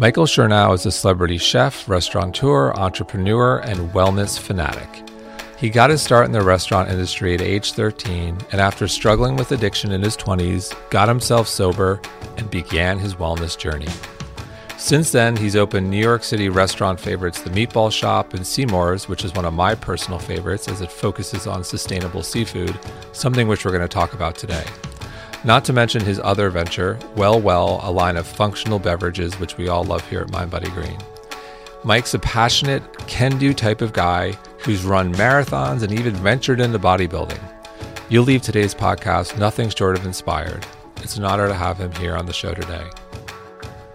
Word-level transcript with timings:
Michael 0.00 0.26
Chernow 0.26 0.74
is 0.74 0.86
a 0.86 0.92
celebrity 0.92 1.38
chef, 1.38 1.88
restaurateur, 1.88 2.72
entrepreneur, 2.74 3.58
and 3.58 3.90
wellness 3.90 4.38
fanatic. 4.38 4.88
He 5.58 5.70
got 5.70 5.90
his 5.90 6.00
start 6.00 6.26
in 6.26 6.30
the 6.30 6.40
restaurant 6.40 6.88
industry 6.88 7.34
at 7.34 7.40
age 7.40 7.72
13, 7.72 8.38
and 8.52 8.60
after 8.60 8.86
struggling 8.86 9.34
with 9.34 9.50
addiction 9.50 9.90
in 9.90 10.00
his 10.00 10.16
20s, 10.16 10.72
got 10.90 11.08
himself 11.08 11.48
sober 11.48 12.00
and 12.36 12.48
began 12.48 13.00
his 13.00 13.16
wellness 13.16 13.58
journey. 13.58 13.88
Since 14.76 15.10
then, 15.10 15.34
he's 15.34 15.56
opened 15.56 15.90
New 15.90 15.98
York 15.98 16.22
City 16.22 16.48
restaurant 16.48 17.00
favorites 17.00 17.42
The 17.42 17.50
Meatball 17.50 17.90
Shop 17.90 18.34
and 18.34 18.46
Seamore's, 18.46 19.08
which 19.08 19.24
is 19.24 19.34
one 19.34 19.46
of 19.46 19.52
my 19.52 19.74
personal 19.74 20.20
favorites 20.20 20.68
as 20.68 20.80
it 20.80 20.92
focuses 20.92 21.48
on 21.48 21.64
sustainable 21.64 22.22
seafood, 22.22 22.78
something 23.10 23.48
which 23.48 23.64
we're 23.64 23.72
going 23.72 23.82
to 23.82 23.88
talk 23.88 24.12
about 24.12 24.36
today. 24.36 24.64
Not 25.48 25.64
to 25.64 25.72
mention 25.72 26.04
his 26.04 26.20
other 26.22 26.50
venture, 26.50 26.96
WellWell, 27.14 27.82
a 27.82 27.90
line 27.90 28.18
of 28.18 28.26
functional 28.26 28.78
beverages 28.78 29.40
which 29.40 29.56
we 29.56 29.68
all 29.68 29.82
love 29.82 30.06
here 30.06 30.20
at 30.20 30.28
MindBodyGreen. 30.28 31.02
Mike's 31.84 32.12
a 32.12 32.18
passionate, 32.18 32.82
can 33.06 33.38
do 33.38 33.54
type 33.54 33.80
of 33.80 33.94
guy 33.94 34.32
who's 34.58 34.84
run 34.84 35.10
marathons 35.14 35.82
and 35.82 35.90
even 35.90 36.14
ventured 36.16 36.60
into 36.60 36.78
bodybuilding. 36.78 37.40
You'll 38.10 38.24
leave 38.24 38.42
today's 38.42 38.74
podcast 38.74 39.38
nothing 39.38 39.70
short 39.70 39.96
of 39.96 40.04
inspired. 40.04 40.66
It's 40.98 41.16
an 41.16 41.24
honor 41.24 41.48
to 41.48 41.54
have 41.54 41.78
him 41.78 41.92
here 41.92 42.14
on 42.14 42.26
the 42.26 42.34
show 42.34 42.52
today. 42.52 42.84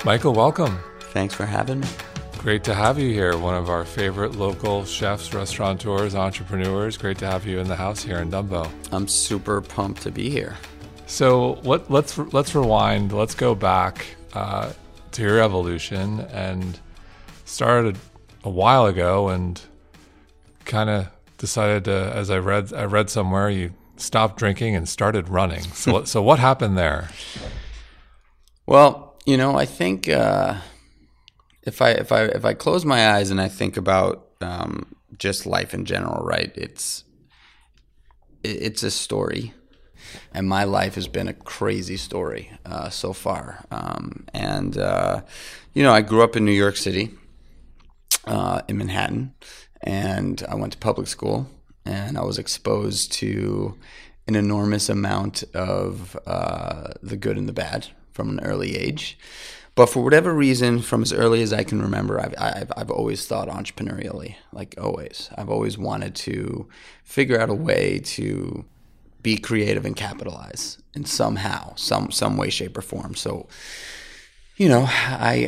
Michael, 0.03 0.33
welcome. 0.33 0.79
Thanks 1.11 1.35
for 1.35 1.45
having 1.45 1.81
me. 1.81 1.87
Great 2.39 2.63
to 2.63 2.73
have 2.73 2.97
you 2.97 3.13
here, 3.13 3.37
one 3.37 3.53
of 3.53 3.69
our 3.69 3.85
favorite 3.85 4.33
local 4.33 4.85
chefs, 4.85 5.31
restaurateurs, 5.35 6.15
entrepreneurs. 6.15 6.97
Great 6.97 7.19
to 7.19 7.27
have 7.27 7.45
you 7.45 7.59
in 7.59 7.67
the 7.67 7.75
house 7.75 8.01
here 8.01 8.17
in 8.17 8.31
Dumbo. 8.31 8.67
I'm 8.91 9.07
super 9.07 9.61
pumped 9.61 10.01
to 10.01 10.09
be 10.09 10.31
here. 10.31 10.57
So 11.13 11.59
let, 11.61 11.91
let's 11.91 12.17
let's 12.17 12.55
rewind. 12.55 13.13
Let's 13.13 13.35
go 13.35 13.53
back 13.53 14.03
uh, 14.33 14.73
to 15.11 15.21
your 15.21 15.39
evolution 15.43 16.21
and 16.21 16.79
started 17.45 17.99
a 18.43 18.49
while 18.49 18.87
ago 18.87 19.29
and 19.29 19.61
kind 20.65 20.89
of 20.89 21.09
decided 21.37 21.83
to. 21.83 21.91
As 21.91 22.31
I 22.31 22.39
read, 22.39 22.73
I 22.73 22.85
read 22.85 23.11
somewhere 23.11 23.47
you 23.51 23.75
stopped 23.95 24.37
drinking 24.37 24.75
and 24.75 24.89
started 24.89 25.29
running. 25.29 25.61
So 25.61 26.03
so 26.05 26.23
what 26.23 26.39
happened 26.39 26.79
there? 26.79 27.09
Well, 28.65 29.15
you 29.23 29.37
know, 29.37 29.55
I 29.55 29.67
think 29.67 30.09
uh, 30.09 30.61
if 31.61 31.79
I 31.79 31.91
if 31.91 32.11
I 32.11 32.23
if 32.23 32.43
I 32.43 32.55
close 32.55 32.85
my 32.85 33.09
eyes 33.09 33.29
and 33.29 33.39
I 33.39 33.49
think 33.49 33.77
about 33.77 34.29
um, 34.41 34.95
just 35.19 35.45
life 35.45 35.75
in 35.75 35.85
general, 35.85 36.25
right? 36.25 36.51
It's 36.55 37.03
it's 38.43 38.81
a 38.81 38.89
story 38.89 39.53
and 40.33 40.47
my 40.47 40.63
life 40.63 40.95
has 40.95 41.07
been 41.07 41.27
a 41.27 41.33
crazy 41.33 41.97
story 41.97 42.51
uh, 42.65 42.89
so 42.89 43.13
far. 43.13 43.65
Um, 43.71 44.25
and 44.33 44.77
uh, 44.77 45.21
you 45.73 45.83
know, 45.83 45.93
I 45.93 46.01
grew 46.01 46.23
up 46.23 46.35
in 46.35 46.45
New 46.45 46.51
York 46.51 46.77
City, 46.77 47.11
uh, 48.25 48.61
in 48.67 48.77
Manhattan, 48.77 49.33
and 49.81 50.43
I 50.47 50.55
went 50.55 50.73
to 50.73 50.79
public 50.79 51.07
school, 51.07 51.49
and 51.85 52.17
I 52.17 52.23
was 52.23 52.37
exposed 52.37 53.11
to 53.13 53.77
an 54.27 54.35
enormous 54.35 54.89
amount 54.89 55.43
of 55.53 56.17
uh, 56.25 56.93
the 57.01 57.17
good 57.17 57.37
and 57.37 57.47
the 57.47 57.53
bad 57.53 57.87
from 58.11 58.29
an 58.29 58.39
early 58.43 58.77
age. 58.77 59.17
But 59.75 59.87
for 59.87 60.03
whatever 60.03 60.33
reason, 60.33 60.81
from 60.81 61.01
as 61.01 61.11
early 61.11 61.41
as 61.41 61.51
I 61.51 61.63
can 61.63 61.81
remember, 61.81 62.21
I've, 62.21 62.35
I've, 62.37 62.71
I've 62.77 62.91
always 62.91 63.25
thought 63.25 63.47
entrepreneurially, 63.49 64.35
like 64.51 64.75
always. 64.79 65.31
I've 65.35 65.49
always 65.49 65.79
wanted 65.79 66.13
to 66.15 66.67
figure 67.03 67.39
out 67.39 67.49
a 67.49 67.55
way 67.55 67.99
to 67.99 68.65
be 69.23 69.37
creative 69.37 69.85
and 69.85 69.95
capitalize 69.95 70.77
in 70.93 71.05
somehow, 71.05 71.73
some 71.75 72.11
some 72.11 72.37
way, 72.37 72.49
shape, 72.49 72.77
or 72.77 72.81
form. 72.81 73.15
So, 73.15 73.47
you 74.57 74.67
know, 74.67 74.85
I 74.87 75.47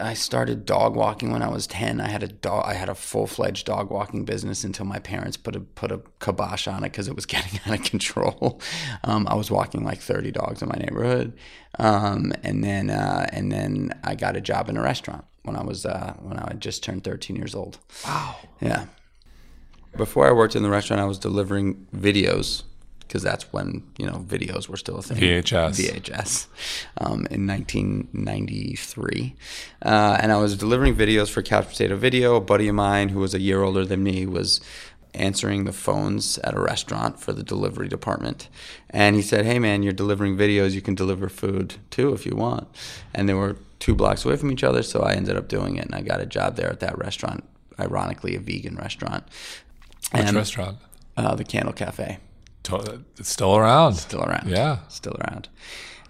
I 0.00 0.10
I 0.10 0.14
started 0.14 0.66
dog 0.66 0.94
walking 0.94 1.32
when 1.32 1.42
I 1.42 1.48
was 1.48 1.66
ten. 1.66 2.00
I 2.00 2.08
had 2.08 2.22
a 2.22 2.28
dog. 2.28 2.64
I 2.66 2.74
had 2.74 2.90
a 2.90 2.94
full 2.94 3.26
fledged 3.26 3.66
dog 3.66 3.90
walking 3.90 4.24
business 4.24 4.62
until 4.62 4.84
my 4.84 4.98
parents 4.98 5.36
put 5.36 5.56
a 5.56 5.60
put 5.60 5.90
a 5.90 6.02
kibosh 6.20 6.68
on 6.68 6.84
it 6.84 6.92
because 6.92 7.08
it 7.08 7.16
was 7.16 7.26
getting 7.34 7.58
out 7.66 7.80
of 7.80 7.84
control. 7.84 8.60
Um, 9.02 9.26
I 9.28 9.34
was 9.34 9.50
walking 9.50 9.82
like 9.82 10.00
thirty 10.00 10.30
dogs 10.30 10.62
in 10.62 10.68
my 10.68 10.76
neighborhood, 10.78 11.32
um, 11.78 12.32
and 12.44 12.62
then 12.62 12.90
uh, 12.90 13.26
and 13.32 13.50
then 13.50 13.98
I 14.04 14.14
got 14.14 14.36
a 14.36 14.40
job 14.40 14.68
in 14.68 14.76
a 14.76 14.82
restaurant 14.82 15.24
when 15.42 15.56
I 15.56 15.64
was 15.64 15.86
uh, 15.86 16.14
when 16.20 16.38
I 16.38 16.48
had 16.48 16.60
just 16.60 16.84
turned 16.84 17.02
thirteen 17.02 17.34
years 17.36 17.54
old. 17.54 17.78
Wow. 18.04 18.36
Yeah. 18.60 18.86
Before 19.96 20.28
I 20.28 20.32
worked 20.32 20.54
in 20.54 20.62
the 20.62 20.68
restaurant, 20.68 21.00
I 21.00 21.06
was 21.06 21.18
delivering 21.18 21.86
videos 21.96 22.64
because 23.06 23.22
that's 23.22 23.52
when 23.52 23.82
you 23.98 24.06
know 24.06 24.24
videos 24.26 24.68
were 24.68 24.76
still 24.76 24.98
a 24.98 25.02
thing. 25.02 25.18
VHS. 25.18 26.00
VHS. 26.00 26.46
Um, 26.98 27.26
in 27.30 27.46
1993, 27.46 29.34
uh, 29.82 30.18
and 30.20 30.32
I 30.32 30.36
was 30.36 30.56
delivering 30.56 30.94
videos 30.94 31.30
for 31.30 31.42
Couch 31.42 31.68
Potato 31.68 31.96
Video. 31.96 32.36
A 32.36 32.40
buddy 32.40 32.68
of 32.68 32.74
mine 32.74 33.10
who 33.10 33.20
was 33.20 33.34
a 33.34 33.40
year 33.40 33.62
older 33.62 33.84
than 33.84 34.02
me 34.02 34.26
was 34.26 34.60
answering 35.14 35.64
the 35.64 35.72
phones 35.72 36.36
at 36.38 36.54
a 36.54 36.60
restaurant 36.60 37.18
for 37.18 37.32
the 37.32 37.42
delivery 37.42 37.88
department, 37.88 38.48
and 38.90 39.16
he 39.16 39.22
said, 39.22 39.44
"Hey 39.46 39.58
man, 39.58 39.82
you're 39.82 39.92
delivering 39.92 40.36
videos. 40.36 40.72
You 40.72 40.82
can 40.82 40.94
deliver 40.94 41.28
food 41.28 41.76
too 41.90 42.12
if 42.12 42.26
you 42.26 42.34
want." 42.36 42.68
And 43.14 43.28
they 43.28 43.34
were 43.34 43.56
two 43.78 43.94
blocks 43.94 44.24
away 44.24 44.36
from 44.36 44.50
each 44.50 44.64
other, 44.64 44.82
so 44.82 45.00
I 45.02 45.14
ended 45.14 45.36
up 45.36 45.48
doing 45.48 45.76
it, 45.76 45.84
and 45.86 45.94
I 45.94 46.02
got 46.02 46.20
a 46.20 46.26
job 46.26 46.56
there 46.56 46.70
at 46.70 46.80
that 46.80 46.98
restaurant. 46.98 47.44
Ironically, 47.78 48.34
a 48.34 48.40
vegan 48.40 48.76
restaurant. 48.76 49.24
Which 50.12 50.24
And, 50.24 50.36
restaurant? 50.36 50.78
Uh, 51.16 51.34
the 51.34 51.44
Candle 51.44 51.74
Cafe 51.74 52.18
It's 53.18 53.30
still 53.30 53.56
around. 53.56 53.94
still 53.94 54.22
around. 54.22 54.48
Yeah. 54.48 54.78
still 54.88 55.16
around. 55.20 55.48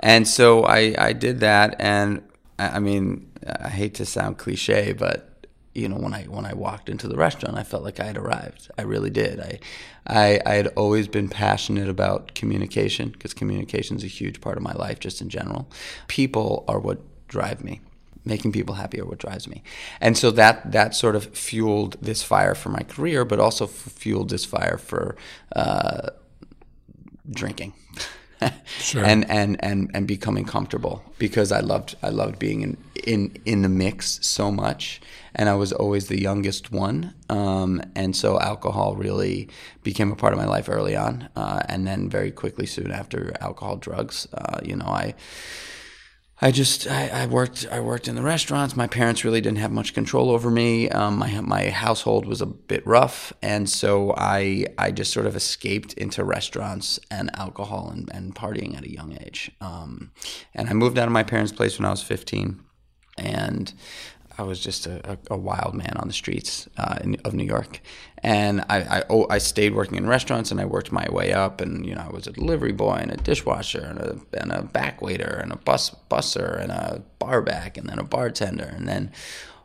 And 0.01 0.27
so 0.29 0.65
I 0.65 0.95
I 0.99 1.13
did 1.13 1.41
that, 1.41 1.77
and 1.79 2.23
I 2.59 2.77
I 2.77 2.79
mean 2.79 3.31
I 3.61 3.69
hate 3.69 3.95
to 3.95 4.07
sound 4.07 4.39
cliche, 4.39 4.93
but 4.93 5.47
you 5.75 5.89
know 5.89 5.97
when 5.97 6.15
I 6.15 6.25
when 6.25 6.45
I 6.47 6.55
walked 6.55 6.89
into 6.89 7.09
the 7.09 7.17
restaurant, 7.17 7.57
I 7.57 7.63
felt 7.63 7.83
like 7.83 8.01
I 8.01 8.05
had 8.05 8.17
arrived. 8.17 8.71
I 8.79 8.83
really 8.83 9.11
did. 9.11 9.41
I 9.41 9.59
I, 10.07 10.41
I 10.47 10.55
had 10.55 10.69
always 10.69 11.09
been 11.09 11.29
passionate 11.29 11.89
about 11.89 12.35
communication 12.35 13.11
because 13.11 13.35
communication 13.35 13.97
is 13.97 14.05
a 14.05 14.09
huge 14.09 14.41
part 14.41 14.57
of 14.57 14.63
my 14.63 14.73
life, 14.73 15.01
just 15.01 15.21
in 15.21 15.29
general. 15.29 15.69
People 16.09 16.65
are 16.69 16.79
what 16.79 17.01
drive 17.29 17.65
me 17.65 17.81
making 18.25 18.51
people 18.53 18.75
happy 18.75 19.01
are 19.01 19.05
what 19.05 19.19
drives 19.19 19.47
me 19.49 19.63
and 20.01 20.19
so 20.19 20.33
that 20.33 20.73
that 20.73 20.95
sort 20.97 21.15
of 21.15 21.27
fueled 21.27 21.97
this 22.01 22.23
fire 22.25 22.55
for 22.57 22.71
my 22.71 22.81
career 22.81 23.25
but 23.25 23.39
also 23.39 23.65
f- 23.67 23.71
fueled 23.71 24.31
this 24.31 24.45
fire 24.45 24.79
for 24.79 25.17
uh, 25.55 26.11
drinking 27.31 27.73
Sure. 28.79 29.03
and, 29.03 29.29
and 29.31 29.57
and 29.65 29.91
and 29.95 30.07
becoming 30.07 30.45
comfortable 30.45 31.03
because 31.19 31.51
I 31.51 31.61
loved 31.61 31.97
I 32.03 32.11
loved 32.11 32.39
being 32.39 32.61
in 32.61 32.77
in 33.05 33.35
in 33.47 33.63
the 33.63 33.69
mix 33.69 34.19
so 34.23 34.53
much 34.53 35.01
and 35.35 35.49
I 35.49 35.55
was 35.55 35.73
always 35.73 36.09
the 36.09 36.21
youngest 36.21 36.71
one 36.71 37.15
um, 37.31 37.83
and 37.95 38.15
so 38.15 38.39
alcohol 38.39 38.95
really 38.95 39.49
became 39.83 40.13
a 40.13 40.17
part 40.17 40.35
of 40.35 40.39
my 40.39 40.45
life 40.45 40.69
early 40.69 40.95
on 40.95 41.29
uh, 41.35 41.63
and 41.69 41.87
then 41.87 42.11
very 42.11 42.31
quickly 42.31 42.67
soon 42.67 42.91
after 42.91 43.35
alcohol 43.41 43.77
drugs 43.77 44.29
uh, 44.35 44.61
you 44.63 44.77
know 44.77 44.87
I 44.87 45.15
I 46.39 46.51
just 46.51 46.87
I, 46.87 47.09
I 47.09 47.27
worked 47.27 47.67
I 47.73 47.81
worked 47.81 48.09
in 48.09 48.15
the 48.15 48.23
restaurants. 48.23 48.77
My 48.77 48.87
parents 48.87 49.25
really 49.25 49.41
didn't 49.41 49.59
have 49.59 49.73
much 49.73 49.95
control 49.95 50.31
over 50.31 50.51
me. 50.51 50.91
Um, 50.91 51.19
my 51.19 51.41
my 51.41 51.71
household 51.71 52.27
was 52.27 52.43
a 52.43 52.47
bit 52.47 52.87
rough, 52.87 53.33
and 53.41 53.69
so 53.71 54.13
I 54.19 54.67
I 54.77 54.91
just 54.91 55.13
sort 55.13 55.25
of 55.25 55.35
escaped 55.35 55.95
into 55.95 56.25
restaurants 56.25 57.01
and 57.11 57.31
alcohol 57.35 57.89
and, 57.91 58.11
and 58.13 58.35
partying 58.35 58.77
at 58.77 58.85
a 58.85 58.93
young 58.93 59.17
age. 59.19 59.51
Um, 59.63 60.13
and 60.55 60.69
I 60.69 60.75
moved 60.75 60.99
out 60.99 61.07
of 61.07 61.13
my 61.13 61.23
parents' 61.23 61.53
place 61.53 61.79
when 61.79 61.87
I 61.87 61.91
was 61.91 62.03
15, 62.03 62.61
and 63.17 63.73
I 64.39 64.43
was 64.43 64.61
just 64.61 64.87
a, 64.87 65.19
a, 65.31 65.37
wild 65.37 65.75
man 65.75 65.95
on 65.97 66.09
the 66.09 66.15
streets 66.15 66.69
uh, 66.77 66.99
in, 67.01 67.17
of 67.25 67.33
New 67.33 67.45
York, 67.45 67.81
and 68.23 68.61
I 68.69 68.99
I, 68.99 69.03
oh, 69.09 69.27
I 69.31 69.39
stayed 69.39 69.75
working 69.75 69.97
in 69.97 70.07
restaurants, 70.07 70.51
and 70.51 70.61
I 70.61 70.67
worked 70.67 70.93
my 70.93 71.07
way 71.11 71.33
up, 71.33 71.61
and 71.61 71.87
you 71.87 71.95
know 71.95 72.03
I 72.03 72.13
was 72.13 72.27
a 72.27 72.33
delivery 72.33 72.73
boy 72.73 72.99
and 73.01 73.11
a 73.11 73.17
dishwasher 73.17 73.81
and 73.81 73.99
a 73.99 74.21
and 74.41 74.53
a 74.53 74.63
back 74.63 75.01
waiter 75.01 75.41
and 75.43 75.53
a 75.53 75.57
bus 75.57 75.95
busser 76.11 76.61
and 76.61 76.71
a 76.71 77.03
bar 77.19 77.41
back 77.41 77.79
and 77.79 77.89
then 77.89 77.99
a 77.99 78.05
bartender, 78.05 78.65
and 78.77 78.87
then 78.87 79.11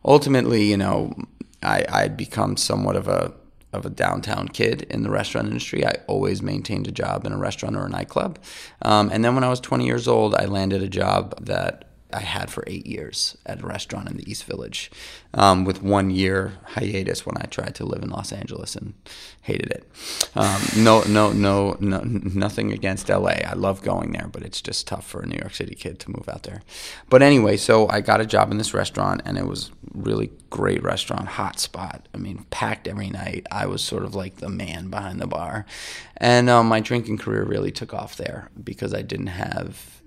ultimately 0.05 0.63
you 0.63 0.77
know 0.77 1.13
I 1.61 1.85
I'd 1.89 2.15
become 2.15 2.55
somewhat 2.55 2.95
of 2.95 3.07
a 3.07 3.33
of 3.73 3.85
a 3.85 3.89
downtown 3.89 4.47
kid 4.47 4.83
in 4.83 5.03
the 5.03 5.09
restaurant 5.09 5.47
industry. 5.47 5.85
I 5.85 5.95
always 6.07 6.41
maintained 6.41 6.87
a 6.87 6.91
job 6.91 7.25
in 7.25 7.31
a 7.31 7.37
restaurant 7.37 7.75
or 7.75 7.85
a 7.85 7.89
nightclub, 7.89 8.39
um, 8.83 9.09
and 9.11 9.23
then 9.25 9.35
when 9.35 9.43
I 9.43 9.49
was 9.49 9.59
20 9.59 9.85
years 9.85 10.07
old, 10.07 10.33
I 10.35 10.45
landed 10.45 10.81
a 10.81 10.89
job 10.89 11.45
that 11.45 11.90
I 12.13 12.21
had 12.21 12.49
for 12.49 12.63
eight 12.67 12.85
years 12.85 13.37
at 13.45 13.61
a 13.61 13.65
restaurant 13.65 14.09
in 14.09 14.17
the 14.17 14.29
East 14.29 14.45
Village, 14.45 14.91
um, 15.33 15.65
with 15.65 15.81
one 15.81 16.09
year 16.09 16.53
hiatus 16.65 17.25
when 17.25 17.37
I 17.37 17.45
tried 17.45 17.75
to 17.75 17.85
live 17.85 18.03
in 18.03 18.09
Los 18.09 18.31
Angeles 18.31 18.75
and 18.75 18.93
hated 19.41 19.71
it. 19.71 19.89
Um, 20.35 20.61
no, 20.77 21.03
no, 21.03 21.31
no, 21.31 21.77
no, 21.79 22.01
nothing 22.03 22.71
against 22.71 23.09
LA. 23.09 23.37
I 23.45 23.53
love 23.53 23.81
going 23.81 24.11
there, 24.11 24.27
but 24.27 24.43
it's 24.43 24.61
just 24.61 24.87
tough 24.87 25.05
for 25.05 25.21
a 25.21 25.25
New 25.25 25.37
York 25.37 25.53
City 25.53 25.75
kid 25.75 25.99
to 25.99 26.11
move 26.11 26.29
out 26.29 26.43
there. 26.43 26.61
But 27.09 27.21
anyway, 27.21 27.57
so 27.57 27.87
I 27.89 28.01
got 28.01 28.21
a 28.21 28.25
job 28.25 28.51
in 28.51 28.57
this 28.57 28.73
restaurant, 28.73 29.21
and 29.25 29.37
it 29.37 29.47
was 29.47 29.71
really 29.93 30.31
great 30.49 30.83
restaurant, 30.83 31.27
hot 31.27 31.59
spot. 31.59 32.07
I 32.13 32.17
mean, 32.17 32.45
packed 32.49 32.87
every 32.87 33.09
night. 33.09 33.47
I 33.51 33.65
was 33.65 33.81
sort 33.83 34.03
of 34.03 34.15
like 34.15 34.37
the 34.37 34.49
man 34.49 34.89
behind 34.89 35.19
the 35.19 35.27
bar, 35.27 35.65
and 36.17 36.49
um, 36.49 36.67
my 36.67 36.79
drinking 36.79 37.17
career 37.17 37.43
really 37.43 37.71
took 37.71 37.93
off 37.93 38.17
there 38.17 38.49
because 38.63 38.93
I 38.93 39.01
didn't 39.01 39.27
have 39.27 40.00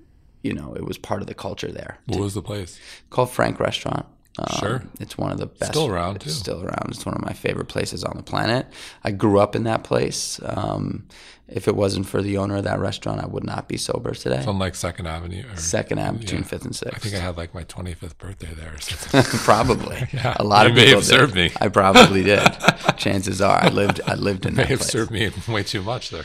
you 0.44 0.52
know, 0.52 0.74
it 0.74 0.84
was 0.84 0.98
part 0.98 1.22
of 1.22 1.26
the 1.26 1.34
culture 1.34 1.72
there. 1.72 1.98
What 2.06 2.20
was 2.20 2.34
the 2.34 2.42
place? 2.42 2.78
Called 3.10 3.30
Frank 3.30 3.58
Restaurant. 3.58 4.06
Um, 4.38 4.58
sure. 4.58 4.82
It's 5.00 5.16
one 5.16 5.30
of 5.30 5.38
the 5.38 5.46
best. 5.46 5.72
Still 5.72 5.86
around, 5.86 6.20
too. 6.20 6.30
Still 6.30 6.62
around. 6.62 6.88
It's 6.88 7.06
one 7.06 7.14
of 7.14 7.22
my 7.22 7.32
favorite 7.32 7.68
places 7.68 8.04
on 8.04 8.16
the 8.16 8.22
planet. 8.22 8.66
I 9.04 9.12
grew 9.12 9.38
up 9.38 9.56
in 9.56 9.64
that 9.64 9.84
place. 9.84 10.40
Um, 10.44 11.06
if 11.46 11.68
it 11.68 11.76
wasn't 11.76 12.06
for 12.06 12.20
the 12.20 12.36
owner 12.36 12.56
of 12.56 12.64
that 12.64 12.78
restaurant, 12.78 13.22
I 13.22 13.26
would 13.26 13.44
not 13.44 13.68
be 13.68 13.76
sober 13.76 14.12
today. 14.12 14.38
It's 14.38 14.46
on 14.46 14.58
like 14.58 14.74
Second 14.74 15.06
Avenue. 15.06 15.44
Or, 15.50 15.56
Second 15.56 15.98
Avenue, 15.98 16.18
yeah. 16.18 16.24
between 16.24 16.42
Fifth 16.42 16.64
and 16.64 16.74
Sixth. 16.74 16.94
I 16.94 16.98
think 16.98 17.14
I 17.14 17.20
had 17.20 17.36
like 17.36 17.54
my 17.54 17.64
25th 17.64 18.18
birthday 18.18 18.52
there. 18.54 18.78
So 18.80 19.22
probably. 19.44 20.08
yeah. 20.12 20.36
A 20.40 20.44
lot 20.44 20.64
you 20.64 20.70
of 20.70 20.76
may 20.76 20.86
people 20.86 21.00
have 21.00 21.08
did. 21.08 21.16
served 21.16 21.34
me. 21.34 21.50
I 21.60 21.68
probably 21.68 22.22
did. 22.24 22.42
Chances 22.96 23.40
are, 23.40 23.62
I 23.62 23.68
lived. 23.68 24.00
I 24.06 24.14
lived 24.14 24.46
in 24.46 24.56
may 24.56 24.64
that 24.64 24.70
have 24.70 24.78
place. 24.80 24.90
served 24.90 25.10
me 25.10 25.30
way 25.48 25.62
too 25.62 25.82
much 25.82 26.10
there. 26.10 26.24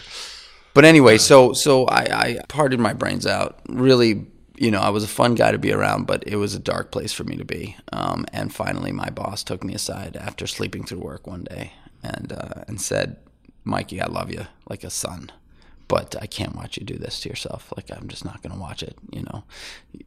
But 0.74 0.86
anyway, 0.86 1.18
so 1.18 1.54
so 1.54 1.86
I, 1.88 2.04
I 2.12 2.40
partied 2.48 2.80
my 2.80 2.94
brains 2.94 3.26
out. 3.26 3.60
Really 3.68 4.28
you 4.60 4.72
know, 4.72 4.82
I 4.82 4.90
was 4.90 5.06
a 5.06 5.08
fun 5.08 5.36
guy 5.36 5.54
to 5.54 5.58
be 5.58 5.72
around, 5.72 6.06
but 6.06 6.28
it 6.28 6.36
was 6.36 6.54
a 6.54 6.60
dark 6.60 6.92
place 6.92 7.14
for 7.14 7.24
me 7.24 7.38
to 7.38 7.46
be. 7.46 7.78
Um, 7.94 8.26
and 8.34 8.54
finally, 8.54 8.92
my 8.92 9.10
boss 9.10 9.42
took 9.42 9.64
me 9.64 9.74
aside 9.74 10.18
after 10.18 10.46
sleeping 10.48 10.84
through 10.84 11.00
work 11.00 11.26
one 11.26 11.46
day 11.46 11.72
and 12.04 12.34
uh, 12.34 12.66
and 12.68 12.80
said, 12.80 13.18
"Mikey, 13.64 14.02
I 14.02 14.08
love 14.08 14.30
you 14.32 14.48
like 14.70 14.84
a 14.84 14.90
son, 14.90 15.32
but 15.88 16.16
I 16.22 16.28
can't 16.28 16.56
watch 16.58 16.78
you 16.78 16.86
do 16.86 16.98
this 16.98 17.22
to 17.22 17.30
yourself. 17.30 17.72
Like 17.78 17.90
I'm 17.90 18.10
just 18.10 18.26
not 18.26 18.42
going 18.44 18.54
to 18.54 18.60
watch 18.60 18.84
it. 18.84 18.98
You 19.12 19.24
know, 19.24 19.44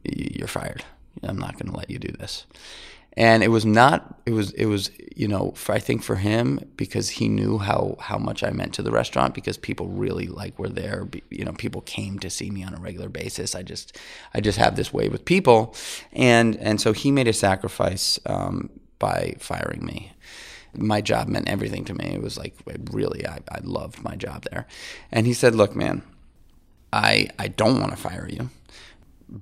you're 0.03 0.47
fired. 0.47 0.85
I'm 1.23 1.39
not 1.39 1.53
going 1.53 1.71
to 1.71 1.77
let 1.77 1.89
you 1.89 1.97
do 1.97 2.11
this." 2.11 2.45
And 3.15 3.43
it 3.43 3.49
was 3.49 3.65
not 3.65 4.19
it 4.25 4.31
was 4.31 4.51
it 4.51 4.65
was 4.65 4.91
you 5.15 5.27
know 5.27 5.51
for, 5.55 5.73
i 5.73 5.79
think 5.79 6.03
for 6.03 6.15
him 6.15 6.59
because 6.77 7.09
he 7.09 7.27
knew 7.27 7.57
how 7.57 7.95
how 7.99 8.17
much 8.17 8.43
i 8.43 8.49
meant 8.49 8.73
to 8.73 8.81
the 8.81 8.91
restaurant 8.91 9.33
because 9.33 9.57
people 9.57 9.87
really 9.87 10.27
like 10.27 10.57
were 10.57 10.69
there 10.69 11.07
you 11.29 11.45
know 11.45 11.53
people 11.53 11.81
came 11.81 12.19
to 12.19 12.29
see 12.29 12.49
me 12.49 12.63
on 12.63 12.73
a 12.73 12.79
regular 12.79 13.09
basis. 13.09 13.55
I 13.55 13.63
just 13.63 13.97
i 14.33 14.41
just 14.41 14.57
have 14.57 14.75
this 14.75 14.93
way 14.93 15.09
with 15.09 15.25
people. 15.25 15.75
And 16.11 16.55
and 16.57 16.79
so 16.81 16.93
he 16.93 17.11
made 17.11 17.27
a 17.27 17.33
sacrifice 17.33 18.19
um, 18.25 18.69
by 18.99 19.35
firing 19.39 19.85
me. 19.85 20.13
My 20.75 21.01
job 21.01 21.27
meant 21.27 21.49
everything 21.49 21.85
to 21.85 21.93
me. 21.93 22.05
It 22.05 22.21
was 22.21 22.37
like 22.37 22.55
really 22.91 23.27
I, 23.27 23.39
I 23.49 23.59
loved 23.61 24.03
my 24.03 24.15
job 24.15 24.45
there. 24.51 24.65
And 25.11 25.27
he 25.27 25.33
said 25.33 25.55
look 25.55 25.75
man 25.75 26.01
i 26.91 27.27
i 27.39 27.47
don't 27.47 27.79
want 27.79 27.91
to 27.91 27.97
fire 27.97 28.27
you 28.29 28.49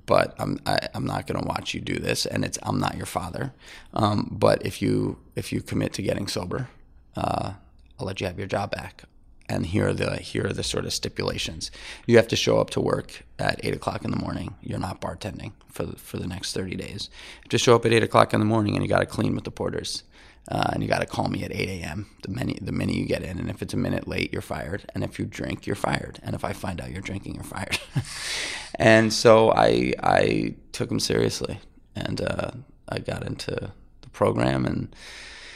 but 0.06 0.34
I'm 0.40 0.60
I, 0.66 0.74
am 0.74 0.80
i 0.94 0.98
am 0.98 1.06
not 1.06 1.28
going 1.28 1.40
to 1.42 1.48
watch 1.48 1.74
you 1.74 1.82
do 1.82 2.00
this, 2.00 2.26
and 2.26 2.46
it's 2.46 2.58
I'm 2.64 2.80
not 2.80 2.96
your 2.96 3.06
father. 3.06 3.54
Um, 3.94 4.30
but 4.32 4.66
if 4.66 4.82
you 4.82 5.18
if 5.36 5.52
you 5.52 5.62
commit 5.62 5.94
to 5.94 6.02
getting 6.02 6.28
sober, 6.28 6.70
uh, 7.16 7.54
I'll 8.00 8.08
let 8.08 8.22
you 8.22 8.28
have 8.28 8.38
your 8.38 8.48
job 8.48 8.72
back. 8.72 9.04
And 9.50 9.66
here 9.66 9.90
are 9.90 9.94
the 9.94 10.16
here 10.16 10.48
are 10.48 10.54
the 10.54 10.64
sort 10.64 10.86
of 10.86 10.94
stipulations. 10.94 11.72
You 12.08 12.16
have 12.16 12.28
to 12.30 12.38
show 12.38 12.60
up 12.60 12.70
to 12.72 12.82
work 12.82 13.24
at 13.38 13.60
eight 13.66 13.76
o'clock 13.76 14.06
in 14.06 14.12
the 14.12 14.18
morning. 14.18 14.56
You're 14.62 14.80
not 14.80 15.02
bartending 15.02 15.52
for 15.68 15.86
the, 15.86 15.98
for 15.98 16.18
the 16.18 16.28
next 16.28 16.54
thirty 16.54 16.76
days. 16.76 17.10
Just 17.50 17.66
show 17.66 17.76
up 17.76 17.86
at 17.86 17.92
eight 17.92 18.04
o'clock 18.04 18.34
in 18.34 18.40
the 18.40 18.46
morning, 18.46 18.76
and 18.76 18.84
you 18.84 18.90
got 18.90 19.00
to 19.00 19.06
clean 19.06 19.36
with 19.36 19.44
the 19.44 19.52
porters. 19.52 20.04
Uh, 20.50 20.72
and 20.74 20.82
you 20.82 20.90
got 20.90 21.00
to 21.00 21.06
call 21.06 21.28
me 21.28 21.44
at 21.44 21.52
8 21.52 21.70
a.m. 21.70 22.08
the 22.24 22.30
minute 22.30 22.60
the 22.62 22.72
minute 22.72 22.96
you 22.96 23.06
get 23.06 23.24
in. 23.24 23.40
And 23.40 23.50
if 23.50 23.62
it's 23.62 23.74
a 23.74 23.78
minute 23.78 24.08
late, 24.08 24.34
you're 24.34 24.42
fired. 24.42 24.86
And 24.94 25.04
if 25.04 25.20
you 25.20 25.26
drink, 25.26 25.68
you're 25.68 25.76
fired. 25.76 26.20
And 26.24 26.36
if 26.36 26.44
I 26.44 26.54
find 26.54 26.82
out 26.82 26.92
you're 26.92 27.02
drinking, 27.02 27.36
you're 27.36 27.44
fired. 27.44 27.80
and 28.76 29.14
so 29.14 29.52
I 29.52 29.94
I 30.02 30.56
took 30.72 30.90
him 30.90 31.00
seriously, 31.00 31.60
and 31.96 32.22
uh, 32.22 32.52
I 32.90 33.00
got 33.00 33.26
into 33.26 33.72
the 34.02 34.10
program, 34.10 34.66
and 34.66 34.96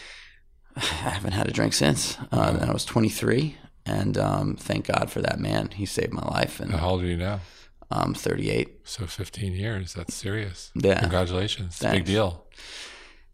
I 0.75 0.81
haven't 0.81 1.33
had 1.33 1.47
a 1.47 1.51
drink 1.51 1.73
since. 1.73 2.17
Uh, 2.31 2.57
and 2.59 2.69
I 2.69 2.73
was 2.73 2.85
23, 2.85 3.57
and 3.85 4.17
um, 4.17 4.55
thank 4.55 4.87
God 4.87 5.09
for 5.09 5.21
that 5.21 5.39
man. 5.39 5.69
He 5.71 5.85
saved 5.85 6.13
my 6.13 6.25
life. 6.27 6.59
And 6.59 6.71
how 6.71 6.91
old 6.91 7.01
are 7.01 7.07
you 7.07 7.17
now? 7.17 7.39
I'm 7.91 8.13
38. 8.13 8.81
So 8.83 9.05
15 9.05 9.53
years. 9.53 9.93
That's 9.93 10.13
serious. 10.13 10.71
Yeah. 10.75 10.99
Congratulations. 10.99 11.77
Thanks. 11.77 11.97
Big 11.97 12.05
deal. 12.05 12.45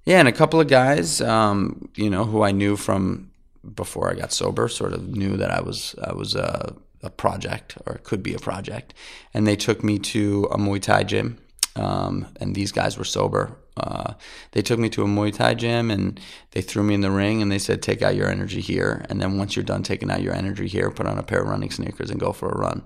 Yeah, 0.06 0.20
and 0.20 0.28
a 0.28 0.32
couple 0.32 0.60
of 0.60 0.68
guys, 0.68 1.22
um, 1.22 1.90
you 1.96 2.10
know, 2.10 2.26
who 2.26 2.42
I 2.42 2.52
knew 2.52 2.76
from 2.76 3.32
before 3.76 4.10
I 4.10 4.16
got 4.16 4.32
sober, 4.32 4.68
sort 4.68 4.94
of 4.94 5.08
knew 5.08 5.38
that 5.38 5.52
I 5.52 5.62
was 5.62 5.96
I 6.04 6.14
was 6.14 6.36
a, 6.36 6.76
a 7.04 7.10
project 7.10 7.78
or 7.86 8.00
could 8.04 8.24
be 8.24 8.34
a 8.34 8.40
project, 8.40 8.94
and 9.34 9.46
they 9.46 9.56
took 9.56 9.84
me 9.84 10.00
to 10.00 10.48
a 10.52 10.58
Muay 10.58 10.82
Thai 10.82 11.04
gym. 11.04 11.38
Um, 11.76 12.28
and 12.42 12.54
these 12.54 12.74
guys 12.74 12.98
were 12.98 13.06
sober. 13.06 13.58
Uh, 13.78 14.16
they 14.52 14.62
took 14.62 14.78
me 14.78 14.90
to 14.90 15.04
a 15.04 15.08
Muay 15.08 15.34
Thai 15.34 15.54
gym 15.54 15.90
and 15.90 16.20
they 16.52 16.62
threw 16.62 16.84
me 16.84 16.94
in 16.94 17.00
the 17.00 17.10
ring 17.12 17.42
and 17.42 17.50
they 17.50 17.60
said, 17.60 17.82
"Take 17.82 18.02
out 18.02 18.16
your 18.16 18.30
energy 18.30 18.60
here, 18.60 19.06
and 19.10 19.22
then 19.22 19.38
once 19.38 19.56
you're 19.56 19.64
done 19.64 19.84
taking 19.84 20.12
out 20.12 20.22
your 20.22 20.34
energy 20.34 20.68
here, 20.68 20.90
put 20.92 21.06
on 21.08 21.18
a 21.18 21.24
pair 21.24 21.42
of 21.42 21.48
running 21.48 21.72
sneakers 21.72 22.10
and 22.10 22.20
go 22.20 22.34
for 22.34 22.50
a 22.50 22.58
run." 22.58 22.84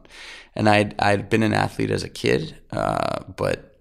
And 0.54 0.70
I'd 0.70 0.94
I'd 1.00 1.30
been 1.30 1.44
an 1.44 1.54
athlete 1.54 1.92
as 1.92 2.04
a 2.04 2.10
kid, 2.10 2.58
uh, 2.72 3.24
but 3.36 3.75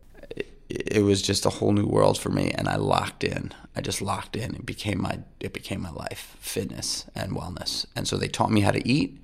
it 0.74 1.02
was 1.02 1.22
just 1.22 1.46
a 1.46 1.50
whole 1.50 1.72
new 1.72 1.86
world 1.86 2.18
for 2.18 2.30
me 2.30 2.50
and 2.50 2.68
I 2.68 2.76
locked 2.76 3.24
in. 3.24 3.52
I 3.76 3.80
just 3.80 4.00
locked 4.00 4.36
in. 4.36 4.54
It 4.54 4.66
became 4.66 5.00
my 5.02 5.20
it 5.40 5.52
became 5.52 5.80
my 5.80 5.90
life, 5.90 6.36
fitness 6.40 7.06
and 7.14 7.32
wellness. 7.32 7.86
And 7.96 8.06
so 8.06 8.16
they 8.16 8.28
taught 8.28 8.50
me 8.50 8.60
how 8.60 8.70
to 8.70 8.86
eat, 8.88 9.18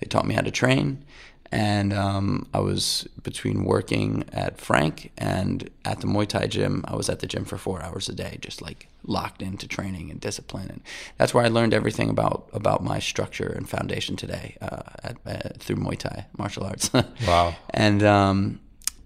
they 0.00 0.06
taught 0.06 0.26
me 0.26 0.34
how 0.34 0.42
to 0.42 0.50
train, 0.50 1.04
and 1.52 1.92
um, 1.92 2.46
I 2.54 2.60
was 2.60 3.06
between 3.22 3.64
working 3.64 4.24
at 4.32 4.58
Frank 4.58 5.12
and 5.18 5.68
at 5.84 6.00
the 6.00 6.06
Muay 6.06 6.26
Thai 6.26 6.46
gym. 6.46 6.82
I 6.88 6.96
was 6.96 7.10
at 7.10 7.20
the 7.20 7.26
gym 7.26 7.44
for 7.44 7.58
four 7.58 7.82
hours 7.82 8.08
a 8.08 8.14
day, 8.14 8.38
just 8.40 8.62
like 8.62 8.88
locked 9.04 9.42
into 9.42 9.68
training 9.68 10.10
and 10.10 10.18
discipline. 10.18 10.70
And 10.70 10.80
that's 11.18 11.34
where 11.34 11.44
I 11.44 11.48
learned 11.48 11.74
everything 11.74 12.08
about 12.08 12.48
about 12.54 12.82
my 12.82 12.98
structure 13.00 13.52
and 13.52 13.68
foundation 13.68 14.16
today 14.16 14.56
uh, 14.62 14.82
at, 15.04 15.16
uh, 15.26 15.48
through 15.58 15.76
Muay 15.76 15.98
Thai 15.98 16.24
martial 16.38 16.64
arts. 16.64 16.90
wow. 17.26 17.54
And 17.68 18.02
um, 18.02 18.60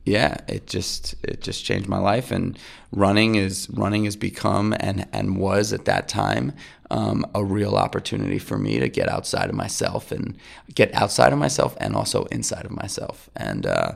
yeah, 0.06 0.36
it 0.46 0.68
just 0.68 1.16
it 1.24 1.42
just 1.42 1.64
changed 1.64 1.88
my 1.88 1.98
life. 1.98 2.30
And 2.30 2.56
running 2.92 3.34
is 3.34 3.68
running 3.70 4.04
has 4.04 4.14
become 4.14 4.72
and 4.78 5.06
and 5.12 5.36
was 5.36 5.72
at 5.72 5.84
that 5.86 6.08
time 6.08 6.52
um, 6.92 7.26
a 7.34 7.44
real 7.44 7.74
opportunity 7.74 8.38
for 8.38 8.56
me 8.56 8.78
to 8.78 8.88
get 8.88 9.08
outside 9.08 9.50
of 9.50 9.56
myself 9.56 10.12
and 10.12 10.38
get 10.72 10.94
outside 10.94 11.32
of 11.32 11.40
myself 11.40 11.76
and 11.80 11.96
also 11.96 12.24
inside 12.26 12.64
of 12.64 12.70
myself. 12.70 13.28
And 13.34 13.66
uh, 13.66 13.92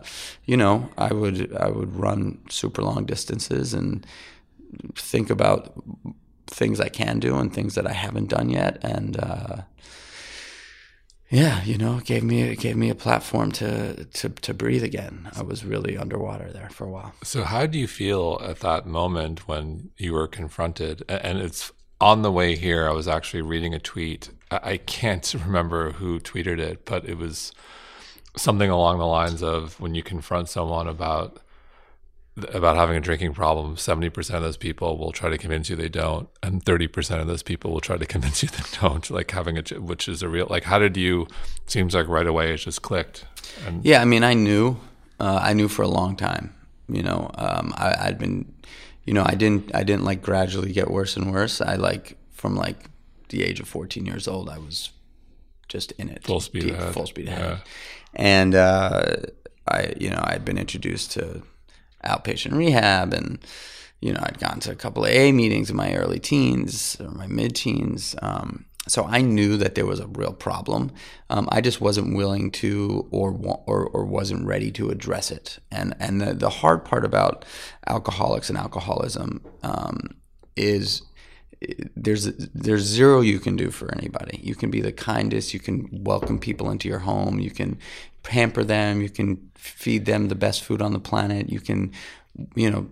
you 0.46 0.56
know, 0.56 0.90
I 0.98 1.12
would 1.14 1.56
I 1.56 1.68
would 1.68 1.94
run 1.94 2.40
super 2.50 2.82
long 2.82 3.04
distances 3.04 3.72
and 3.72 4.04
think 4.96 5.30
about 5.30 5.72
things 6.48 6.80
I 6.80 6.88
can 6.88 7.20
do 7.20 7.38
and 7.38 7.54
things 7.54 7.76
that 7.76 7.86
I 7.86 7.92
haven't 7.92 8.30
done 8.30 8.50
yet. 8.50 8.78
And 8.82 9.16
uh, 9.16 9.56
yeah, 11.30 11.62
you 11.62 11.78
know, 11.78 11.98
it 11.98 12.04
gave 12.04 12.24
me 12.24 12.42
it 12.42 12.58
gave 12.58 12.76
me 12.76 12.90
a 12.90 12.94
platform 12.94 13.52
to 13.52 14.04
to 14.04 14.28
to 14.28 14.52
breathe 14.52 14.82
again. 14.82 15.30
I 15.36 15.42
was 15.42 15.64
really 15.64 15.96
underwater 15.96 16.50
there 16.52 16.68
for 16.70 16.86
a 16.86 16.90
while. 16.90 17.14
So 17.22 17.44
how 17.44 17.66
do 17.66 17.78
you 17.78 17.86
feel 17.86 18.40
at 18.44 18.60
that 18.60 18.86
moment 18.86 19.46
when 19.46 19.90
you 19.96 20.12
were 20.12 20.26
confronted? 20.26 21.04
And 21.08 21.38
it's 21.38 21.70
on 22.00 22.22
the 22.22 22.32
way 22.32 22.56
here. 22.56 22.88
I 22.88 22.92
was 22.92 23.06
actually 23.06 23.42
reading 23.42 23.74
a 23.74 23.78
tweet. 23.78 24.30
I 24.50 24.78
can't 24.78 25.32
remember 25.46 25.92
who 25.92 26.18
tweeted 26.18 26.58
it, 26.58 26.84
but 26.84 27.08
it 27.08 27.16
was 27.16 27.52
something 28.36 28.70
along 28.70 28.98
the 28.98 29.06
lines 29.06 29.42
of 29.42 29.78
when 29.80 29.94
you 29.94 30.02
confront 30.02 30.48
someone 30.48 30.88
about 30.88 31.40
about 32.54 32.76
having 32.76 32.96
a 32.96 33.00
drinking 33.00 33.34
problem, 33.34 33.76
70% 33.76 34.34
of 34.34 34.42
those 34.42 34.56
people 34.56 34.98
will 34.98 35.12
try 35.12 35.28
to 35.28 35.38
convince 35.38 35.70
you 35.70 35.76
they 35.76 35.88
don't, 35.88 36.28
and 36.42 36.64
30% 36.64 37.20
of 37.20 37.26
those 37.26 37.42
people 37.42 37.72
will 37.72 37.80
try 37.80 37.96
to 37.96 38.06
convince 38.14 38.42
you 38.42 38.48
they 38.48 38.78
don't. 38.80 39.08
Like 39.10 39.30
having 39.30 39.58
a, 39.58 39.62
which 39.80 40.08
is 40.08 40.22
a 40.22 40.28
real, 40.28 40.46
like, 40.50 40.64
how 40.64 40.78
did 40.78 40.96
you, 40.96 41.26
seems 41.66 41.94
like 41.94 42.08
right 42.08 42.26
away 42.26 42.52
it 42.52 42.58
just 42.58 42.82
clicked. 42.82 43.24
And 43.66 43.84
yeah, 43.84 44.00
I 44.00 44.04
mean, 44.04 44.24
I 44.24 44.34
knew, 44.34 44.78
uh, 45.18 45.40
I 45.42 45.52
knew 45.52 45.68
for 45.68 45.82
a 45.82 45.88
long 45.88 46.16
time, 46.16 46.54
you 46.88 47.02
know, 47.02 47.30
um, 47.34 47.72
I, 47.76 47.96
I'd 48.00 48.18
been, 48.18 48.52
you 49.04 49.14
know, 49.14 49.24
I 49.24 49.34
didn't, 49.34 49.74
I 49.74 49.82
didn't 49.82 50.04
like 50.04 50.22
gradually 50.22 50.72
get 50.72 50.90
worse 50.90 51.16
and 51.16 51.32
worse. 51.32 51.60
I 51.60 51.76
like, 51.76 52.16
from 52.32 52.56
like 52.56 52.88
the 53.28 53.42
age 53.42 53.60
of 53.60 53.68
14 53.68 54.06
years 54.06 54.26
old, 54.26 54.48
I 54.48 54.58
was 54.58 54.90
just 55.68 55.92
in 55.92 56.08
it. 56.08 56.24
Full 56.24 56.40
speed 56.40 56.62
deep, 56.62 56.74
ahead. 56.74 56.94
Full 56.94 57.06
speed 57.06 57.28
ahead. 57.28 57.40
Yeah. 57.40 57.58
And, 58.14 58.54
uh, 58.54 59.16
I, 59.68 59.92
you 59.98 60.10
know, 60.10 60.20
I'd 60.22 60.44
been 60.44 60.58
introduced 60.58 61.12
to, 61.12 61.42
outpatient 62.04 62.52
rehab 62.56 63.12
and 63.12 63.38
you 64.00 64.12
know 64.12 64.20
i'd 64.24 64.38
gone 64.38 64.60
to 64.60 64.70
a 64.70 64.76
couple 64.76 65.04
of 65.04 65.10
a 65.10 65.32
meetings 65.32 65.70
in 65.70 65.76
my 65.76 65.94
early 65.94 66.18
teens 66.18 66.96
or 67.00 67.10
my 67.10 67.26
mid-teens 67.26 68.14
um, 68.22 68.64
so 68.88 69.04
I 69.04 69.20
knew 69.20 69.56
that 69.58 69.74
there 69.74 69.86
was 69.86 70.00
a 70.00 70.06
real 70.06 70.32
problem. 70.32 70.90
Um, 71.28 71.48
I 71.52 71.60
just 71.60 71.80
wasn't 71.80 72.16
willing 72.16 72.50
to, 72.52 73.06
or, 73.10 73.30
or 73.66 73.86
or 73.86 74.04
wasn't 74.04 74.46
ready 74.46 74.70
to 74.72 74.90
address 74.90 75.30
it. 75.30 75.58
And 75.70 75.94
and 76.00 76.20
the, 76.20 76.34
the 76.34 76.50
hard 76.50 76.84
part 76.84 77.04
about 77.04 77.44
alcoholics 77.86 78.48
and 78.48 78.58
alcoholism 78.58 79.42
um, 79.62 80.16
is 80.56 81.02
there's 81.94 82.24
there's 82.54 82.82
zero 82.82 83.20
you 83.20 83.38
can 83.38 83.56
do 83.56 83.70
for 83.70 83.92
anybody. 83.94 84.40
You 84.42 84.54
can 84.54 84.70
be 84.70 84.80
the 84.80 84.92
kindest. 84.92 85.52
You 85.52 85.60
can 85.60 85.88
welcome 85.92 86.38
people 86.38 86.70
into 86.70 86.88
your 86.88 87.00
home. 87.00 87.38
You 87.38 87.50
can 87.50 87.78
pamper 88.22 88.64
them. 88.64 89.02
You 89.02 89.10
can 89.10 89.50
feed 89.54 90.06
them 90.06 90.28
the 90.28 90.34
best 90.34 90.64
food 90.64 90.80
on 90.80 90.92
the 90.92 90.98
planet. 90.98 91.50
You 91.50 91.60
can, 91.60 91.92
you 92.54 92.70
know, 92.70 92.88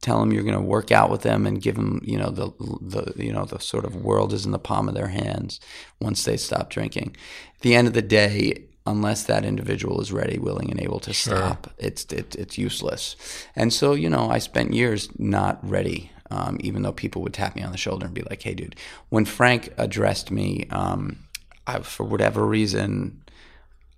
tell 0.00 0.18
them 0.18 0.32
you're 0.32 0.44
going 0.44 0.54
to 0.54 0.62
work 0.62 0.90
out 0.90 1.10
with 1.10 1.22
them 1.22 1.46
and 1.46 1.60
give 1.60 1.74
them, 1.74 2.00
you 2.02 2.16
know, 2.16 2.30
the 2.30 2.50
the 2.80 3.12
you 3.22 3.32
know 3.32 3.44
the 3.44 3.60
sort 3.60 3.84
of 3.84 3.96
world 3.96 4.32
is 4.32 4.46
in 4.46 4.52
the 4.52 4.58
palm 4.58 4.88
of 4.88 4.94
their 4.94 5.08
hands 5.08 5.60
once 6.00 6.24
they 6.24 6.38
stop 6.38 6.70
drinking. 6.70 7.14
At 7.56 7.60
the 7.60 7.74
end 7.74 7.86
of 7.86 7.92
the 7.92 8.02
day, 8.02 8.64
unless 8.86 9.24
that 9.24 9.44
individual 9.44 10.00
is 10.00 10.10
ready, 10.10 10.38
willing, 10.38 10.70
and 10.70 10.80
able 10.80 11.00
to 11.00 11.12
sure. 11.12 11.36
stop, 11.36 11.70
it's 11.76 12.04
it, 12.06 12.34
it's 12.36 12.56
useless. 12.56 13.14
And 13.54 13.74
so, 13.74 13.92
you 13.92 14.08
know, 14.08 14.30
I 14.30 14.38
spent 14.38 14.72
years 14.72 15.10
not 15.18 15.58
ready 15.68 16.12
um, 16.30 16.56
even 16.60 16.82
though 16.82 16.92
people 16.92 17.22
would 17.22 17.34
tap 17.34 17.56
me 17.56 17.62
on 17.62 17.72
the 17.72 17.78
shoulder 17.78 18.06
and 18.06 18.14
be 18.14 18.22
like, 18.22 18.42
"Hey, 18.42 18.54
dude." 18.54 18.76
When 19.08 19.24
Frank 19.24 19.72
addressed 19.76 20.30
me, 20.30 20.66
um, 20.70 21.18
I, 21.66 21.80
for 21.80 22.04
whatever 22.04 22.46
reason, 22.46 23.22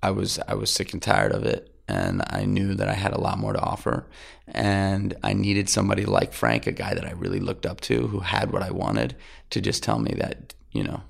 I 0.03 0.11
was 0.11 0.39
I 0.49 0.55
was 0.55 0.71
sick 0.71 0.93
and 0.93 1.03
tired 1.03 1.33
of 1.33 1.45
it, 1.45 1.75
and 1.89 2.23
I 2.29 2.45
knew 2.45 2.75
that 2.75 2.89
I 2.89 2.95
had 2.95 3.13
a 3.13 3.21
lot 3.21 3.39
more 3.39 3.53
to 3.53 3.61
offer, 3.61 4.07
and 4.49 5.15
I 5.23 5.33
needed 5.33 5.69
somebody 5.69 6.05
like 6.05 6.33
Frank, 6.33 6.67
a 6.67 6.73
guy 6.73 6.95
that 6.95 7.07
I 7.07 7.13
really 7.13 7.41
looked 7.41 7.67
up 7.67 7.81
to, 7.83 8.07
who 8.09 8.21
had 8.21 8.53
what 8.53 8.63
I 8.63 8.71
wanted, 8.71 9.17
to 9.51 9.61
just 9.61 9.83
tell 9.83 9.99
me 9.99 10.15
that 10.19 10.55
you 10.73 10.83
know, 10.83 11.03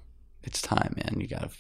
it's 0.43 0.61
time, 0.61 0.95
man. 0.97 1.21
You 1.21 1.29
got 1.29 1.43
to 1.43 1.51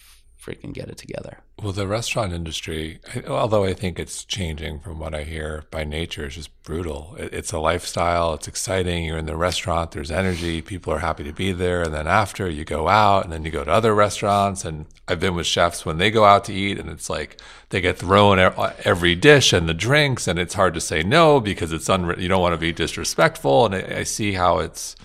freaking 0.42 0.72
get 0.72 0.88
it 0.88 0.96
together. 0.96 1.38
Well, 1.62 1.72
the 1.72 1.86
restaurant 1.86 2.32
industry, 2.32 2.98
although 3.28 3.64
I 3.64 3.74
think 3.74 3.98
it's 3.98 4.24
changing 4.24 4.80
from 4.80 4.98
what 4.98 5.14
I 5.14 5.22
hear 5.22 5.64
by 5.70 5.84
nature, 5.84 6.26
is 6.26 6.34
just 6.34 6.62
brutal. 6.64 7.14
It's 7.16 7.52
a 7.52 7.60
lifestyle. 7.60 8.34
It's 8.34 8.48
exciting. 8.48 9.04
You're 9.04 9.18
in 9.18 9.26
the 9.26 9.36
restaurant. 9.36 9.92
There's 9.92 10.10
energy. 10.10 10.60
People 10.60 10.92
are 10.92 10.98
happy 10.98 11.22
to 11.22 11.32
be 11.32 11.52
there. 11.52 11.82
And 11.82 11.94
then 11.94 12.08
after 12.08 12.48
you 12.48 12.64
go 12.64 12.88
out 12.88 13.22
and 13.22 13.32
then 13.32 13.44
you 13.44 13.52
go 13.52 13.62
to 13.62 13.70
other 13.70 13.94
restaurants. 13.94 14.64
And 14.64 14.86
I've 15.06 15.20
been 15.20 15.36
with 15.36 15.46
chefs 15.46 15.86
when 15.86 15.98
they 15.98 16.10
go 16.10 16.24
out 16.24 16.44
to 16.46 16.52
eat 16.52 16.80
and 16.80 16.90
it's 16.90 17.08
like 17.08 17.40
they 17.68 17.80
get 17.80 17.98
thrown 17.98 18.40
every 18.84 19.14
dish 19.14 19.52
and 19.52 19.68
the 19.68 19.74
drinks 19.74 20.26
and 20.26 20.38
it's 20.38 20.54
hard 20.54 20.74
to 20.74 20.80
say 20.80 21.04
no 21.04 21.38
because 21.38 21.72
it's 21.72 21.88
unre- 21.88 22.20
you 22.20 22.28
don't 22.28 22.42
want 22.42 22.54
to 22.54 22.58
be 22.58 22.72
disrespectful. 22.72 23.66
And 23.66 23.74
I, 23.76 23.98
I 23.98 24.02
see 24.02 24.32
how 24.32 24.58
it's, 24.58 24.96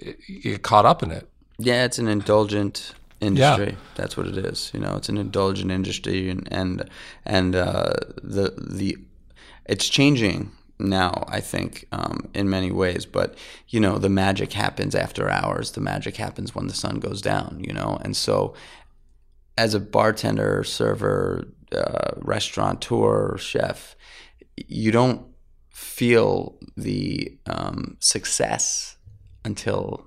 you 0.00 0.40
get 0.42 0.62
caught 0.62 0.86
up 0.86 1.04
in 1.04 1.12
it. 1.12 1.28
Yeah, 1.58 1.84
it's 1.84 1.98
an 1.98 2.08
indulgent 2.08 2.94
industry. 3.20 3.70
Yeah. 3.70 3.76
That's 3.94 4.16
what 4.16 4.26
it 4.26 4.36
is. 4.36 4.70
You 4.74 4.80
know, 4.80 4.96
it's 4.96 5.08
an 5.08 5.18
indulgent 5.18 5.70
industry, 5.70 6.30
and 6.30 6.48
and 6.50 6.88
and 7.24 7.54
uh, 7.54 7.94
the 8.22 8.54
the 8.58 8.96
it's 9.66 9.88
changing 9.88 10.52
now. 10.78 11.24
I 11.28 11.40
think 11.40 11.86
um, 11.92 12.28
in 12.34 12.48
many 12.48 12.70
ways, 12.70 13.06
but 13.06 13.36
you 13.68 13.80
know, 13.80 13.98
the 13.98 14.08
magic 14.08 14.52
happens 14.52 14.94
after 14.94 15.28
hours. 15.28 15.72
The 15.72 15.80
magic 15.80 16.16
happens 16.16 16.54
when 16.54 16.66
the 16.66 16.74
sun 16.74 16.98
goes 17.00 17.20
down. 17.20 17.62
You 17.66 17.72
know, 17.72 17.98
and 18.02 18.16
so 18.16 18.54
as 19.56 19.74
a 19.74 19.80
bartender, 19.80 20.64
server, 20.64 21.48
uh, 21.72 22.12
restaurateur, 22.16 23.36
chef, 23.36 23.94
you 24.56 24.90
don't 24.90 25.26
feel 25.70 26.58
the 26.76 27.38
um, 27.46 27.96
success 28.00 28.96
until 29.44 30.06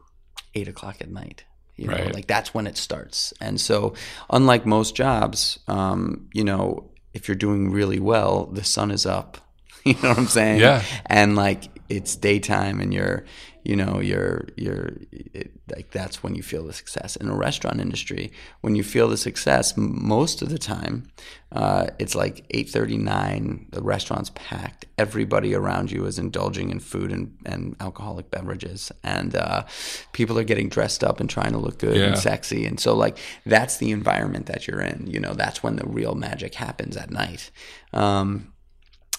eight 0.56 0.68
o'clock 0.68 0.98
at 1.02 1.10
night. 1.10 1.44
You 1.76 1.88
know, 1.88 1.94
right. 1.94 2.14
like 2.14 2.28
that's 2.28 2.54
when 2.54 2.68
it 2.68 2.78
starts. 2.78 3.34
And 3.42 3.60
so, 3.60 3.94
unlike 4.30 4.66
most 4.66 4.96
jobs, 4.96 5.60
um, 5.68 6.30
you 6.34 6.44
know, 6.44 6.92
if 7.14 7.28
you're 7.28 7.36
doing 7.36 7.72
really 7.72 8.00
well, 8.00 8.46
the 8.46 8.64
sun 8.64 8.92
is 8.92 9.06
up. 9.06 9.38
You 9.86 9.96
know 9.96 10.10
what 10.10 10.18
I'm 10.18 10.28
saying? 10.28 10.62
Yeah. 10.62 10.82
And 11.08 11.36
like 11.36 11.66
it's 11.90 12.16
daytime, 12.16 12.80
and 12.80 12.94
you're 12.94 13.26
you 13.64 13.76
know 13.76 14.00
you're 14.00 14.48
you're 14.56 14.92
it, 15.12 15.52
like 15.74 15.92
that's 15.92 16.22
when 16.22 16.36
you 16.36 16.44
feel 16.44 16.66
the 16.66 16.74
success. 16.74 17.16
In 17.16 17.30
a 17.30 17.36
restaurant 17.36 17.80
industry 17.80 18.32
when 18.62 18.76
you 18.76 18.84
feel 18.84 19.08
the 19.08 19.18
success 19.18 19.76
most 19.78 20.42
of 20.42 20.50
the 20.50 20.60
time 20.60 21.08
uh, 21.52 21.88
it's 22.00 22.16
like 22.16 22.48
8.39 22.50 23.72
the 23.72 23.82
restaurant's 23.82 24.32
packed. 24.34 24.86
Everybody 24.98 25.54
around 25.54 25.92
you 25.92 26.06
is 26.06 26.18
indulging 26.18 26.72
in 26.72 26.80
food 26.80 27.12
and, 27.12 27.38
and 27.46 27.76
alcoholic 27.80 28.32
beverages. 28.32 28.92
And 29.04 29.36
uh, 29.36 29.66
people 30.14 30.40
are 30.40 30.44
getting 30.44 30.68
dressed 30.68 31.04
up 31.04 31.20
and 31.20 31.30
trying 31.30 31.52
to 31.52 31.60
look 31.60 31.78
good 31.78 31.98
yeah. 31.98 32.06
and 32.06 32.18
sexy. 32.18 32.66
And 32.66 32.80
so 32.80 32.96
like 32.96 33.20
that's 33.46 33.78
the 33.78 33.92
environment 33.92 34.48
that 34.48 34.68
you're 34.68 34.82
in. 34.82 35.06
You 35.08 35.20
know 35.20 35.34
that's 35.34 35.62
when 35.62 35.76
the 35.76 35.86
real 35.86 36.16
magic 36.16 36.56
happens 36.56 36.98
at 36.98 37.12
night. 37.12 37.52
Um, 37.94 38.54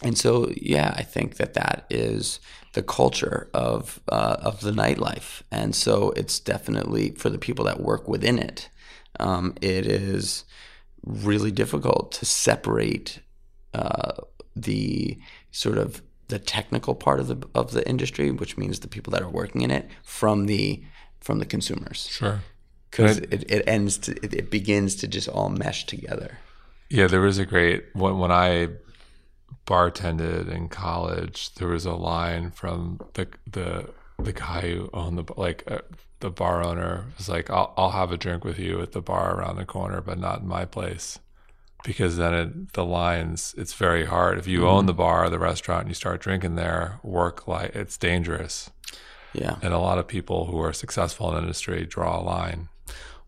and 0.02 0.18
so 0.18 0.52
yeah 0.56 0.92
i 0.96 1.02
think 1.02 1.36
that 1.36 1.54
that 1.54 1.86
is 1.88 2.40
the 2.74 2.82
culture 2.82 3.48
of 3.54 4.00
uh, 4.08 4.36
of 4.40 4.60
the 4.60 4.72
nightlife, 4.72 5.42
and 5.50 5.74
so 5.74 6.10
it's 6.16 6.38
definitely 6.38 7.10
for 7.12 7.30
the 7.30 7.38
people 7.38 7.64
that 7.64 7.80
work 7.80 8.06
within 8.08 8.38
it. 8.38 8.68
Um, 9.18 9.54
it 9.60 9.86
is 9.86 10.44
really 11.04 11.52
difficult 11.52 12.12
to 12.12 12.24
separate 12.24 13.20
uh, 13.72 14.14
the 14.56 15.18
sort 15.52 15.78
of 15.78 16.02
the 16.28 16.38
technical 16.38 16.94
part 16.94 17.20
of 17.20 17.28
the 17.28 17.48
of 17.54 17.72
the 17.72 17.88
industry, 17.88 18.30
which 18.30 18.58
means 18.58 18.80
the 18.80 18.88
people 18.88 19.12
that 19.12 19.22
are 19.22 19.30
working 19.30 19.62
in 19.62 19.70
it, 19.70 19.88
from 20.02 20.46
the 20.46 20.82
from 21.20 21.38
the 21.38 21.46
consumers. 21.46 22.08
Sure, 22.10 22.40
because 22.90 23.18
it, 23.18 23.50
it 23.50 23.62
ends 23.68 23.98
to 23.98 24.12
it, 24.24 24.34
it 24.34 24.50
begins 24.50 24.96
to 24.96 25.06
just 25.06 25.28
all 25.28 25.48
mesh 25.48 25.86
together. 25.86 26.38
Yeah, 26.90 27.06
there 27.06 27.20
was 27.20 27.38
a 27.38 27.46
great 27.46 27.84
when 27.92 28.18
when 28.18 28.32
I 28.32 28.68
bartended 29.66 30.48
in 30.48 30.68
college, 30.68 31.54
there 31.54 31.68
was 31.68 31.86
a 31.86 31.94
line 31.94 32.50
from 32.50 33.00
the 33.14 33.28
the 33.50 33.90
the 34.18 34.32
guy 34.32 34.60
who 34.60 34.90
owned 34.92 35.18
the 35.18 35.32
like 35.36 35.64
uh, 35.70 35.78
the 36.20 36.30
bar 36.30 36.62
owner 36.62 37.06
was 37.18 37.28
like, 37.28 37.50
"I'll 37.50 37.72
I'll 37.76 37.90
have 37.90 38.12
a 38.12 38.16
drink 38.16 38.44
with 38.44 38.58
you 38.58 38.80
at 38.80 38.92
the 38.92 39.02
bar 39.02 39.36
around 39.36 39.56
the 39.56 39.64
corner, 39.64 40.00
but 40.00 40.18
not 40.18 40.40
in 40.40 40.48
my 40.48 40.64
place." 40.64 41.18
Because 41.84 42.16
then 42.16 42.32
it, 42.32 42.72
the 42.72 42.84
lines, 42.84 43.54
it's 43.58 43.74
very 43.74 44.06
hard. 44.06 44.38
If 44.38 44.46
you 44.46 44.60
mm. 44.60 44.68
own 44.68 44.86
the 44.86 44.94
bar, 44.94 45.28
the 45.28 45.38
restaurant, 45.38 45.82
and 45.82 45.90
you 45.90 45.94
start 45.94 46.22
drinking 46.22 46.54
there, 46.54 46.98
work 47.02 47.46
like 47.46 47.74
it's 47.74 47.98
dangerous. 47.98 48.70
Yeah. 49.34 49.56
And 49.60 49.74
a 49.74 49.78
lot 49.78 49.98
of 49.98 50.08
people 50.08 50.46
who 50.46 50.58
are 50.60 50.72
successful 50.72 51.30
in 51.30 51.42
industry 51.42 51.84
draw 51.84 52.18
a 52.18 52.22
line. 52.22 52.68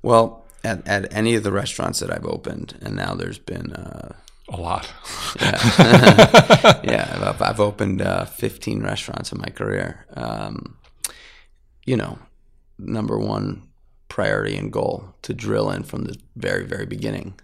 Well, 0.01 0.47
at, 0.65 0.87
at 0.87 1.13
any 1.13 1.35
of 1.35 1.43
the 1.43 1.53
restaurants 1.53 2.01
that 2.01 2.11
I've 2.11 2.25
opened, 2.25 2.79
and 2.81 2.97
now 2.97 3.15
there's 3.15 3.39
been 3.39 3.73
uh, 3.73 4.17
a 4.49 4.57
lot. 4.57 4.93
yeah, 5.41 6.81
yeah. 6.85 7.19
I've, 7.23 7.43
I've 7.43 7.61
opened 7.61 8.01
uh, 8.03 8.25
15 8.27 8.83
restaurants 8.83 9.33
in 9.33 9.39
my 9.39 9.49
career. 9.49 10.07
Um, 10.15 10.77
you 11.85 11.97
know, 11.97 12.19
number 12.79 13.19
one 13.19 13.63
priority 14.09 14.57
and 14.57 14.73
goal 14.73 15.15
to 15.23 15.35
drill 15.35 15.71
in 15.71 15.83
from 15.83 16.05
the 16.05 16.17
very, 16.37 16.65
very 16.65 16.87
beginning 16.87 17.35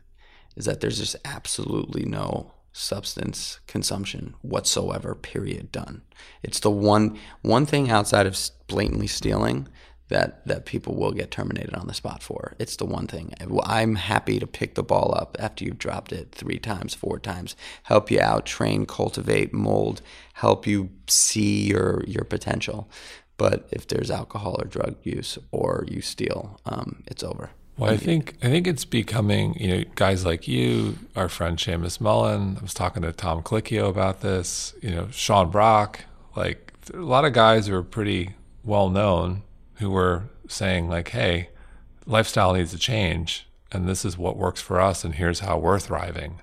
is 0.57 0.65
that 0.65 0.81
there's 0.81 0.99
just 0.99 1.17
absolutely 1.25 2.05
no 2.05 2.53
substance 2.73 3.61
consumption 3.67 4.35
whatsoever. 4.43 5.15
Period. 5.15 5.73
Done. 5.73 6.03
It's 6.43 6.61
the 6.61 6.71
one 6.71 7.19
one 7.43 7.67
thing 7.67 7.91
outside 7.91 8.27
of 8.27 8.39
blatantly 8.67 9.07
stealing 9.07 9.69
that 10.13 10.47
that 10.47 10.67
people 10.67 10.95
will 10.95 11.13
get 11.13 11.31
terminated 11.31 11.75
on 11.75 11.87
the 11.87 11.95
spot 11.95 12.23
for. 12.23 12.55
It's 12.59 12.77
the 12.77 12.85
one 12.85 13.07
thing. 13.07 13.35
I'm 13.65 13.95
happy 13.97 14.39
to 14.39 14.47
pick 14.47 14.75
the 14.75 14.83
ball 14.83 15.15
up 15.17 15.37
after 15.41 15.65
you've 15.65 15.79
dropped 15.79 16.13
it 16.13 16.33
three 16.33 16.59
times, 16.59 16.95
four 16.95 17.19
times, 17.19 17.57
help 17.85 18.11
you 18.11 18.21
out, 18.21 18.45
train, 18.45 18.85
cultivate, 18.85 19.55
mold, 19.55 20.03
help 20.35 20.67
you 20.67 20.91
see 21.09 21.65
your 21.65 22.05
your 22.07 22.25
potential. 22.25 22.91
But 23.39 23.67
if 23.73 23.89
there's 23.89 24.11
alcohol 24.11 24.57
or 24.59 24.67
drug 24.67 24.97
use 25.03 25.39
or 25.51 25.87
you 25.89 26.03
steal, 26.03 26.61
um, 26.67 27.03
it's 27.07 27.25
over. 27.25 27.51
Well, 27.79 27.91
I 27.91 27.97
think 27.97 28.37
I 28.43 28.49
think 28.49 28.67
it's 28.67 28.85
becoming, 28.85 29.55
you 29.55 29.69
know, 29.69 29.85
guys 29.95 30.27
like 30.27 30.47
you, 30.47 30.99
our 31.17 31.31
friend 31.31 31.57
Seamus 31.57 32.03
Mullen. 32.03 32.59
I 32.59 32.63
was 32.63 32.75
talking 32.75 33.03
to 33.03 33.13
Tom 33.13 33.43
Colicchio 33.43 33.89
about 33.89 34.21
this. 34.21 34.75
You 34.83 34.91
know, 34.91 35.09
Sean 35.11 35.51
Brock. 35.51 36.05
Like 36.37 36.75
a 36.93 36.99
lot 36.99 37.25
of 37.25 37.33
guys 37.33 37.67
who 37.67 37.75
are 37.75 37.83
pretty 37.83 38.35
well 38.63 38.91
known 38.91 39.43
who 39.83 39.91
were 39.91 40.31
saying 40.49 40.89
like, 40.89 41.09
"Hey, 41.09 41.51
lifestyle 42.07 42.55
needs 42.55 42.71
to 42.71 42.79
change, 42.79 43.47
and 43.71 43.87
this 43.87 44.05
is 44.05 44.17
what 44.17 44.37
works 44.37 44.63
for 44.63 44.81
us, 44.81 45.05
and 45.05 45.15
here's 45.17 45.41
how 45.41 45.59
we're 45.59 45.79
thriving." 45.79 46.41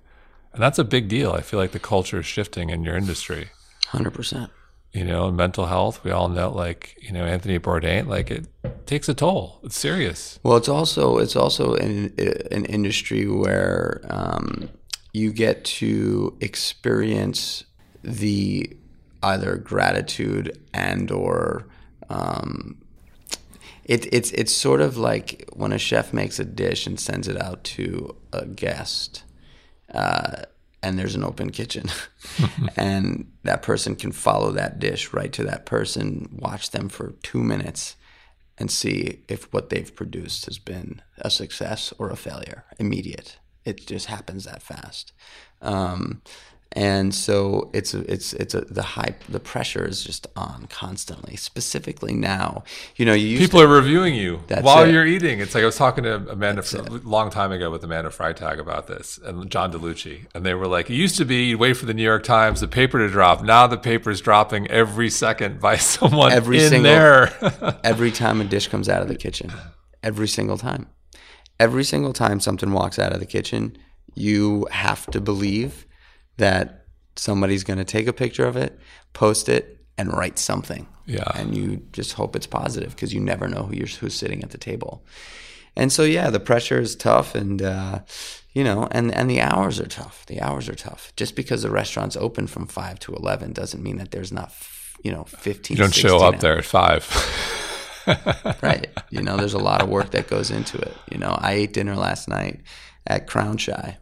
And 0.53 0.61
that's 0.61 0.77
a 0.77 0.83
big 0.83 1.07
deal. 1.07 1.31
I 1.31 1.41
feel 1.41 1.59
like 1.59 1.71
the 1.71 1.79
culture 1.79 2.19
is 2.19 2.25
shifting 2.25 2.69
in 2.69 2.83
your 2.83 2.95
industry. 2.95 3.49
Hundred 3.87 4.11
percent. 4.11 4.51
You 4.91 5.05
know, 5.05 5.31
mental 5.31 5.67
health. 5.67 6.03
We 6.03 6.11
all 6.11 6.29
know, 6.29 6.51
like 6.51 6.97
you 7.01 7.11
know, 7.11 7.23
Anthony 7.23 7.57
Bourdain. 7.57 8.07
Like 8.07 8.29
it 8.29 8.47
takes 8.85 9.07
a 9.07 9.13
toll. 9.13 9.59
It's 9.63 9.77
serious. 9.77 10.39
Well, 10.43 10.57
it's 10.57 10.69
also 10.69 11.17
it's 11.17 11.35
also 11.35 11.75
an 11.75 12.13
an 12.51 12.65
industry 12.65 13.27
where 13.27 14.01
um, 14.09 14.69
you 15.13 15.31
get 15.31 15.63
to 15.65 16.37
experience 16.41 17.63
the 18.03 18.75
either 19.23 19.57
gratitude 19.57 20.57
and 20.73 21.11
or 21.11 21.67
um, 22.09 22.81
it, 23.89 24.05
it's 24.13 24.29
it's 24.31 24.53
sort 24.53 24.81
of 24.81 24.97
like 24.97 25.49
when 25.53 25.73
a 25.73 25.79
chef 25.79 26.13
makes 26.13 26.37
a 26.37 26.45
dish 26.45 26.85
and 26.85 26.99
sends 26.99 27.27
it 27.27 27.41
out 27.41 27.63
to 27.63 28.15
a 28.31 28.45
guest, 28.45 29.23
uh, 29.91 30.43
and 30.83 30.99
there's 30.99 31.15
an 31.15 31.23
open 31.23 31.49
kitchen, 31.49 31.89
and 32.77 33.31
that 33.41 33.63
person 33.63 33.95
can 33.95 34.11
follow 34.11 34.51
that 34.51 34.77
dish 34.77 35.11
right 35.11 35.33
to 35.33 35.43
that 35.45 35.65
person, 35.65 36.29
watch 36.39 36.69
them 36.69 36.87
for 36.87 37.15
two 37.23 37.41
minutes, 37.41 37.95
and 38.59 38.69
see 38.69 39.23
if 39.27 39.51
what 39.51 39.71
they've 39.71 39.95
produced 39.95 40.45
has 40.45 40.59
been 40.59 41.01
a 41.17 41.31
success 41.31 41.91
or 41.97 42.11
a 42.11 42.15
failure. 42.15 42.65
Immediate. 42.77 43.39
It 43.65 43.87
just 43.87 44.05
happens 44.05 44.45
that 44.45 44.61
fast. 44.61 45.13
Um, 45.63 46.21
and 46.73 47.15
so 47.15 47.71
it's 47.73 47.95
it's 47.95 48.33
it's 48.33 48.53
a, 48.53 48.61
the 48.61 48.83
hype 48.83 49.23
the 49.27 49.39
pressure 49.39 49.87
is 49.87 50.03
just 50.03 50.27
on 50.35 50.67
constantly. 50.69 51.35
Specifically 51.35 52.13
now 52.13 52.63
you 52.95 53.05
know 53.05 53.13
you 53.13 53.39
people 53.39 53.59
to, 53.59 53.65
are 53.65 53.69
reviewing 53.69 54.13
you 54.13 54.37
while 54.61 54.83
it. 54.83 54.91
you're 54.91 55.05
eating. 55.05 55.39
It's 55.39 55.55
like 55.55 55.63
i 55.63 55.65
was 55.65 55.77
talking 55.77 56.03
to 56.03 56.15
amanda 56.29 56.63
a 56.77 56.81
long 57.07 57.31
time 57.31 57.51
ago 57.51 57.71
with 57.71 57.83
amanda 57.83 58.09
freitag 58.09 58.59
about 58.59 58.85
this 58.87 59.17
and 59.17 59.49
John 59.49 59.73
DeLucie. 59.73 60.27
And 60.35 60.45
they 60.45 60.53
were 60.53 60.67
like 60.67 60.89
it 60.91 60.93
used 60.93 61.17
to 61.17 61.25
be 61.25 61.45
you'd 61.45 61.59
wait 61.59 61.73
for 61.73 61.87
the 61.87 61.93
new 61.93 62.03
york 62.03 62.23
times 62.23 62.59
the 62.59 62.67
paper 62.67 62.99
to 62.99 63.09
drop. 63.09 63.41
Now 63.43 63.65
the 63.65 63.77
paper 63.77 64.11
is 64.11 64.21
dropping 64.21 64.67
every 64.67 65.09
second 65.09 65.59
by 65.59 65.77
someone 65.95 66.31
Every 66.31 66.61
in 66.63 66.69
single- 66.69 66.83
there. 66.91 67.79
every 67.83 68.11
time 68.11 68.41
a 68.41 68.43
dish 68.43 68.67
comes 68.67 68.87
out 68.87 69.01
of 69.01 69.07
the 69.07 69.15
kitchen. 69.15 69.51
Every 70.03 70.27
single 70.27 70.57
time. 70.57 70.87
Every 71.59 71.83
single 71.83 72.13
time 72.13 72.39
something 72.39 72.71
walks 72.71 72.99
out 72.99 73.11
of 73.11 73.19
the 73.19 73.25
kitchen 73.25 73.75
you 74.15 74.67
have 74.71 75.05
to 75.07 75.21
believe 75.21 75.85
that 76.39 76.85
somebody's 77.15 77.63
going 77.63 77.79
to 77.79 77.85
take 77.85 78.07
a 78.07 78.13
picture 78.13 78.45
of 78.45 78.55
it 78.57 78.77
post 79.13 79.47
it 79.49 79.77
and 79.97 80.11
write 80.13 80.39
something 80.39 80.87
Yeah. 81.05 81.29
and 81.35 81.55
you 81.55 81.81
just 81.93 82.13
hope 82.13 82.35
it's 82.35 82.47
positive 82.47 82.91
because 82.95 83.13
you 83.13 83.19
never 83.21 83.47
know 83.47 83.63
who 83.63 83.75
you're 83.75 83.87
who's 83.87 84.15
sitting 84.15 84.43
at 84.43 84.49
the 84.51 84.57
table 84.57 85.03
and 85.75 85.91
so 85.91 86.03
yeah 86.03 86.29
the 86.29 86.39
pressure 86.39 86.79
is 86.79 86.95
tough 86.95 87.35
and 87.35 87.61
uh, 87.61 87.99
you 88.53 88.63
know 88.63 88.87
and 88.91 89.13
and 89.13 89.29
the 89.29 89.41
hours 89.41 89.79
are 89.79 89.87
tough 89.87 90.25
the 90.27 90.39
hours 90.41 90.67
are 90.69 90.75
tough 90.75 91.11
just 91.15 91.35
because 91.35 91.61
the 91.63 91.69
restaurant's 91.71 92.15
open 92.17 92.47
from 92.47 92.65
5 92.67 92.99
to 92.99 93.13
11 93.15 93.53
doesn't 93.53 93.83
mean 93.83 93.97
that 93.97 94.11
there's 94.11 94.31
not 94.31 94.51
you 95.03 95.11
know 95.11 95.23
15 95.25 95.75
you 95.75 95.81
don't 95.83 95.93
show 95.93 96.19
16 96.19 96.33
up 96.33 96.39
there 96.39 96.57
at 96.57 96.65
five 96.65 97.03
right. 98.63 98.87
You 99.11 99.21
know, 99.21 99.37
there's 99.37 99.53
a 99.53 99.59
lot 99.59 99.81
of 99.83 99.89
work 99.89 100.11
that 100.11 100.27
goes 100.27 100.49
into 100.49 100.77
it. 100.79 100.95
You 101.11 101.19
know, 101.19 101.37
I 101.39 101.51
ate 101.53 101.73
dinner 101.73 101.95
last 101.95 102.27
night 102.27 102.61
at 103.05 103.27
Crown 103.27 103.57
Shy. 103.57 103.97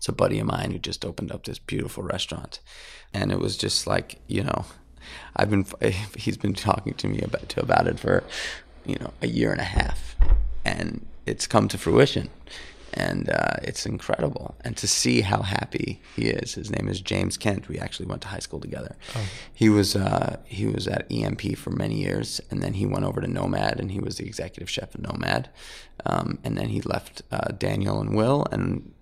It's 0.00 0.08
a 0.08 0.12
buddy 0.12 0.38
of 0.38 0.46
mine 0.46 0.70
who 0.70 0.78
just 0.78 1.04
opened 1.04 1.30
up 1.30 1.44
this 1.44 1.58
beautiful 1.58 2.02
restaurant, 2.02 2.60
and 3.12 3.30
it 3.30 3.38
was 3.38 3.58
just 3.58 3.86
like 3.86 4.18
you 4.28 4.42
know, 4.42 4.64
I've 5.36 5.50
been 5.50 5.66
he's 6.16 6.38
been 6.38 6.54
talking 6.54 6.94
to 6.94 7.06
me 7.06 7.20
about 7.20 7.50
to 7.50 7.60
about 7.60 7.86
it 7.86 8.00
for 8.00 8.24
you 8.86 8.96
know 8.96 9.12
a 9.20 9.26
year 9.26 9.52
and 9.52 9.60
a 9.60 9.64
half, 9.64 10.16
and 10.64 11.06
it's 11.26 11.46
come 11.46 11.68
to 11.68 11.76
fruition. 11.76 12.30
And 12.94 13.30
uh, 13.30 13.56
it's 13.62 13.84
incredible, 13.86 14.56
and 14.62 14.74
to 14.78 14.88
see 14.88 15.20
how 15.20 15.42
happy 15.42 16.00
he 16.16 16.28
is. 16.28 16.54
His 16.54 16.70
name 16.70 16.88
is 16.88 17.02
James 17.02 17.36
Kent. 17.36 17.68
We 17.68 17.78
actually 17.78 18.06
went 18.06 18.22
to 18.22 18.28
high 18.28 18.40
school 18.40 18.58
together. 18.58 18.96
He 19.52 19.68
was 19.68 19.94
uh, 19.94 20.38
he 20.44 20.66
was 20.66 20.88
at 20.88 21.06
EMP 21.12 21.58
for 21.58 21.70
many 21.70 21.96
years, 21.96 22.40
and 22.50 22.62
then 22.62 22.72
he 22.72 22.86
went 22.86 23.04
over 23.04 23.20
to 23.20 23.28
Nomad, 23.28 23.78
and 23.78 23.92
he 23.92 24.00
was 24.00 24.16
the 24.16 24.24
executive 24.24 24.70
chef 24.70 24.94
of 24.94 25.02
Nomad. 25.02 25.50
Um, 26.06 26.38
and 26.42 26.56
then 26.56 26.70
he 26.70 26.80
left 26.80 27.20
uh, 27.30 27.52
Daniel 27.52 28.00
and 28.00 28.16
Will, 28.16 28.46
and 28.50 28.92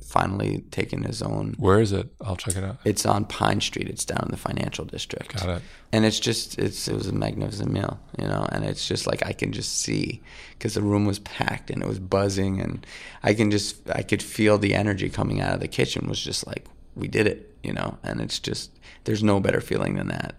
finally 0.00 0.58
taken 0.70 1.02
his 1.02 1.22
own. 1.22 1.54
where 1.58 1.80
is 1.80 1.92
it 1.92 2.08
i'll 2.22 2.36
check 2.36 2.56
it 2.56 2.64
out 2.64 2.78
It's 2.84 3.04
on 3.06 3.24
Pine 3.24 3.60
Street. 3.60 3.88
It's 3.88 4.04
down 4.04 4.22
in 4.24 4.30
the 4.30 4.36
financial 4.36 4.84
district. 4.84 5.36
got 5.36 5.48
it 5.48 5.62
And 5.92 6.04
it's 6.04 6.20
just 6.20 6.58
it's 6.58 6.88
it 6.88 6.94
was 6.94 7.06
a 7.06 7.12
magnificent 7.12 7.70
meal, 7.72 7.98
you 8.18 8.26
know. 8.26 8.46
And 8.52 8.64
it's 8.64 8.86
just 8.86 9.06
like 9.06 9.24
I 9.26 9.32
can 9.32 9.52
just 9.52 9.78
see 9.80 10.20
because 10.52 10.74
the 10.74 10.82
room 10.82 11.06
was 11.06 11.18
packed 11.20 11.70
and 11.70 11.82
it 11.82 11.88
was 11.88 11.98
buzzing, 11.98 12.60
and 12.60 12.86
I 13.22 13.32
can 13.34 13.50
just 13.50 13.76
I 13.90 14.02
could 14.02 14.22
feel 14.22 14.58
the 14.58 14.74
energy 14.74 15.08
coming 15.08 15.40
out 15.40 15.54
of 15.54 15.60
the 15.60 15.68
kitchen 15.68 16.06
was 16.08 16.20
just 16.20 16.46
like 16.46 16.66
we 16.94 17.08
did 17.08 17.26
it, 17.26 17.54
you 17.62 17.72
know. 17.72 17.96
And 18.02 18.20
it's 18.20 18.38
just 18.38 18.70
there's 19.04 19.22
no 19.22 19.40
better 19.40 19.60
feeling 19.62 19.94
than 19.96 20.08
that, 20.08 20.34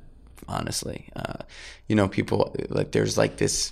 honestly. 0.47 1.09
Uh, 1.15 1.43
you 1.87 1.95
know, 1.95 2.07
people 2.07 2.55
like 2.69 2.91
there's 2.91 3.17
like 3.17 3.37
this 3.37 3.71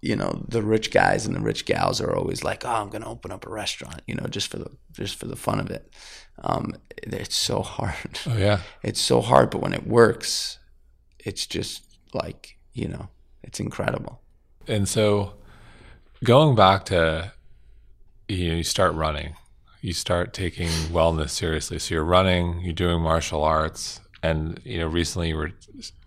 you 0.00 0.14
know 0.14 0.44
the 0.48 0.62
rich 0.62 0.90
guys 0.90 1.26
and 1.26 1.34
the 1.34 1.40
rich 1.40 1.64
gals 1.64 2.00
are 2.00 2.14
always 2.14 2.44
like 2.44 2.64
oh 2.64 2.68
i'm 2.70 2.88
going 2.88 3.02
to 3.02 3.08
open 3.08 3.32
up 3.32 3.46
a 3.46 3.50
restaurant 3.50 4.00
you 4.06 4.14
know 4.14 4.26
just 4.26 4.48
for 4.48 4.58
the 4.58 4.70
just 4.92 5.16
for 5.16 5.26
the 5.26 5.36
fun 5.36 5.60
of 5.60 5.70
it. 5.70 5.92
Um, 6.44 6.74
it's 6.96 7.36
so 7.36 7.62
hard. 7.62 8.20
Oh 8.26 8.36
yeah. 8.36 8.60
It's 8.82 9.00
so 9.00 9.20
hard 9.20 9.50
but 9.50 9.60
when 9.60 9.72
it 9.72 9.86
works 9.86 10.58
it's 11.18 11.46
just 11.46 11.84
like 12.14 12.56
you 12.72 12.88
know 12.88 13.08
it's 13.42 13.60
incredible. 13.60 14.20
And 14.66 14.88
so 14.88 15.34
going 16.24 16.54
back 16.54 16.84
to 16.86 17.32
you 18.28 18.48
know, 18.50 18.54
you 18.56 18.62
start 18.62 18.94
running, 18.94 19.34
you 19.80 19.92
start 19.92 20.34
taking 20.34 20.68
wellness 20.92 21.30
seriously. 21.30 21.78
So 21.78 21.94
you're 21.94 22.04
running, 22.04 22.60
you're 22.60 22.74
doing 22.74 23.00
martial 23.00 23.42
arts, 23.42 24.00
and 24.22 24.60
you 24.64 24.78
know 24.78 24.86
recently 24.86 25.28
you 25.28 25.36
were 25.36 25.52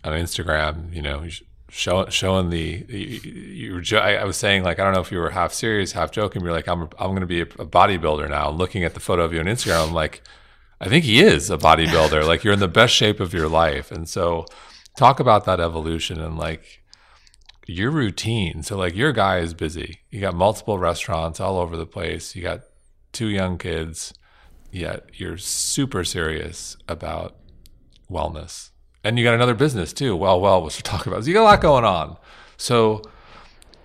on 0.04 0.12
Instagram, 0.12 0.94
you 0.94 1.02
know, 1.02 1.24
show, 1.72 2.06
showing 2.10 2.50
the 2.50 2.84
you, 2.88 3.30
you 3.32 3.74
were. 3.74 3.80
jo- 3.80 3.98
I, 3.98 4.14
I 4.14 4.24
was 4.24 4.36
saying 4.36 4.62
like 4.62 4.78
I 4.78 4.84
don't 4.84 4.92
know 4.92 5.00
if 5.00 5.10
you 5.10 5.18
were 5.18 5.30
half 5.30 5.52
serious, 5.52 5.92
half 5.92 6.12
joking. 6.12 6.42
You're 6.42 6.52
like 6.52 6.68
I'm 6.68 6.82
I'm 6.98 7.10
going 7.10 7.20
to 7.20 7.26
be 7.26 7.40
a, 7.40 7.44
a 7.44 7.66
bodybuilder 7.66 8.28
now. 8.28 8.50
Looking 8.50 8.84
at 8.84 8.94
the 8.94 9.00
photo 9.00 9.24
of 9.24 9.32
you 9.32 9.40
on 9.40 9.46
Instagram, 9.46 9.88
I'm 9.88 9.94
like. 9.94 10.22
I 10.84 10.88
think 10.88 11.04
he 11.04 11.20
is 11.20 11.48
a 11.48 11.56
bodybuilder. 11.56 12.26
like 12.26 12.42
you're 12.42 12.54
in 12.54 12.58
the 12.58 12.66
best 12.66 12.92
shape 12.92 13.20
of 13.20 13.32
your 13.32 13.48
life. 13.48 13.92
And 13.92 14.08
so 14.08 14.46
talk 14.96 15.20
about 15.20 15.44
that 15.44 15.60
evolution 15.60 16.20
and 16.20 16.36
like 16.36 16.82
your 17.68 17.92
routine. 17.92 18.64
So 18.64 18.76
like 18.76 18.96
your 18.96 19.12
guy 19.12 19.38
is 19.38 19.54
busy. 19.54 20.00
You 20.10 20.20
got 20.20 20.34
multiple 20.34 20.80
restaurants 20.80 21.38
all 21.38 21.58
over 21.58 21.76
the 21.76 21.86
place. 21.86 22.34
You 22.34 22.42
got 22.42 22.62
two 23.12 23.28
young 23.28 23.58
kids. 23.58 24.12
Yet 24.72 25.04
you're 25.14 25.38
super 25.38 26.02
serious 26.02 26.76
about 26.88 27.36
wellness. 28.10 28.71
And 29.04 29.18
you 29.18 29.24
got 29.24 29.34
another 29.34 29.54
business 29.54 29.92
too. 29.92 30.14
Well, 30.16 30.40
well, 30.40 30.62
what's 30.62 30.76
we'll 30.76 30.82
talk 30.82 31.06
about. 31.06 31.22
So 31.24 31.28
you 31.28 31.34
got 31.34 31.42
a 31.42 31.44
lot 31.44 31.60
going 31.60 31.84
on. 31.84 32.16
So 32.56 33.02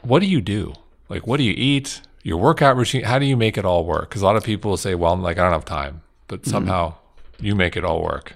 what 0.01 0.19
do 0.19 0.25
you 0.27 0.41
do? 0.41 0.73
Like 1.09 1.25
what 1.27 1.37
do 1.37 1.43
you 1.43 1.53
eat? 1.55 2.01
Your 2.23 2.37
workout 2.37 2.75
routine, 2.75 3.03
how 3.03 3.19
do 3.19 3.25
you 3.25 3.37
make 3.37 3.57
it 3.57 3.65
all 3.65 3.85
work? 3.85 4.09
Because 4.09 4.21
a 4.21 4.25
lot 4.25 4.35
of 4.35 4.43
people 4.43 4.71
will 4.71 4.77
say, 4.77 4.95
well, 4.95 5.13
I'm 5.13 5.21
like 5.23 5.37
I 5.37 5.43
don't 5.43 5.53
have 5.53 5.65
time. 5.65 6.01
But 6.27 6.45
somehow 6.45 6.95
you 7.39 7.55
make 7.55 7.77
it 7.77 7.85
all 7.85 8.01
work. 8.03 8.35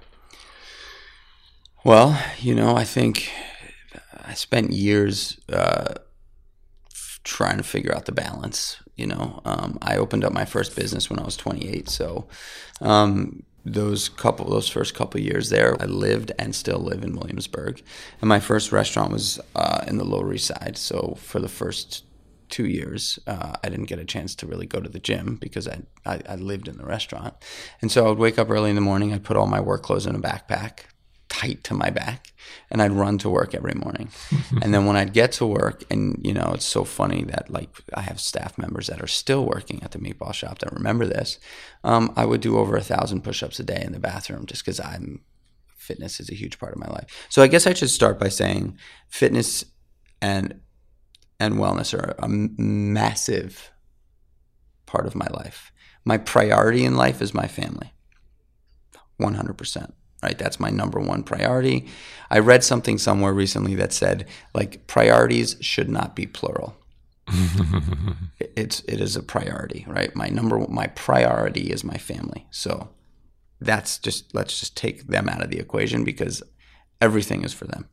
well 1.84 2.18
you 2.40 2.54
know 2.54 2.76
i 2.76 2.84
think 2.84 3.32
i 4.24 4.34
spent 4.34 4.72
years 4.72 5.40
uh, 5.52 5.96
trying 7.24 7.58
to 7.58 7.64
figure 7.64 7.94
out 7.96 8.06
the 8.06 8.12
balance 8.12 8.78
you 8.96 9.08
know 9.08 9.42
um, 9.46 9.78
i 9.82 9.98
opened 9.98 10.24
up 10.24 10.32
my 10.32 10.46
first 10.46 10.76
business 10.76 11.10
when 11.10 11.20
i 11.20 11.24
was 11.24 11.36
28 11.36 11.90
so 11.90 12.28
um, 12.82 13.44
those 13.64 14.10
couple 14.10 14.50
those 14.50 14.68
first 14.68 14.96
couple 14.96 15.20
years 15.20 15.50
there 15.50 15.80
i 15.80 15.86
lived 15.86 16.32
and 16.40 16.56
still 16.56 16.80
live 16.80 17.04
in 17.04 17.16
williamsburg. 17.16 17.82
And 18.20 18.28
my 18.28 18.40
first 18.40 18.72
restaurant 18.72 19.12
was 19.12 19.40
uh, 19.56 19.84
in 19.88 19.98
the 19.98 20.04
lower 20.04 20.34
east 20.34 20.48
side. 20.48 20.78
So 20.78 21.16
for 21.20 21.40
the 21.40 21.50
first 21.50 22.04
two 22.50 22.66
years 22.66 23.20
uh, 23.28 23.54
i 23.64 23.70
didn't 23.70 23.86
get 23.86 24.00
a 24.00 24.06
chance 24.06 24.36
to 24.36 24.48
really 24.48 24.66
go 24.66 24.80
to 24.80 24.90
the 24.90 25.00
gym 25.00 25.38
because 25.40 25.68
I, 25.68 25.82
I, 26.06 26.22
I 26.28 26.36
lived 26.36 26.68
in 26.68 26.78
the 26.78 26.86
restaurant. 26.86 27.36
And 27.82 27.92
so 27.92 28.06
i 28.06 28.10
would 28.10 28.18
wake 28.18 28.40
up 28.40 28.50
early 28.50 28.70
in 28.70 28.76
the 28.76 28.82
morning 28.82 29.14
i'd 29.14 29.24
put 29.24 29.38
all 29.38 29.48
my 29.48 29.62
work 29.62 29.84
clothes 29.84 30.08
in 30.08 30.16
a 30.16 30.20
backpack 30.20 30.86
tight 31.32 31.64
to 31.64 31.74
my 31.74 31.90
back 31.90 32.34
and 32.70 32.82
I'd 32.82 32.92
run 32.92 33.18
to 33.20 33.30
work 33.30 33.56
every 33.56 33.74
morning. 33.74 34.10
and 34.62 34.74
then 34.74 34.86
when 34.86 34.98
I'd 34.98 35.14
get 35.14 35.32
to 35.34 35.46
work 35.46 35.84
and 35.90 36.20
you 36.22 36.34
know 36.34 36.52
it's 36.54 36.66
so 36.66 36.84
funny 36.84 37.24
that 37.24 37.50
like 37.50 37.70
I 37.94 38.02
have 38.02 38.20
staff 38.20 38.58
members 38.58 38.88
that 38.88 39.02
are 39.02 39.08
still 39.08 39.46
working 39.46 39.82
at 39.82 39.92
the 39.92 39.98
meatball 40.00 40.34
shop 40.34 40.60
that 40.60 40.74
remember 40.74 41.06
this. 41.06 41.40
Um, 41.86 42.12
I 42.18 42.26
would 42.26 42.42
do 42.42 42.58
over 42.58 42.76
a 42.76 42.84
thousand 42.84 43.24
push-ups 43.24 43.60
a 43.62 43.64
day 43.64 43.82
in 43.82 43.94
the 43.94 44.00
bathroom 44.00 44.46
just 44.46 44.66
because 44.66 44.82
I'm 44.82 45.22
fitness 45.78 46.20
is 46.20 46.30
a 46.30 46.36
huge 46.36 46.60
part 46.60 46.74
of 46.74 46.80
my 46.80 46.88
life. 46.88 47.28
So 47.30 47.42
I 47.42 47.48
guess 47.48 47.66
I 47.66 47.74
should 47.74 47.90
start 47.90 48.20
by 48.20 48.28
saying 48.28 48.78
fitness 49.08 49.64
and 50.22 50.60
and 51.40 51.56
wellness 51.56 51.98
are 51.98 52.14
a 52.20 52.28
massive 52.28 53.72
part 54.86 55.08
of 55.08 55.16
my 55.16 55.28
life. 55.32 55.72
My 56.04 56.18
priority 56.18 56.84
in 56.84 56.96
life 56.96 57.22
is 57.22 57.34
my 57.34 57.48
family. 57.48 57.94
100% 59.20 59.94
right? 60.22 60.38
That's 60.38 60.60
my 60.60 60.70
number 60.70 61.00
one 61.00 61.24
priority. 61.24 61.88
I 62.30 62.40
read 62.40 62.64
something 62.64 62.98
somewhere 62.98 63.34
recently 63.34 63.76
that 63.76 63.94
said 63.94 64.28
like 64.54 64.88
priorities 64.88 65.58
should 65.62 65.90
not 65.90 66.16
be 66.16 66.26
plural. 66.26 66.76
It's 68.56 68.82
it 68.82 69.00
is 69.00 69.16
a 69.16 69.24
priority 69.24 69.86
right? 69.88 70.14
My 70.16 70.28
number 70.28 70.60
my 70.68 70.88
priority 70.88 71.72
is 71.72 71.84
my 71.84 71.98
family. 71.98 72.48
So 72.52 72.90
that's 73.60 73.98
just 73.98 74.34
let's 74.36 74.60
just 74.60 74.76
take 74.76 75.08
them 75.08 75.30
out 75.30 75.42
of 75.42 75.50
the 75.50 75.60
equation 75.60 76.04
because 76.04 76.44
everything 77.00 77.44
is 77.44 77.54
for 77.54 77.66
them 77.66 77.88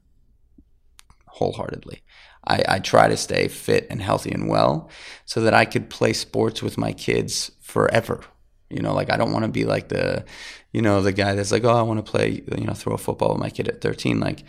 wholeheartedly. 1.27 2.03
I, 2.47 2.63
I 2.69 2.79
try 2.81 3.09
to 3.09 3.17
stay 3.17 3.49
fit 3.49 3.87
and 3.91 4.03
healthy 4.03 4.33
and 4.33 4.49
well 4.49 4.89
so 5.25 5.41
that 5.43 5.55
i 5.55 5.65
could 5.65 5.91
play 5.91 6.13
sports 6.13 6.63
with 6.63 6.79
my 6.79 6.93
kids 6.93 7.53
forever 7.61 8.25
you 8.71 8.81
know 8.81 8.95
like 8.95 9.11
i 9.11 9.17
don't 9.17 9.33
want 9.33 9.45
to 9.45 9.51
be 9.51 9.65
like 9.65 9.89
the 9.89 10.25
you 10.73 10.83
know 10.83 11.03
the 11.03 11.13
guy 11.13 11.35
that's 11.35 11.53
like 11.53 11.65
oh 11.65 11.75
i 11.75 11.83
want 11.83 12.05
to 12.05 12.11
play 12.11 12.43
you 12.57 12.65
know 12.65 12.75
throw 12.75 12.95
a 12.95 12.99
football 12.99 13.31
with 13.31 13.41
my 13.41 13.51
kid 13.51 13.69
at 13.69 13.81
13 13.81 14.21
like 14.21 14.45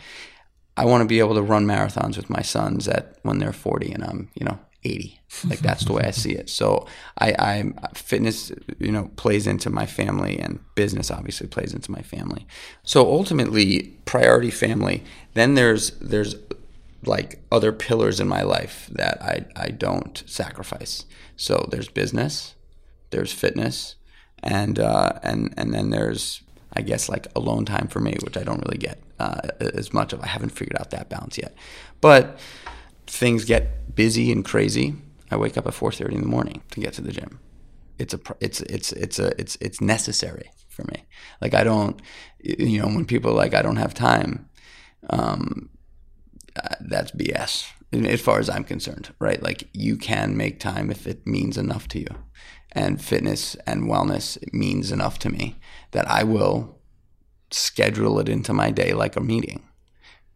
I 0.80 0.86
want 0.86 1.02
to 1.02 1.06
be 1.06 1.18
able 1.18 1.34
to 1.34 1.42
run 1.42 1.66
marathons 1.66 2.16
with 2.16 2.30
my 2.30 2.40
sons 2.40 2.88
at 2.88 3.18
when 3.22 3.38
they're 3.38 3.52
40 3.52 3.92
and 3.92 4.02
I'm, 4.02 4.30
you 4.34 4.46
know, 4.46 4.58
80. 4.82 5.20
Like 5.46 5.58
that's 5.58 5.84
the 5.84 5.92
way 5.92 6.04
I 6.04 6.10
see 6.10 6.32
it. 6.32 6.48
So 6.48 6.86
I, 7.18 7.34
I 7.38 7.72
fitness, 7.92 8.50
you 8.78 8.90
know, 8.90 9.10
plays 9.16 9.46
into 9.46 9.68
my 9.68 9.84
family 9.84 10.38
and 10.38 10.58
business 10.74 11.10
obviously 11.10 11.48
plays 11.48 11.74
into 11.74 11.90
my 11.90 12.00
family. 12.00 12.46
So 12.82 13.06
ultimately 13.06 13.98
priority 14.06 14.50
family. 14.50 15.04
Then 15.34 15.52
there's, 15.52 15.90
there's 15.98 16.34
like 17.04 17.42
other 17.52 17.72
pillars 17.72 18.18
in 18.18 18.26
my 18.26 18.42
life 18.42 18.88
that 18.92 19.20
I, 19.22 19.44
I 19.56 19.68
don't 19.68 20.22
sacrifice. 20.26 21.04
So 21.36 21.68
there's 21.70 21.88
business, 21.88 22.54
there's 23.10 23.34
fitness, 23.34 23.96
and 24.42 24.78
uh, 24.78 25.12
and 25.22 25.54
and 25.56 25.72
then 25.74 25.90
there's 25.90 26.42
I 26.72 26.82
guess 26.82 27.08
like 27.08 27.26
alone 27.34 27.64
time 27.64 27.88
for 27.88 28.00
me, 28.00 28.16
which 28.22 28.36
I 28.36 28.42
don't 28.42 28.64
really 28.64 28.78
get 28.78 29.02
uh, 29.18 29.40
as 29.60 29.92
much 29.92 30.12
of. 30.12 30.20
I 30.20 30.26
haven't 30.26 30.50
figured 30.50 30.80
out 30.80 30.90
that 30.90 31.08
balance 31.08 31.38
yet, 31.38 31.54
but 32.00 32.38
things 33.06 33.44
get 33.44 33.94
busy 33.94 34.30
and 34.30 34.44
crazy. 34.44 34.94
I 35.30 35.36
wake 35.36 35.56
up 35.56 35.66
at 35.66 35.74
4:30 35.74 36.14
in 36.14 36.20
the 36.22 36.26
morning 36.26 36.62
to 36.70 36.80
get 36.80 36.92
to 36.94 37.02
the 37.02 37.12
gym. 37.12 37.40
It's 37.98 38.14
a 38.14 38.20
it's 38.40 38.60
it's 38.62 38.92
it's 38.92 39.18
a 39.18 39.38
it's 39.40 39.56
it's 39.60 39.80
necessary 39.80 40.50
for 40.68 40.84
me. 40.84 41.04
Like 41.40 41.54
I 41.54 41.64
don't, 41.64 42.00
you 42.40 42.80
know, 42.80 42.86
when 42.86 43.04
people 43.04 43.32
like 43.34 43.54
I 43.54 43.62
don't 43.62 43.76
have 43.76 43.94
time, 43.94 44.48
um, 45.10 45.70
uh, 46.56 46.76
that's 46.80 47.10
BS 47.12 47.66
as 47.92 48.20
far 48.20 48.38
as 48.38 48.48
I'm 48.48 48.64
concerned, 48.64 49.12
right? 49.18 49.42
Like 49.42 49.68
you 49.72 49.96
can 49.96 50.36
make 50.36 50.60
time 50.60 50.90
if 50.90 51.06
it 51.06 51.26
means 51.26 51.58
enough 51.58 51.88
to 51.88 51.98
you. 51.98 52.08
And 52.72 53.02
fitness 53.02 53.56
and 53.66 53.84
wellness 53.84 54.38
means 54.52 54.92
enough 54.92 55.18
to 55.20 55.30
me 55.30 55.56
that 55.90 56.08
I 56.08 56.22
will 56.22 56.78
schedule 57.50 58.20
it 58.20 58.28
into 58.28 58.52
my 58.52 58.70
day 58.70 58.92
like 58.92 59.16
a 59.16 59.20
meeting 59.20 59.64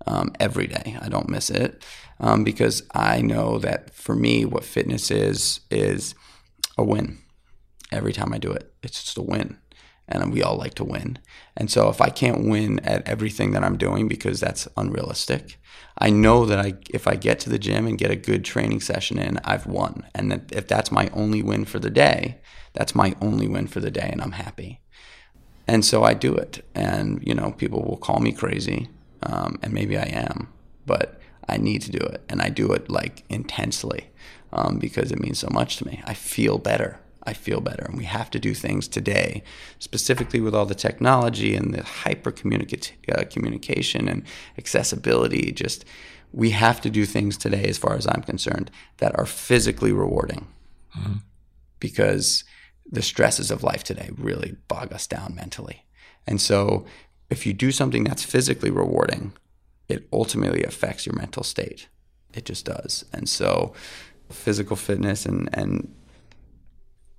um, 0.06 0.32
every 0.40 0.66
day. 0.66 0.98
I 1.00 1.08
don't 1.08 1.28
miss 1.28 1.48
it 1.48 1.84
um, 2.18 2.42
because 2.42 2.82
I 2.92 3.20
know 3.22 3.58
that 3.58 3.94
for 3.94 4.16
me, 4.16 4.44
what 4.44 4.64
fitness 4.64 5.10
is, 5.10 5.60
is 5.70 6.14
a 6.76 6.82
win. 6.82 7.18
Every 7.92 8.12
time 8.12 8.32
I 8.32 8.38
do 8.38 8.50
it, 8.50 8.74
it's 8.82 9.04
just 9.04 9.18
a 9.18 9.22
win 9.22 9.58
and 10.08 10.32
we 10.32 10.42
all 10.42 10.56
like 10.56 10.74
to 10.74 10.84
win. 10.84 11.18
And 11.56 11.70
so 11.70 11.88
if 11.88 12.00
I 12.00 12.10
can't 12.10 12.48
win 12.48 12.80
at 12.80 13.06
everything 13.08 13.52
that 13.52 13.64
I'm 13.64 13.78
doing 13.78 14.08
because 14.08 14.40
that's 14.40 14.68
unrealistic, 14.76 15.58
I 15.98 16.10
know 16.10 16.44
that 16.44 16.58
I 16.58 16.74
if 16.90 17.06
I 17.06 17.14
get 17.14 17.40
to 17.40 17.50
the 17.50 17.58
gym 17.58 17.86
and 17.86 17.98
get 17.98 18.10
a 18.10 18.16
good 18.16 18.44
training 18.44 18.80
session 18.80 19.18
in, 19.18 19.38
I've 19.44 19.66
won. 19.66 20.06
And 20.14 20.30
that 20.30 20.52
if 20.52 20.66
that's 20.66 20.90
my 20.90 21.08
only 21.12 21.42
win 21.42 21.64
for 21.64 21.78
the 21.78 21.90
day, 21.90 22.38
that's 22.72 22.94
my 22.94 23.14
only 23.20 23.48
win 23.48 23.66
for 23.66 23.80
the 23.80 23.90
day 23.90 24.08
and 24.10 24.20
I'm 24.20 24.32
happy. 24.32 24.80
And 25.66 25.84
so 25.84 26.04
I 26.04 26.14
do 26.14 26.34
it. 26.34 26.64
And 26.74 27.22
you 27.26 27.34
know, 27.34 27.52
people 27.52 27.82
will 27.82 27.96
call 27.96 28.20
me 28.20 28.32
crazy, 28.32 28.88
um, 29.22 29.58
and 29.62 29.72
maybe 29.72 29.96
I 29.96 30.04
am, 30.04 30.52
but 30.84 31.20
I 31.48 31.56
need 31.56 31.82
to 31.82 31.90
do 31.90 31.98
it, 31.98 32.22
and 32.28 32.42
I 32.42 32.48
do 32.48 32.72
it 32.72 32.90
like 32.90 33.24
intensely 33.28 34.10
um, 34.52 34.78
because 34.78 35.12
it 35.12 35.20
means 35.20 35.38
so 35.38 35.48
much 35.50 35.76
to 35.76 35.86
me. 35.86 36.02
I 36.06 36.14
feel 36.14 36.58
better 36.58 37.00
I 37.26 37.32
feel 37.32 37.60
better. 37.60 37.84
And 37.84 37.96
we 37.96 38.04
have 38.04 38.30
to 38.30 38.38
do 38.38 38.54
things 38.54 38.88
today, 38.88 39.42
specifically 39.78 40.40
with 40.40 40.54
all 40.54 40.66
the 40.66 40.74
technology 40.74 41.54
and 41.54 41.72
the 41.72 41.82
hyper 41.82 42.30
uh, 42.30 43.24
communication 43.30 44.08
and 44.08 44.22
accessibility. 44.58 45.52
Just 45.52 45.84
we 46.32 46.50
have 46.50 46.80
to 46.82 46.90
do 46.90 47.06
things 47.06 47.36
today, 47.36 47.64
as 47.64 47.78
far 47.78 47.94
as 47.94 48.06
I'm 48.06 48.22
concerned, 48.22 48.70
that 48.98 49.16
are 49.18 49.26
physically 49.26 49.92
rewarding, 49.92 50.48
mm-hmm. 50.96 51.18
because 51.78 52.44
the 52.90 53.02
stresses 53.02 53.50
of 53.50 53.62
life 53.62 53.84
today 53.84 54.10
really 54.16 54.56
bog 54.68 54.92
us 54.92 55.06
down 55.06 55.34
mentally. 55.34 55.86
And 56.26 56.40
so, 56.40 56.84
if 57.30 57.46
you 57.46 57.52
do 57.52 57.72
something 57.72 58.04
that's 58.04 58.24
physically 58.24 58.70
rewarding, 58.70 59.32
it 59.88 60.08
ultimately 60.12 60.62
affects 60.62 61.06
your 61.06 61.14
mental 61.14 61.42
state. 61.42 61.88
It 62.34 62.44
just 62.44 62.66
does. 62.66 63.04
And 63.12 63.28
so, 63.28 63.72
physical 64.30 64.76
fitness 64.76 65.24
and 65.26 65.48
and 65.52 65.94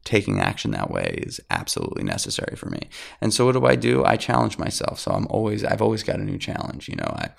taking 0.06 0.39
action 0.39 0.72
that 0.72 0.89
way 0.89 1.20
is 1.24 1.41
absolutely 1.50 2.04
necessary 2.04 2.56
for 2.56 2.70
me. 2.70 2.88
And 3.20 3.34
so 3.34 3.46
what 3.46 3.54
do 3.54 3.65
I 3.65 3.76
do? 3.76 4.06
I 4.06 4.15
challenge 4.15 4.58
myself. 4.58 5.00
So 5.00 5.12
I'm 5.12 5.28
always 5.30 5.65
I've 5.65 5.82
always 5.82 6.04
got 6.04 6.20
a 6.20 6.24
new 6.24 6.38
challenge. 6.38 6.88
You 6.88 6.96
know, 6.96 7.12
I 7.18 7.32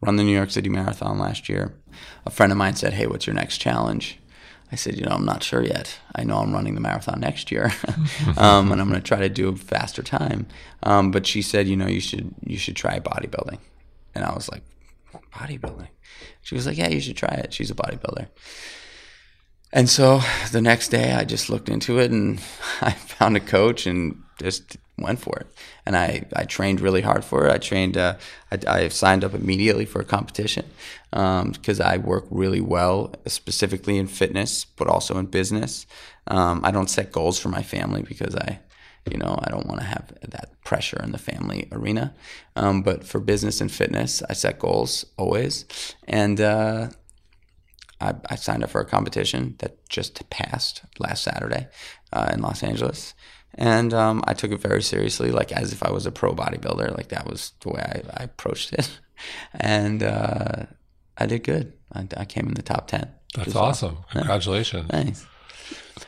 run 0.00 0.16
the 0.16 0.22
New 0.22 0.36
York 0.36 0.50
City 0.50 0.68
Marathon 0.68 1.18
last 1.18 1.48
year. 1.48 1.74
A 2.24 2.30
friend 2.30 2.52
of 2.52 2.58
mine 2.58 2.76
said, 2.76 2.92
"Hey, 2.92 3.06
what's 3.06 3.26
your 3.26 3.34
next 3.34 3.58
challenge?" 3.58 4.18
I 4.70 4.76
said, 4.76 4.96
"You 4.96 5.04
know, 5.04 5.12
I'm 5.12 5.24
not 5.24 5.42
sure 5.42 5.64
yet. 5.64 5.98
I 6.14 6.22
know 6.22 6.36
I'm 6.36 6.52
running 6.52 6.74
the 6.74 6.80
marathon 6.80 7.18
next 7.18 7.50
year, 7.50 7.72
um, 8.36 8.70
and 8.70 8.80
I'm 8.80 8.88
going 8.88 9.00
to 9.00 9.06
try 9.06 9.18
to 9.18 9.28
do 9.28 9.48
a 9.48 9.56
faster 9.56 10.02
time." 10.02 10.46
Um, 10.82 11.10
but 11.10 11.26
she 11.26 11.42
said, 11.42 11.66
"You 11.66 11.76
know, 11.76 11.88
you 11.88 12.00
should 12.00 12.34
you 12.44 12.58
should 12.58 12.76
try 12.76 13.00
bodybuilding," 13.00 13.58
and 14.14 14.24
I 14.24 14.32
was 14.32 14.48
like, 14.48 14.62
"Bodybuilding?" 15.32 15.88
She 16.42 16.54
was 16.54 16.66
like, 16.66 16.76
"Yeah, 16.76 16.88
you 16.88 17.00
should 17.00 17.16
try 17.16 17.34
it." 17.34 17.52
She's 17.52 17.70
a 17.70 17.74
bodybuilder. 17.74 18.28
And 19.72 19.88
so 19.88 20.20
the 20.50 20.60
next 20.60 20.88
day, 20.88 21.12
I 21.12 21.24
just 21.24 21.48
looked 21.48 21.68
into 21.68 21.98
it 21.98 22.10
and 22.10 22.38
I 22.80 22.92
found 22.92 23.36
a 23.36 23.40
coach 23.40 23.86
and 23.86 24.22
just 24.40 24.76
went 24.98 25.20
for 25.20 25.38
it. 25.38 25.46
And 25.86 25.96
I, 25.96 26.26
I 26.34 26.44
trained 26.44 26.80
really 26.80 27.00
hard 27.00 27.24
for 27.24 27.46
it. 27.46 27.52
I 27.52 27.58
trained, 27.58 27.96
uh, 27.96 28.16
I, 28.50 28.58
I 28.66 28.88
signed 28.88 29.24
up 29.24 29.34
immediately 29.34 29.84
for 29.84 30.00
a 30.00 30.04
competition 30.04 30.66
because 31.10 31.80
um, 31.80 31.86
I 31.86 31.98
work 31.98 32.26
really 32.30 32.60
well, 32.60 33.14
specifically 33.26 33.96
in 33.96 34.06
fitness, 34.06 34.64
but 34.64 34.88
also 34.88 35.18
in 35.18 35.26
business. 35.26 35.86
Um, 36.26 36.60
I 36.64 36.70
don't 36.70 36.90
set 36.90 37.12
goals 37.12 37.38
for 37.38 37.48
my 37.48 37.62
family 37.62 38.02
because 38.02 38.34
I, 38.34 38.60
you 39.10 39.18
know, 39.18 39.38
I 39.42 39.50
don't 39.50 39.66
want 39.66 39.80
to 39.80 39.86
have 39.86 40.12
that 40.22 40.50
pressure 40.64 41.00
in 41.02 41.12
the 41.12 41.18
family 41.18 41.68
arena. 41.72 42.14
Um, 42.56 42.82
but 42.82 43.04
for 43.04 43.20
business 43.20 43.60
and 43.60 43.72
fitness, 43.72 44.22
I 44.28 44.34
set 44.34 44.58
goals 44.58 45.06
always. 45.16 45.64
And, 46.06 46.40
uh, 46.40 46.90
I, 48.00 48.14
I, 48.28 48.36
signed 48.36 48.64
up 48.64 48.70
for 48.70 48.80
a 48.80 48.84
competition 48.84 49.56
that 49.58 49.86
just 49.88 50.28
passed 50.30 50.82
last 50.98 51.22
Saturday 51.22 51.68
uh, 52.12 52.30
in 52.32 52.40
Los 52.40 52.62
Angeles. 52.62 53.14
And 53.54 53.92
um, 53.92 54.22
I 54.26 54.34
took 54.34 54.52
it 54.52 54.60
very 54.60 54.82
seriously, 54.82 55.30
like 55.30 55.52
as 55.52 55.72
if 55.72 55.82
I 55.82 55.90
was 55.90 56.06
a 56.06 56.12
pro 56.12 56.34
bodybuilder. 56.34 56.96
Like 56.96 57.08
that 57.08 57.26
was 57.26 57.52
the 57.60 57.70
way 57.70 57.80
I, 57.80 58.22
I 58.22 58.24
approached 58.24 58.72
it. 58.72 59.00
and 59.54 60.02
uh, 60.02 60.66
I 61.18 61.26
did 61.26 61.44
good. 61.44 61.72
I, 61.92 62.06
I, 62.16 62.24
came 62.24 62.46
in 62.46 62.54
the 62.54 62.62
top 62.62 62.88
10. 62.88 63.10
That's 63.34 63.56
awesome. 63.56 63.98
Congratulations. 64.12 64.88
Thanks. 64.90 65.26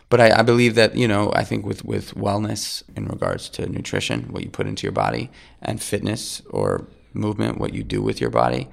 But 0.08 0.20
I, 0.20 0.38
I, 0.38 0.42
believe 0.42 0.74
that, 0.76 0.96
you 0.96 1.08
know, 1.08 1.32
I 1.34 1.44
think 1.44 1.66
with, 1.66 1.84
with 1.84 2.14
wellness 2.14 2.82
in 2.96 3.06
regards 3.06 3.48
to 3.50 3.66
nutrition, 3.68 4.32
what 4.32 4.42
you 4.42 4.50
put 4.50 4.66
into 4.66 4.84
your 4.84 4.92
body, 4.92 5.30
and 5.60 5.82
fitness 5.82 6.40
or 6.48 6.86
movement, 7.12 7.58
what 7.58 7.74
you 7.74 7.82
do 7.82 8.02
with 8.02 8.20
your 8.20 8.30
body, 8.30 8.68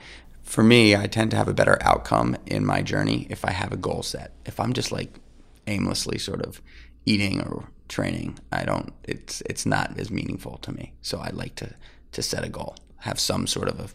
for 0.49 0.63
me, 0.63 0.95
I 0.95 1.05
tend 1.05 1.29
to 1.31 1.38
have 1.38 1.47
a 1.47 1.53
better 1.53 1.77
outcome 1.81 2.35
in 2.47 2.65
my 2.65 2.81
journey 2.81 3.27
if 3.29 3.45
I 3.45 3.51
have 3.51 3.71
a 3.71 3.77
goal 3.77 4.01
set. 4.01 4.33
If 4.47 4.59
I'm 4.59 4.73
just 4.73 4.91
like 4.91 5.13
aimlessly 5.67 6.17
sort 6.17 6.41
of 6.41 6.59
eating 7.05 7.39
or 7.41 7.69
training, 7.88 8.39
I 8.51 8.63
don't. 8.65 8.91
It's 9.03 9.41
it's 9.41 9.67
not 9.67 9.99
as 9.99 10.09
meaningful 10.09 10.57
to 10.63 10.71
me. 10.71 10.93
So 11.01 11.19
I 11.19 11.29
like 11.29 11.53
to 11.57 11.75
to 12.13 12.23
set 12.23 12.43
a 12.43 12.49
goal, 12.49 12.75
have 12.97 13.19
some 13.19 13.45
sort 13.45 13.67
of 13.69 13.79
a 13.79 13.89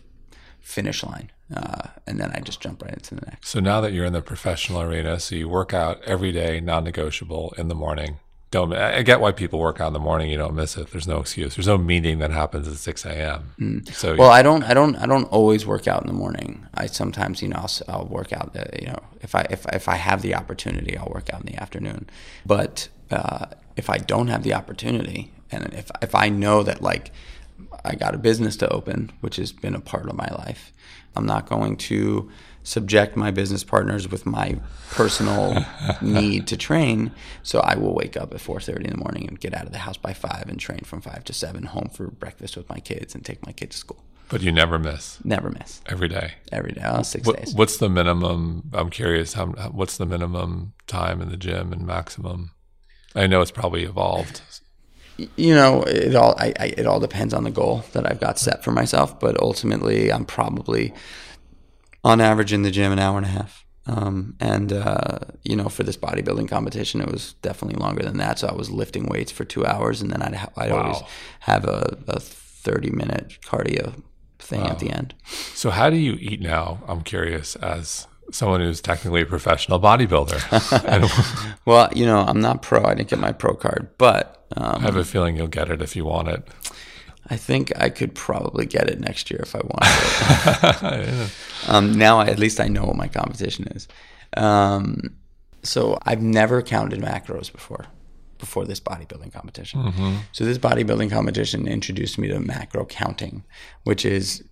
finish 0.60 1.02
line, 1.02 1.32
uh, 1.52 1.88
and 2.06 2.20
then 2.20 2.30
I 2.32 2.38
just 2.38 2.60
jump 2.60 2.82
right 2.82 2.94
into 2.94 3.16
the 3.16 3.26
next. 3.26 3.48
So 3.48 3.58
now 3.58 3.80
that 3.80 3.92
you're 3.92 4.06
in 4.06 4.12
the 4.12 4.22
professional 4.22 4.80
arena, 4.80 5.18
so 5.18 5.34
you 5.34 5.48
work 5.48 5.74
out 5.74 6.00
every 6.04 6.30
day, 6.30 6.60
non-negotiable 6.60 7.54
in 7.58 7.66
the 7.66 7.74
morning 7.74 8.20
don't. 8.54 8.72
I 8.72 9.02
get 9.02 9.20
why 9.20 9.32
people 9.32 9.58
work 9.58 9.80
out 9.80 9.88
in 9.88 9.92
the 9.92 9.98
morning. 9.98 10.30
You 10.30 10.38
don't 10.38 10.54
miss 10.54 10.76
it. 10.76 10.90
There's 10.90 11.08
no 11.08 11.18
excuse. 11.18 11.56
There's 11.56 11.66
no 11.66 11.76
meeting 11.76 12.20
that 12.20 12.30
happens 12.30 12.68
at 12.68 12.74
6 12.74 13.04
a.m. 13.04 13.50
Mm. 13.58 13.92
So 13.92 14.14
well, 14.16 14.30
I 14.30 14.42
don't. 14.42 14.62
I 14.62 14.74
don't. 14.74 14.94
I 14.96 15.06
don't 15.06 15.24
always 15.24 15.66
work 15.66 15.88
out 15.88 16.02
in 16.02 16.06
the 16.06 16.14
morning. 16.14 16.66
I 16.74 16.86
sometimes, 16.86 17.42
you 17.42 17.48
know, 17.48 17.56
I'll, 17.56 17.70
I'll 17.88 18.06
work 18.06 18.32
out. 18.32 18.56
Uh, 18.56 18.64
you 18.80 18.86
know, 18.86 19.00
if 19.20 19.34
I 19.34 19.46
if 19.50 19.66
if 19.72 19.88
I 19.88 19.96
have 19.96 20.22
the 20.22 20.34
opportunity, 20.36 20.96
I'll 20.96 21.12
work 21.12 21.32
out 21.32 21.40
in 21.40 21.46
the 21.46 21.60
afternoon. 21.60 22.08
But 22.46 22.88
uh, 23.10 23.46
if 23.76 23.90
I 23.90 23.98
don't 23.98 24.28
have 24.28 24.44
the 24.44 24.54
opportunity, 24.54 25.32
and 25.50 25.74
if 25.74 25.90
if 26.00 26.14
I 26.14 26.28
know 26.28 26.62
that 26.62 26.80
like 26.80 27.10
I 27.84 27.96
got 27.96 28.14
a 28.14 28.18
business 28.18 28.56
to 28.58 28.72
open, 28.72 29.12
which 29.20 29.36
has 29.36 29.50
been 29.52 29.74
a 29.74 29.80
part 29.80 30.08
of 30.08 30.14
my 30.14 30.28
life, 30.28 30.72
I'm 31.16 31.26
not 31.26 31.48
going 31.48 31.76
to 31.88 32.30
subject 32.64 33.16
my 33.16 33.30
business 33.30 33.62
partners 33.62 34.10
with 34.10 34.26
my 34.26 34.58
personal 34.90 35.64
need 36.00 36.48
to 36.48 36.56
train. 36.56 37.12
So 37.42 37.60
I 37.60 37.76
will 37.76 37.94
wake 37.94 38.16
up 38.16 38.34
at 38.34 38.40
4:30 38.40 38.84
in 38.84 38.90
the 38.90 38.96
morning 38.96 39.28
and 39.28 39.38
get 39.38 39.54
out 39.54 39.66
of 39.66 39.72
the 39.72 39.78
house 39.78 39.96
by 39.96 40.12
5 40.12 40.46
and 40.48 40.58
train 40.58 40.80
from 40.80 41.00
5 41.00 41.22
to 41.24 41.32
7 41.32 41.64
home 41.66 41.90
for 41.92 42.08
breakfast 42.08 42.56
with 42.56 42.68
my 42.68 42.80
kids 42.80 43.14
and 43.14 43.24
take 43.24 43.46
my 43.46 43.52
kids 43.52 43.76
to 43.76 43.80
school. 43.80 44.02
But 44.28 44.40
you 44.40 44.50
never 44.50 44.78
miss. 44.78 45.18
Never 45.24 45.50
miss. 45.50 45.82
Every 45.86 46.08
day. 46.08 46.32
Every 46.50 46.72
day. 46.72 46.82
Oh, 46.84 47.02
six 47.02 47.26
what, 47.26 47.36
days. 47.36 47.54
What's 47.54 47.76
the 47.76 47.90
minimum? 47.90 48.70
I'm 48.72 48.88
curious. 48.88 49.34
How, 49.34 49.46
what's 49.46 49.98
the 49.98 50.06
minimum 50.06 50.72
time 50.86 51.20
in 51.20 51.28
the 51.28 51.36
gym 51.36 51.72
and 51.72 51.86
maximum? 51.86 52.52
I 53.14 53.26
know 53.26 53.42
it's 53.42 53.50
probably 53.50 53.84
evolved. 53.84 54.40
You 55.36 55.54
know, 55.54 55.82
it 55.82 56.16
all 56.16 56.34
I, 56.38 56.52
I, 56.58 56.66
it 56.76 56.86
all 56.86 56.98
depends 56.98 57.32
on 57.32 57.44
the 57.44 57.50
goal 57.50 57.84
that 57.92 58.10
I've 58.10 58.18
got 58.18 58.38
set 58.38 58.64
for 58.64 58.72
myself. 58.72 59.20
But 59.20 59.40
ultimately, 59.40 60.10
I'm 60.10 60.24
probably 60.24 60.92
on 62.04 62.20
average 62.20 62.52
in 62.52 62.62
the 62.62 62.70
gym 62.70 62.92
an 62.92 62.98
hour 62.98 63.16
and 63.16 63.26
a 63.26 63.30
half. 63.30 63.64
Um, 63.86 64.36
and 64.40 64.72
uh, 64.72 65.18
you 65.42 65.56
know, 65.56 65.68
for 65.68 65.82
this 65.82 65.96
bodybuilding 65.96 66.48
competition, 66.48 67.00
it 67.00 67.10
was 67.10 67.34
definitely 67.42 67.80
longer 67.80 68.02
than 68.02 68.16
that. 68.18 68.38
So 68.38 68.48
I 68.48 68.54
was 68.54 68.70
lifting 68.70 69.06
weights 69.06 69.32
for 69.32 69.44
two 69.44 69.66
hours, 69.66 70.00
and 70.00 70.10
then 70.10 70.22
I'd 70.22 70.34
ha- 70.34 70.52
I'd 70.56 70.70
wow. 70.70 70.82
always 70.82 71.02
have 71.40 71.64
a, 71.64 71.98
a 72.08 72.20
thirty 72.20 72.90
minute 72.90 73.38
cardio 73.44 74.02
thing 74.38 74.62
at 74.62 74.78
the 74.78 74.90
end. 74.90 75.14
So, 75.54 75.70
how 75.70 75.90
do 75.90 75.96
you 75.96 76.16
eat 76.18 76.40
now? 76.40 76.82
I'm 76.86 77.02
curious, 77.02 77.56
as 77.56 78.06
someone 78.30 78.60
who's 78.60 78.80
technically 78.80 79.22
a 79.22 79.26
professional 79.26 79.80
bodybuilder. 79.80 80.40
Well, 81.66 81.88
you 81.94 82.04
know, 82.04 82.20
I'm 82.20 82.40
not 82.40 82.60
pro. 82.60 82.84
I 82.84 82.94
didn't 82.94 83.08
get 83.08 83.18
my 83.18 83.32
pro 83.32 83.54
card, 83.54 83.88
but 83.96 84.44
um, 84.54 84.76
I 84.76 84.80
have 84.80 84.96
a 84.96 85.04
feeling 85.04 85.34
you'll 85.36 85.46
get 85.46 85.70
it 85.70 85.80
if 85.80 85.96
you 85.96 86.04
want 86.04 86.28
it. 86.28 86.46
I 87.28 87.36
think 87.36 87.72
I 87.76 87.88
could 87.88 88.14
probably 88.14 88.66
get 88.66 88.88
it 88.88 89.00
next 89.00 89.30
year 89.30 89.40
if 89.42 89.54
I 89.54 89.60
wanted 89.60 91.08
it. 91.24 91.30
um, 91.68 91.96
now, 91.98 92.20
I, 92.20 92.26
at 92.26 92.38
least 92.38 92.60
I 92.60 92.68
know 92.68 92.84
what 92.84 92.96
my 92.96 93.08
competition 93.08 93.66
is. 93.68 93.88
Um, 94.36 95.16
so 95.62 95.98
I've 96.02 96.20
never 96.20 96.60
counted 96.60 97.00
macros 97.00 97.50
before, 97.50 97.86
before 98.38 98.66
this 98.66 98.80
bodybuilding 98.80 99.32
competition. 99.32 99.80
So 100.32 100.44
this 100.44 100.58
bodybuilding 100.58 101.10
competition 101.10 101.66
introduced 101.66 102.18
me 102.18 102.28
to 102.28 102.40
macro 102.40 102.84
counting, 102.84 103.44
which 103.84 104.04
is 104.04 104.44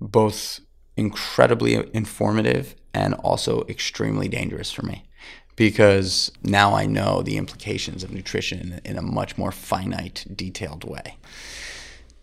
both 0.00 0.60
incredibly 0.96 1.74
informative 1.94 2.74
and 2.92 3.14
also 3.14 3.62
extremely 3.68 4.28
dangerous 4.28 4.70
for 4.70 4.82
me 4.84 5.04
because 5.56 6.32
now 6.42 6.74
I 6.74 6.86
know 6.86 7.22
the 7.22 7.36
implications 7.36 8.02
of 8.02 8.10
nutrition 8.10 8.80
in 8.82 8.96
a 8.96 9.02
much 9.02 9.36
more 9.36 9.52
finite, 9.52 10.24
detailed 10.34 10.84
way. 10.84 11.18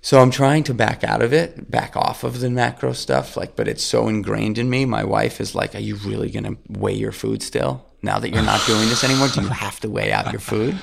So 0.07 0.21
I'm 0.21 0.31
trying 0.31 0.63
to 0.63 0.73
back 0.73 1.03
out 1.03 1.21
of 1.21 1.33
it, 1.33 1.69
back 1.69 1.97
off 1.97 2.23
of 2.23 2.39
the 2.39 2.49
macro 2.49 2.93
stuff, 2.93 3.35
like 3.35 3.57
but 3.57 3.67
it's 3.67 3.83
so 3.83 4.07
ingrained 4.07 4.57
in 4.57 4.69
me. 4.69 4.85
My 4.85 5.03
wife 5.03 5.41
is 5.41 5.53
like, 5.53 5.75
"Are 5.75 5.81
you 5.81 5.95
really 5.95 6.29
going 6.29 6.45
to 6.45 6.57
weigh 6.69 6.93
your 6.93 7.11
food 7.11 7.43
still? 7.43 7.85
Now 8.01 8.17
that 8.17 8.29
you're 8.29 8.41
not 8.41 8.65
doing 8.67 8.87
this 8.87 9.03
anymore, 9.03 9.27
do 9.27 9.41
you 9.41 9.49
have 9.49 9.81
to 9.81 9.89
weigh 9.89 10.13
out 10.13 10.31
your 10.31 10.39
food?" 10.39 10.77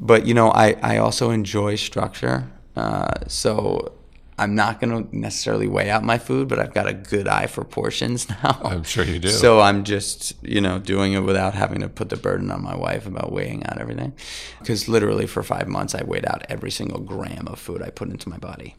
But 0.00 0.26
you 0.26 0.32
know, 0.32 0.48
I 0.52 0.74
I 0.80 0.96
also 0.96 1.32
enjoy 1.32 1.74
structure. 1.74 2.50
Uh, 2.74 3.26
so 3.26 3.92
I'm 4.38 4.54
not 4.54 4.80
going 4.80 5.08
to 5.08 5.16
necessarily 5.16 5.66
weigh 5.66 5.88
out 5.88 6.04
my 6.04 6.18
food, 6.18 6.48
but 6.48 6.58
I've 6.58 6.74
got 6.74 6.86
a 6.86 6.92
good 6.92 7.26
eye 7.26 7.46
for 7.46 7.64
portions 7.64 8.28
now. 8.42 8.60
I'm 8.62 8.82
sure 8.82 9.02
you 9.04 9.18
do. 9.18 9.28
So 9.30 9.60
I'm 9.60 9.82
just, 9.84 10.34
you 10.44 10.60
know, 10.60 10.78
doing 10.78 11.14
it 11.14 11.20
without 11.20 11.54
having 11.54 11.80
to 11.80 11.88
put 11.88 12.10
the 12.10 12.16
burden 12.16 12.50
on 12.50 12.62
my 12.62 12.76
wife 12.76 13.06
about 13.06 13.32
weighing 13.32 13.64
out 13.66 13.78
everything. 13.78 14.12
Because 14.58 14.88
literally 14.88 15.26
for 15.26 15.42
five 15.42 15.68
months, 15.68 15.94
I 15.94 16.04
weighed 16.04 16.26
out 16.26 16.42
every 16.50 16.70
single 16.70 17.00
gram 17.00 17.48
of 17.48 17.58
food 17.58 17.80
I 17.82 17.88
put 17.90 18.10
into 18.10 18.28
my 18.28 18.36
body. 18.36 18.76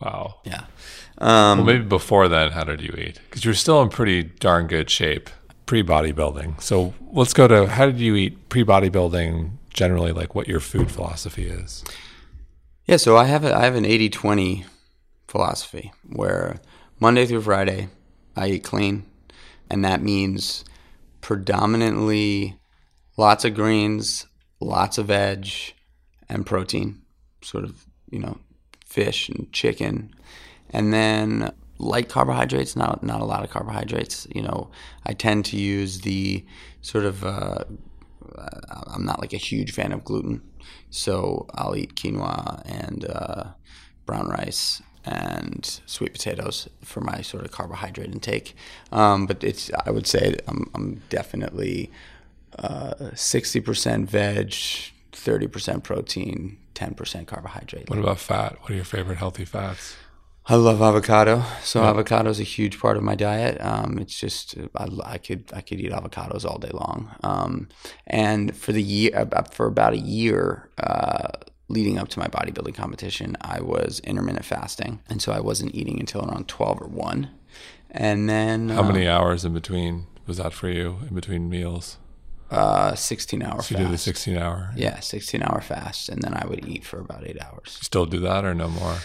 wow. 0.00 0.36
Yeah. 0.44 0.66
Um, 1.18 1.58
Well, 1.58 1.64
maybe 1.66 1.84
before 1.84 2.28
then, 2.28 2.52
how 2.52 2.62
did 2.64 2.80
you 2.80 2.94
eat? 2.96 3.20
Because 3.28 3.44
you're 3.44 3.54
still 3.54 3.82
in 3.82 3.88
pretty 3.88 4.22
darn 4.22 4.66
good 4.68 4.90
shape 4.90 5.28
pre 5.66 5.82
bodybuilding. 5.82 6.60
So 6.62 6.94
let's 7.12 7.32
go 7.32 7.48
to 7.48 7.66
how 7.66 7.86
did 7.86 7.98
you 7.98 8.14
eat 8.14 8.48
pre 8.48 8.62
bodybuilding 8.64 9.50
generally, 9.72 10.12
like 10.12 10.34
what 10.36 10.46
your 10.46 10.60
food 10.60 10.90
philosophy 10.92 11.46
is? 11.46 11.82
yeah. 12.86 12.96
So 12.98 13.16
I 13.16 13.24
have 13.24 13.44
a, 13.44 13.52
I 13.56 13.64
have 13.64 13.74
an 13.74 13.84
80 13.84 14.08
20 14.10 14.64
philosophy 15.34 15.90
where 16.10 16.60
Monday 17.00 17.26
through 17.26 17.42
Friday, 17.42 17.88
I 18.36 18.50
eat 18.50 18.62
clean. 18.62 19.04
And 19.68 19.84
that 19.84 20.00
means 20.00 20.64
predominantly 21.22 22.56
lots 23.16 23.44
of 23.44 23.54
greens, 23.54 24.28
lots 24.60 24.96
of 24.96 25.06
veg, 25.06 25.48
and 26.28 26.46
protein, 26.46 27.02
sort 27.42 27.64
of, 27.64 27.84
you 28.12 28.20
know, 28.20 28.38
fish 28.86 29.28
and 29.28 29.52
chicken. 29.52 30.14
And 30.70 30.94
then 30.94 31.52
light 31.78 32.08
carbohydrates, 32.08 32.76
not 32.76 33.02
not 33.02 33.20
a 33.20 33.24
lot 33.24 33.42
of 33.42 33.50
carbohydrates. 33.50 34.28
You 34.32 34.42
know, 34.42 34.70
I 35.04 35.14
tend 35.14 35.46
to 35.46 35.56
use 35.56 36.02
the 36.02 36.46
sort 36.80 37.04
of. 37.04 37.24
Uh, 37.24 37.64
I'm 38.86 39.04
not 39.04 39.20
like 39.20 39.32
a 39.32 39.48
huge 39.50 39.72
fan 39.72 39.92
of 39.92 40.04
gluten, 40.04 40.42
so 40.90 41.46
I'll 41.54 41.74
eat 41.74 41.96
quinoa 41.96 42.62
and 42.64 43.04
uh, 43.04 43.44
brown 44.06 44.28
rice 44.28 44.80
and 45.04 45.80
sweet 45.86 46.12
potatoes 46.12 46.68
for 46.82 47.00
my 47.00 47.20
sort 47.22 47.44
of 47.44 47.50
carbohydrate 47.50 48.10
intake. 48.12 48.56
Um, 48.92 49.26
but 49.26 49.42
it's 49.44 49.70
I 49.86 49.90
would 49.90 50.06
say 50.06 50.36
I'm, 50.48 50.70
I'm 50.74 51.02
definitely 51.10 51.90
uh, 52.58 53.10
sixty 53.14 53.60
percent 53.60 54.08
veg, 54.10 54.54
thirty 55.12 55.46
percent 55.46 55.84
protein, 55.84 56.58
ten 56.74 56.94
percent 56.94 57.26
carbohydrate. 57.28 57.90
What 57.90 57.98
about 57.98 58.18
fat? 58.18 58.56
What 58.60 58.70
are 58.70 58.74
your 58.74 58.84
favorite 58.84 59.18
healthy 59.18 59.44
fats? 59.44 59.96
I 60.46 60.56
love 60.56 60.82
avocado. 60.82 61.42
So 61.62 61.82
avocado 61.82 62.28
is 62.28 62.38
a 62.38 62.42
huge 62.44 62.78
part 62.78 62.98
of 62.98 63.02
my 63.02 63.14
diet. 63.14 63.56
Um, 63.62 63.98
it's 63.98 64.18
just 64.20 64.54
I, 64.76 64.88
I 65.04 65.16
could 65.18 65.44
I 65.54 65.62
could 65.62 65.80
eat 65.80 65.90
avocados 65.90 66.44
all 66.44 66.58
day 66.58 66.70
long. 66.72 67.14
Um, 67.22 67.68
and 68.06 68.54
for 68.54 68.72
the 68.72 68.82
year 68.82 69.10
about- 69.14 69.54
for 69.54 69.66
about 69.66 69.94
a 69.94 69.98
year 69.98 70.68
uh, 70.78 71.28
leading 71.68 71.98
up 71.98 72.08
to 72.08 72.18
my 72.18 72.26
bodybuilding 72.28 72.74
competition, 72.74 73.36
I 73.40 73.60
was 73.60 74.00
intermittent 74.04 74.44
fasting, 74.44 75.00
and 75.08 75.20
so 75.22 75.32
I 75.32 75.40
wasn't 75.40 75.74
eating 75.74 75.98
until 76.00 76.24
around 76.24 76.48
twelve 76.48 76.80
or 76.80 76.86
one. 76.88 77.30
And 77.90 78.28
then 78.28 78.70
How 78.70 78.82
many 78.82 79.06
hours 79.08 79.44
in 79.44 79.52
between 79.54 80.06
was 80.26 80.38
that 80.38 80.52
for 80.52 80.68
you 80.68 80.98
in 81.08 81.14
between 81.14 81.48
meals? 81.48 81.98
uh, 82.50 82.94
sixteen 82.94 83.42
hour 83.42 83.62
So 83.62 83.76
you 83.78 83.84
do 83.84 83.90
the 83.90 83.98
16 83.98 84.36
hour. 84.36 84.72
Yeah, 84.76 85.00
sixteen 85.00 85.42
hour 85.42 85.60
fast, 85.60 86.08
and 86.08 86.22
then 86.22 86.34
I 86.34 86.46
would 86.46 86.66
eat 86.68 86.84
for 86.84 86.98
about 87.00 87.26
eight 87.26 87.40
hours. 87.42 87.78
Still 87.80 88.06
do 88.06 88.20
that 88.20 88.44
or 88.44 88.54
no 88.54 88.68
more? 88.68 88.96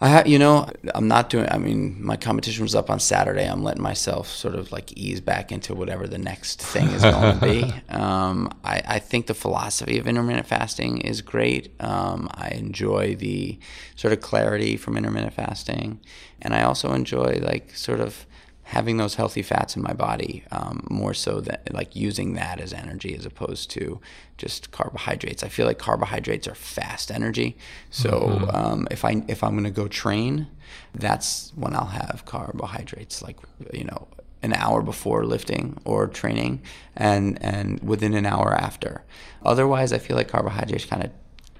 I 0.00 0.08
ha- 0.08 0.22
you 0.26 0.38
know, 0.38 0.68
I'm 0.94 1.06
not 1.08 1.30
doing. 1.30 1.46
I 1.50 1.56
mean, 1.56 2.04
my 2.04 2.16
competition 2.16 2.62
was 2.62 2.74
up 2.74 2.90
on 2.90 2.98
Saturday. 2.98 3.46
I'm 3.48 3.62
letting 3.62 3.82
myself 3.82 4.28
sort 4.28 4.54
of 4.54 4.72
like 4.72 4.92
ease 4.92 5.20
back 5.20 5.52
into 5.52 5.74
whatever 5.74 6.06
the 6.08 6.18
next 6.18 6.60
thing 6.60 6.88
is 6.88 7.02
going 7.02 7.38
to 7.38 7.44
be. 7.44 7.74
Um, 7.94 8.52
I, 8.64 8.82
I 8.86 8.98
think 8.98 9.28
the 9.28 9.34
philosophy 9.34 9.98
of 9.98 10.08
intermittent 10.08 10.46
fasting 10.46 11.00
is 11.02 11.22
great. 11.22 11.72
Um, 11.80 12.28
I 12.34 12.48
enjoy 12.48 13.14
the 13.14 13.58
sort 13.94 14.12
of 14.12 14.20
clarity 14.20 14.76
from 14.76 14.96
intermittent 14.96 15.32
fasting, 15.32 16.00
and 16.42 16.54
I 16.54 16.64
also 16.64 16.92
enjoy 16.92 17.38
like 17.40 17.74
sort 17.74 18.00
of 18.00 18.26
having 18.64 18.96
those 18.96 19.14
healthy 19.16 19.42
fats 19.42 19.76
in 19.76 19.82
my 19.82 19.92
body 19.92 20.42
um, 20.50 20.86
more 20.90 21.14
so 21.14 21.40
that 21.40 21.72
like 21.72 21.94
using 21.94 22.34
that 22.34 22.60
as 22.60 22.72
energy 22.72 23.14
as 23.14 23.26
opposed 23.26 23.70
to 23.70 24.00
just 24.38 24.70
carbohydrates. 24.70 25.42
I 25.42 25.48
feel 25.48 25.66
like 25.66 25.78
carbohydrates 25.78 26.48
are 26.48 26.54
fast 26.54 27.10
energy. 27.10 27.56
So 27.90 28.48
um, 28.52 28.88
if 28.90 29.04
I 29.04 29.22
if 29.28 29.44
I'm 29.44 29.52
going 29.52 29.64
to 29.64 29.70
go 29.70 29.86
train, 29.86 30.48
that's 30.94 31.52
when 31.54 31.74
I'll 31.74 31.86
have 31.86 32.24
carbohydrates. 32.24 33.22
Like 33.22 33.38
you 33.72 33.84
know 33.84 34.08
an 34.42 34.52
hour 34.52 34.82
before 34.82 35.24
lifting 35.24 35.78
or 35.84 36.06
training, 36.06 36.62
and 36.96 37.42
and 37.42 37.80
within 37.82 38.14
an 38.14 38.26
hour 38.26 38.54
after. 38.54 39.02
Otherwise, 39.42 39.92
I 39.92 39.98
feel 39.98 40.16
like 40.16 40.28
carbohydrates 40.28 40.86
kind 40.86 41.04
of 41.04 41.10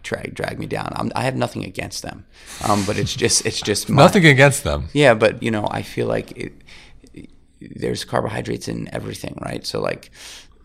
drag 0.03 0.35
drag 0.35 0.59
me 0.59 0.67
down. 0.67 0.93
I'm, 0.95 1.11
I 1.17 1.23
have 1.25 1.35
nothing 1.35 1.64
against 1.64 2.03
them, 2.03 2.27
um, 2.69 2.85
but 2.87 2.97
it's 2.97 3.17
just 3.17 3.45
it's 3.47 3.61
just 3.61 3.88
my, 3.88 4.03
Nothing 4.05 4.27
against 4.27 4.64
them. 4.64 4.88
yeah, 4.93 5.14
but 5.14 5.43
you 5.43 5.51
know, 5.51 5.67
I 5.71 5.83
feel 5.83 6.07
like 6.07 6.37
it, 6.37 6.53
there's 7.61 8.05
carbohydrates 8.05 8.69
in 8.69 8.88
everything, 8.93 9.38
right? 9.40 9.64
So 9.67 9.81
like, 9.81 10.11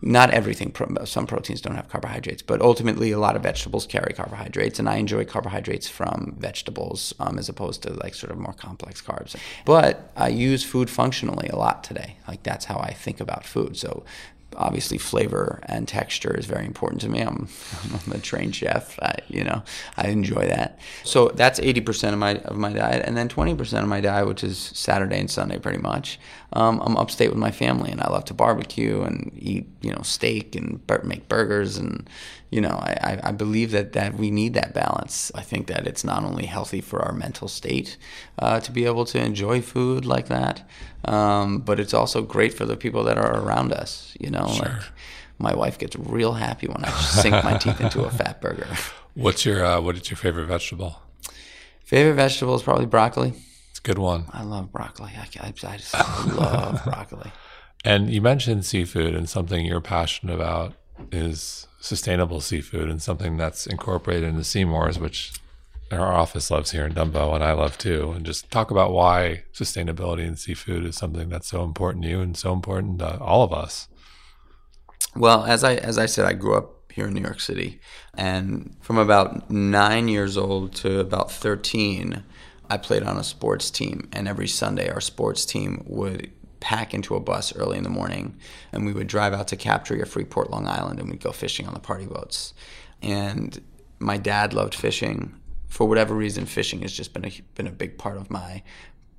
not 0.02 0.30
everything. 0.30 0.74
Some 1.04 1.26
proteins 1.26 1.60
don't 1.60 1.74
have 1.76 1.88
carbohydrates, 1.88 2.42
but 2.42 2.62
ultimately, 2.62 3.10
a 3.10 3.18
lot 3.18 3.36
of 3.36 3.42
vegetables 3.42 3.86
carry 3.86 4.14
carbohydrates, 4.14 4.78
and 4.78 4.88
I 4.88 4.96
enjoy 4.96 5.24
carbohydrates 5.26 5.88
from 5.88 6.36
vegetables 6.38 7.12
um, 7.20 7.38
as 7.38 7.48
opposed 7.48 7.82
to 7.82 7.92
like 7.92 8.14
sort 8.14 8.32
of 8.32 8.38
more 8.38 8.54
complex 8.54 9.02
carbs. 9.02 9.36
But 9.66 10.10
I 10.16 10.28
use 10.28 10.64
food 10.64 10.88
functionally 10.88 11.48
a 11.48 11.56
lot 11.56 11.84
today. 11.84 12.16
Like 12.26 12.42
that's 12.42 12.64
how 12.64 12.78
I 12.78 12.92
think 12.94 13.20
about 13.20 13.44
food. 13.44 13.76
So 13.76 14.04
obviously 14.56 14.98
flavor 14.98 15.60
and 15.64 15.86
texture 15.86 16.34
is 16.36 16.46
very 16.46 16.66
important 16.66 17.00
to 17.02 17.08
me. 17.08 17.20
I'm, 17.20 17.48
I'm 18.06 18.12
a 18.12 18.18
trained 18.18 18.54
chef. 18.54 18.98
I, 19.00 19.16
you 19.28 19.44
know, 19.44 19.62
I 19.96 20.08
enjoy 20.08 20.46
that. 20.48 20.78
So 21.04 21.28
that's 21.28 21.60
80% 21.60 22.12
of 22.12 22.18
my 22.18 22.36
of 22.36 22.56
my 22.56 22.72
diet, 22.72 23.04
and 23.06 23.16
then 23.16 23.28
20% 23.28 23.82
of 23.82 23.88
my 23.88 24.00
diet, 24.00 24.26
which 24.26 24.44
is 24.44 24.58
Saturday 24.58 25.18
and 25.18 25.30
Sunday, 25.30 25.58
pretty 25.58 25.78
much. 25.78 26.18
Um, 26.52 26.80
I'm 26.84 26.96
upstate 26.96 27.30
with 27.30 27.38
my 27.38 27.50
family, 27.50 27.90
and 27.90 28.00
I 28.00 28.08
love 28.08 28.24
to 28.26 28.34
barbecue 28.34 29.02
and 29.02 29.30
eat, 29.36 29.68
you 29.80 29.92
know, 29.92 30.02
steak 30.02 30.56
and 30.56 30.84
bur- 30.86 31.02
make 31.04 31.28
burgers, 31.28 31.76
and 31.76 32.08
you 32.50 32.60
know, 32.60 32.76
I, 32.82 33.20
I- 33.22 33.32
believe 33.32 33.70
that 33.70 33.92
that 33.92 34.14
we 34.14 34.30
need 34.30 34.54
that 34.54 34.74
balance. 34.74 35.30
I 35.34 35.42
think 35.42 35.66
that 35.68 35.86
it's 35.86 36.04
not 36.04 36.24
only 36.24 36.46
healthy 36.46 36.80
for 36.80 37.00
our 37.00 37.12
mental 37.12 37.48
state 37.48 37.96
uh, 38.38 38.58
to 38.60 38.72
be 38.72 38.84
able 38.86 39.04
to 39.06 39.18
enjoy 39.22 39.60
food 39.60 40.04
like 40.04 40.26
that, 40.28 40.68
um, 41.04 41.58
but 41.60 41.78
it's 41.80 41.94
also 41.94 42.22
great 42.22 42.52
for 42.52 42.66
the 42.66 42.76
people 42.76 43.04
that 43.04 43.18
are 43.18 43.40
around 43.42 43.72
us. 43.72 44.14
You 44.20 44.30
know, 44.30 44.46
like 44.46 44.82
my 45.38 45.54
wife 45.54 45.78
gets 45.78 45.96
real 45.96 46.32
happy 46.32 46.66
when 46.66 46.84
I 46.84 46.90
sink 46.90 47.44
my 47.44 47.56
teeth 47.56 47.80
into 47.80 48.04
a 48.04 48.10
fat 48.20 48.40
burger. 48.40 48.68
What's 49.14 49.44
your 49.44 49.64
uh, 49.64 49.80
what 49.80 49.96
is 49.96 50.10
your 50.10 50.16
favorite 50.18 50.46
vegetable? 50.46 50.96
Favorite 51.84 52.14
vegetable 52.14 52.54
is 52.54 52.62
probably 52.62 52.86
broccoli. 52.86 53.32
It's 53.70 53.78
a 53.78 53.82
good 53.82 53.98
one. 53.98 54.24
I 54.32 54.42
love 54.42 54.70
broccoli. 54.72 55.12
I, 55.16 55.26
I, 55.40 55.48
I 55.48 55.76
just 55.76 55.94
love 55.94 56.82
broccoli. 56.90 57.30
And 57.84 58.10
you 58.10 58.20
mentioned 58.20 58.64
seafood, 58.64 59.14
and 59.14 59.28
something 59.28 59.64
you're 59.64 59.80
passionate 59.80 60.34
about 60.34 60.74
is 61.10 61.66
sustainable 61.80 62.40
seafood, 62.40 62.88
and 62.88 63.02
something 63.02 63.36
that's 63.36 63.66
incorporated 63.66 64.28
into 64.28 64.44
Seamore's, 64.44 64.98
which 64.98 65.32
our 65.90 66.12
office 66.12 66.50
loves 66.50 66.70
here 66.70 66.86
in 66.86 66.94
Dumbo, 66.94 67.34
and 67.34 67.42
I 67.42 67.52
love 67.52 67.76
too. 67.76 68.12
And 68.12 68.24
just 68.24 68.50
talk 68.50 68.70
about 68.70 68.92
why 68.92 69.42
sustainability 69.52 70.26
in 70.26 70.36
seafood 70.36 70.84
is 70.84 70.96
something 70.96 71.28
that's 71.28 71.48
so 71.48 71.64
important 71.64 72.04
to 72.04 72.10
you 72.10 72.20
and 72.20 72.36
so 72.36 72.52
important 72.52 73.00
to 73.00 73.18
all 73.18 73.42
of 73.42 73.52
us. 73.52 73.88
Well, 75.16 75.44
as 75.44 75.64
I 75.64 75.74
as 75.74 75.98
I 75.98 76.06
said, 76.06 76.26
I 76.26 76.34
grew 76.34 76.56
up 76.56 76.92
here 76.92 77.06
in 77.06 77.14
New 77.14 77.22
York 77.22 77.40
City, 77.40 77.80
and 78.14 78.76
from 78.80 78.98
about 78.98 79.50
nine 79.50 80.06
years 80.06 80.36
old 80.36 80.74
to 80.76 81.00
about 81.00 81.32
thirteen, 81.32 82.22
I 82.68 82.76
played 82.76 83.02
on 83.02 83.16
a 83.16 83.24
sports 83.24 83.70
team, 83.70 84.08
and 84.12 84.28
every 84.28 84.46
Sunday 84.46 84.88
our 84.88 85.00
sports 85.00 85.44
team 85.44 85.82
would 85.86 86.30
pack 86.60 86.94
into 86.94 87.16
a 87.16 87.20
bus 87.20 87.54
early 87.56 87.76
in 87.76 87.84
the 87.84 87.90
morning, 87.90 88.36
and 88.72 88.86
we 88.86 88.92
would 88.92 89.06
drive 89.06 89.32
out 89.32 89.48
to 89.48 89.56
Captree 89.56 90.00
or 90.00 90.06
Freeport, 90.06 90.50
Long 90.50 90.66
Island, 90.66 91.00
and 91.00 91.08
we'd 91.10 91.20
go 91.20 91.32
fishing 91.32 91.66
on 91.66 91.74
the 91.74 91.80
party 91.80 92.06
boats. 92.06 92.54
And 93.02 93.60
my 93.98 94.16
dad 94.16 94.54
loved 94.54 94.74
fishing. 94.74 95.34
For 95.68 95.86
whatever 95.86 96.14
reason, 96.14 96.46
fishing 96.46 96.82
has 96.82 96.92
just 96.92 97.12
been 97.12 97.24
a 97.24 97.32
been 97.54 97.66
a 97.66 97.72
big 97.72 97.96
part 97.96 98.16
of 98.16 98.30
my 98.30 98.62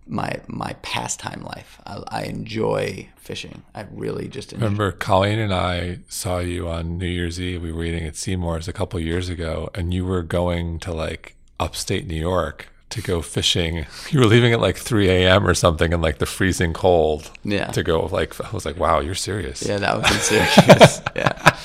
my 0.07 0.41
my 0.47 0.75
pastime 0.81 1.41
life. 1.43 1.79
I, 1.85 2.03
I 2.07 2.23
enjoy 2.23 3.09
fishing. 3.15 3.63
I 3.73 3.87
really 3.91 4.27
just 4.27 4.51
enjoy. 4.51 4.65
Remember, 4.65 4.91
Colleen 4.91 5.39
and 5.39 5.53
I 5.53 5.99
saw 6.09 6.39
you 6.39 6.67
on 6.67 6.97
New 6.97 7.07
Year's 7.07 7.39
Eve. 7.39 7.61
We 7.61 7.71
were 7.71 7.85
eating 7.85 8.05
at 8.05 8.15
Seamore's 8.15 8.67
a 8.67 8.73
couple 8.73 8.99
years 8.99 9.29
ago, 9.29 9.69
and 9.73 9.93
you 9.93 10.05
were 10.05 10.23
going 10.23 10.79
to 10.79 10.93
like 10.93 11.35
upstate 11.59 12.07
New 12.07 12.19
York 12.19 12.70
to 12.91 13.01
go 13.01 13.21
fishing. 13.21 13.85
You 14.09 14.19
were 14.19 14.25
leaving 14.25 14.53
at 14.53 14.59
like 14.59 14.77
3 14.77 15.09
a.m. 15.09 15.47
or 15.47 15.53
something 15.53 15.93
in 15.93 16.01
like 16.01 16.19
the 16.19 16.25
freezing 16.25 16.73
cold. 16.73 17.31
Yeah. 17.43 17.67
To 17.67 17.83
go 17.83 18.05
like 18.05 18.39
I 18.41 18.51
was 18.51 18.65
like, 18.65 18.77
wow, 18.77 18.99
you're 18.99 19.15
serious. 19.15 19.63
Yeah, 19.63 19.77
that 19.77 19.97
was 19.97 20.21
serious. 20.21 21.01
yeah. 21.15 21.57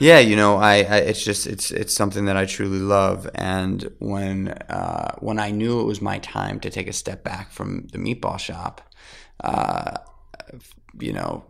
Yeah, 0.00 0.18
you 0.18 0.34
know, 0.34 0.56
I, 0.56 0.76
I, 0.76 0.96
it's 0.96 1.22
just 1.22 1.46
it's 1.46 1.70
it's 1.70 1.94
something 1.94 2.24
that 2.24 2.34
I 2.34 2.46
truly 2.46 2.78
love, 2.78 3.28
and 3.34 3.86
when 3.98 4.48
uh, 4.48 5.14
when 5.18 5.38
I 5.38 5.50
knew 5.50 5.78
it 5.80 5.84
was 5.84 6.00
my 6.00 6.18
time 6.20 6.58
to 6.60 6.70
take 6.70 6.88
a 6.88 6.92
step 6.94 7.22
back 7.22 7.52
from 7.52 7.86
the 7.92 7.98
meatball 7.98 8.38
shop, 8.38 8.80
uh, 9.44 9.98
you 10.98 11.12
know, 11.12 11.44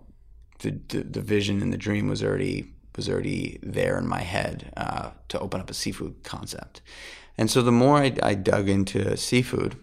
the, 0.62 0.72
the, 0.88 1.02
the 1.04 1.20
vision 1.20 1.62
and 1.62 1.72
the 1.72 1.78
dream 1.78 2.08
was 2.08 2.24
already 2.24 2.72
was 2.96 3.08
already 3.08 3.60
there 3.62 3.96
in 3.96 4.06
my 4.08 4.20
head 4.20 4.72
uh, 4.76 5.10
to 5.28 5.38
open 5.38 5.60
up 5.60 5.70
a 5.70 5.74
seafood 5.74 6.22
concept, 6.24 6.80
and 7.38 7.50
so 7.50 7.62
the 7.62 7.72
more 7.72 7.98
I, 7.98 8.14
I 8.22 8.34
dug 8.34 8.68
into 8.68 9.16
seafood, 9.16 9.76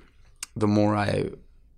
the 0.56 0.68
more 0.68 0.96
I 0.96 1.32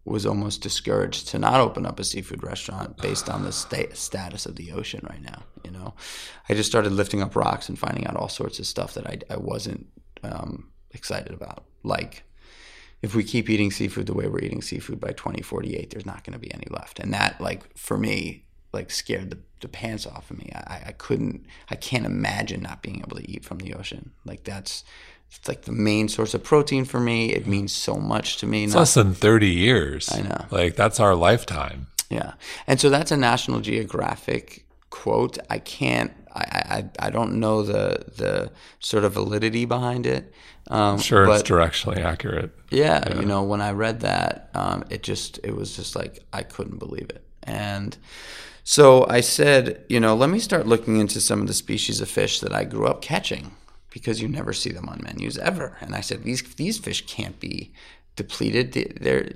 was 0.06 0.26
almost 0.26 0.62
discouraged 0.62 1.28
to 1.28 1.40
not 1.40 1.60
open 1.60 1.86
up 1.86 2.00
a 2.00 2.04
seafood 2.04 2.44
restaurant 2.44 2.98
based 2.98 3.30
on 3.30 3.44
the 3.44 3.52
sta- 3.52 3.94
status 3.94 4.46
of 4.46 4.56
the 4.56 4.72
ocean 4.72 5.06
right 5.08 5.22
now. 5.22 5.44
You 5.64 5.72
know, 5.72 5.94
I 6.48 6.56
just 6.56 6.70
started 6.70 6.92
lifting 6.92 7.22
up 7.22 7.36
rocks 7.36 7.70
and 7.70 7.78
finding 7.78 8.08
out 8.08 8.16
all 8.16 8.30
sorts 8.30 8.60
of 8.60 8.66
stuff 8.66 8.96
that 8.96 9.06
I, 9.06 9.20
I 9.30 9.38
wasn't 9.38 9.88
um, 10.24 10.72
excited 10.92 11.34
about. 11.34 11.66
Like, 11.84 12.24
if 13.02 13.16
we 13.16 13.24
keep 13.24 13.50
eating 13.50 13.72
seafood 13.72 14.08
the 14.08 14.14
way 14.14 14.28
we're 14.28 14.44
eating 14.44 14.62
seafood 14.62 15.00
by 15.00 15.12
2048, 15.12 15.92
there's 15.92 16.06
not 16.06 16.24
going 16.24 16.34
to 16.34 16.40
be 16.40 16.54
any 16.54 16.68
left. 16.70 17.00
And 17.00 17.14
that, 17.14 17.40
like, 17.40 17.78
for 17.78 17.98
me, 17.98 18.46
like 18.74 18.92
scared 18.92 19.32
the, 19.32 19.40
the 19.62 19.68
pants 19.68 20.06
off 20.06 20.30
of 20.32 20.38
me. 20.38 20.52
I, 20.54 20.84
I 20.88 20.92
couldn't, 20.92 21.46
I 21.70 21.76
can't 21.76 22.06
imagine 22.06 22.62
not 22.62 22.82
being 22.82 23.00
able 23.00 23.18
to 23.18 23.30
eat 23.30 23.46
from 23.46 23.60
the 23.60 23.74
ocean. 23.74 24.12
Like, 24.26 24.44
that's, 24.44 24.84
it's 25.32 25.48
like 25.48 25.62
the 25.64 25.72
main 25.72 26.10
source 26.10 26.34
of 26.34 26.44
protein 26.44 26.86
for 26.86 27.00
me. 27.00 27.34
It 27.34 27.48
means 27.48 27.72
so 27.72 27.96
much 27.96 28.38
to 28.38 28.48
me. 28.48 28.64
It's 28.66 28.76
less 28.76 28.94
than 28.96 29.14
30 29.14 29.48
years. 29.48 30.10
I 30.12 30.22
know. 30.22 30.46
Like 30.52 30.76
that's 30.76 31.00
our 31.00 31.16
lifetime. 31.16 31.88
Yeah. 32.10 32.34
And 32.68 32.80
so 32.80 32.90
that's 32.90 33.12
a 33.12 33.18
National 33.18 33.60
Geographic 33.62 34.66
quote. 34.90 35.38
I 35.50 35.60
can't, 35.60 36.12
I, 36.34 36.86
I, 37.00 37.08
I 37.08 37.10
don't 37.12 37.40
know 37.40 37.62
the, 37.64 38.04
the 38.18 38.52
sort 38.80 39.04
of 39.04 39.14
validity 39.14 39.66
behind 39.66 40.06
it. 40.08 40.34
Um, 40.72 41.00
Sure, 41.00 41.26
but 41.26 41.40
it's 41.42 41.50
directionally 41.50 41.98
accurate. 42.04 42.52
yeah, 42.70 43.20
you 43.20 43.26
know, 43.26 43.42
when 43.44 43.62
I 43.62 43.72
read 43.72 44.02
that, 44.02 44.50
um, 44.54 44.84
it 44.90 45.02
just, 45.04 45.40
it 45.44 45.56
was 45.56 45.76
just 45.76 45.96
like, 45.96 46.20
I 46.34 46.44
couldn't 46.44 46.78
believe 46.78 47.10
it. 47.10 47.24
And 47.44 47.98
so 48.64 49.08
I 49.10 49.22
said, 49.22 49.84
you 49.90 50.00
know, 50.00 50.16
let 50.16 50.30
me 50.30 50.38
start 50.40 50.68
looking 50.68 50.98
into 50.98 51.22
some 51.22 51.42
of 51.42 51.48
the 51.48 51.54
species 51.56 52.02
of 52.02 52.10
fish 52.10 52.40
that 52.42 52.54
I 52.54 52.66
grew 52.66 52.86
up 52.88 53.02
catching 53.02 53.52
because 53.90 54.22
you 54.22 54.28
never 54.28 54.54
see 54.54 54.72
them 54.72 54.88
on 54.90 55.02
menus 55.04 55.38
ever. 55.38 55.78
And 55.82 55.96
I 55.96 56.02
said, 56.02 56.24
these 56.24 56.42
these 56.56 56.78
fish 56.78 57.06
can't 57.06 57.40
be 57.40 57.72
depleted. 58.16 58.74
They- 58.74 58.92
They're, 59.00 59.30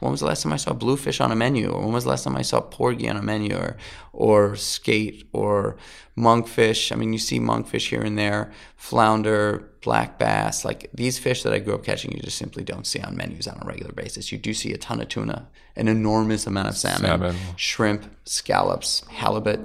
when 0.00 0.12
was 0.12 0.20
the 0.20 0.26
last 0.26 0.42
time 0.42 0.52
I 0.52 0.56
saw 0.56 0.72
bluefish 0.72 1.20
on 1.20 1.30
a 1.32 1.36
menu? 1.36 1.70
Or 1.70 1.82
when 1.82 1.92
was 1.92 2.04
the 2.04 2.10
last 2.10 2.24
time 2.24 2.36
I 2.36 2.42
saw 2.42 2.60
porgy 2.60 3.08
on 3.08 3.16
a 3.18 3.22
menu? 3.22 3.54
Or, 3.56 3.76
or 4.12 4.56
skate 4.56 5.28
or 5.32 5.76
monkfish? 6.16 6.90
I 6.92 6.96
mean, 6.96 7.12
you 7.12 7.18
see 7.18 7.38
monkfish 7.38 7.88
here 7.90 8.02
and 8.02 8.18
there, 8.18 8.50
flounder, 8.76 9.70
black 9.82 10.18
bass. 10.18 10.64
Like 10.64 10.90
these 10.94 11.18
fish 11.18 11.42
that 11.42 11.52
I 11.52 11.58
grew 11.58 11.74
up 11.74 11.84
catching, 11.84 12.12
you 12.12 12.20
just 12.22 12.38
simply 12.38 12.64
don't 12.64 12.86
see 12.86 13.00
on 13.00 13.16
menus 13.16 13.46
on 13.46 13.58
a 13.60 13.66
regular 13.66 13.92
basis. 13.92 14.32
You 14.32 14.38
do 14.38 14.54
see 14.54 14.72
a 14.72 14.78
ton 14.78 15.00
of 15.00 15.08
tuna, 15.08 15.48
an 15.80 15.88
enormous 15.88 16.46
amount 16.46 16.68
of 16.68 16.76
salmon, 16.76 17.08
Salmon. 17.10 17.36
shrimp, 17.56 18.04
scallops, 18.24 19.02
halibut. 19.08 19.60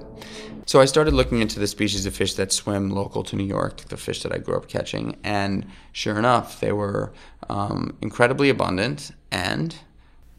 So 0.65 0.81
I 0.81 0.85
started 0.85 1.13
looking 1.13 1.41
into 1.41 1.59
the 1.59 1.67
species 1.67 2.05
of 2.05 2.15
fish 2.15 2.33
that 2.35 2.51
swim 2.51 2.89
local 2.89 3.21
to 3.23 3.35
New 3.35 3.43
York, 3.43 3.81
the 3.89 3.97
fish 3.97 4.23
that 4.23 4.31
I 4.31 4.39
grew 4.39 4.55
up 4.57 4.67
catching, 4.67 5.17
and 5.23 5.65
sure 5.91 6.17
enough, 6.17 6.59
they 6.59 6.71
were 6.71 7.13
um, 7.49 7.95
incredibly 8.01 8.49
abundant 8.49 9.11
and 9.31 9.75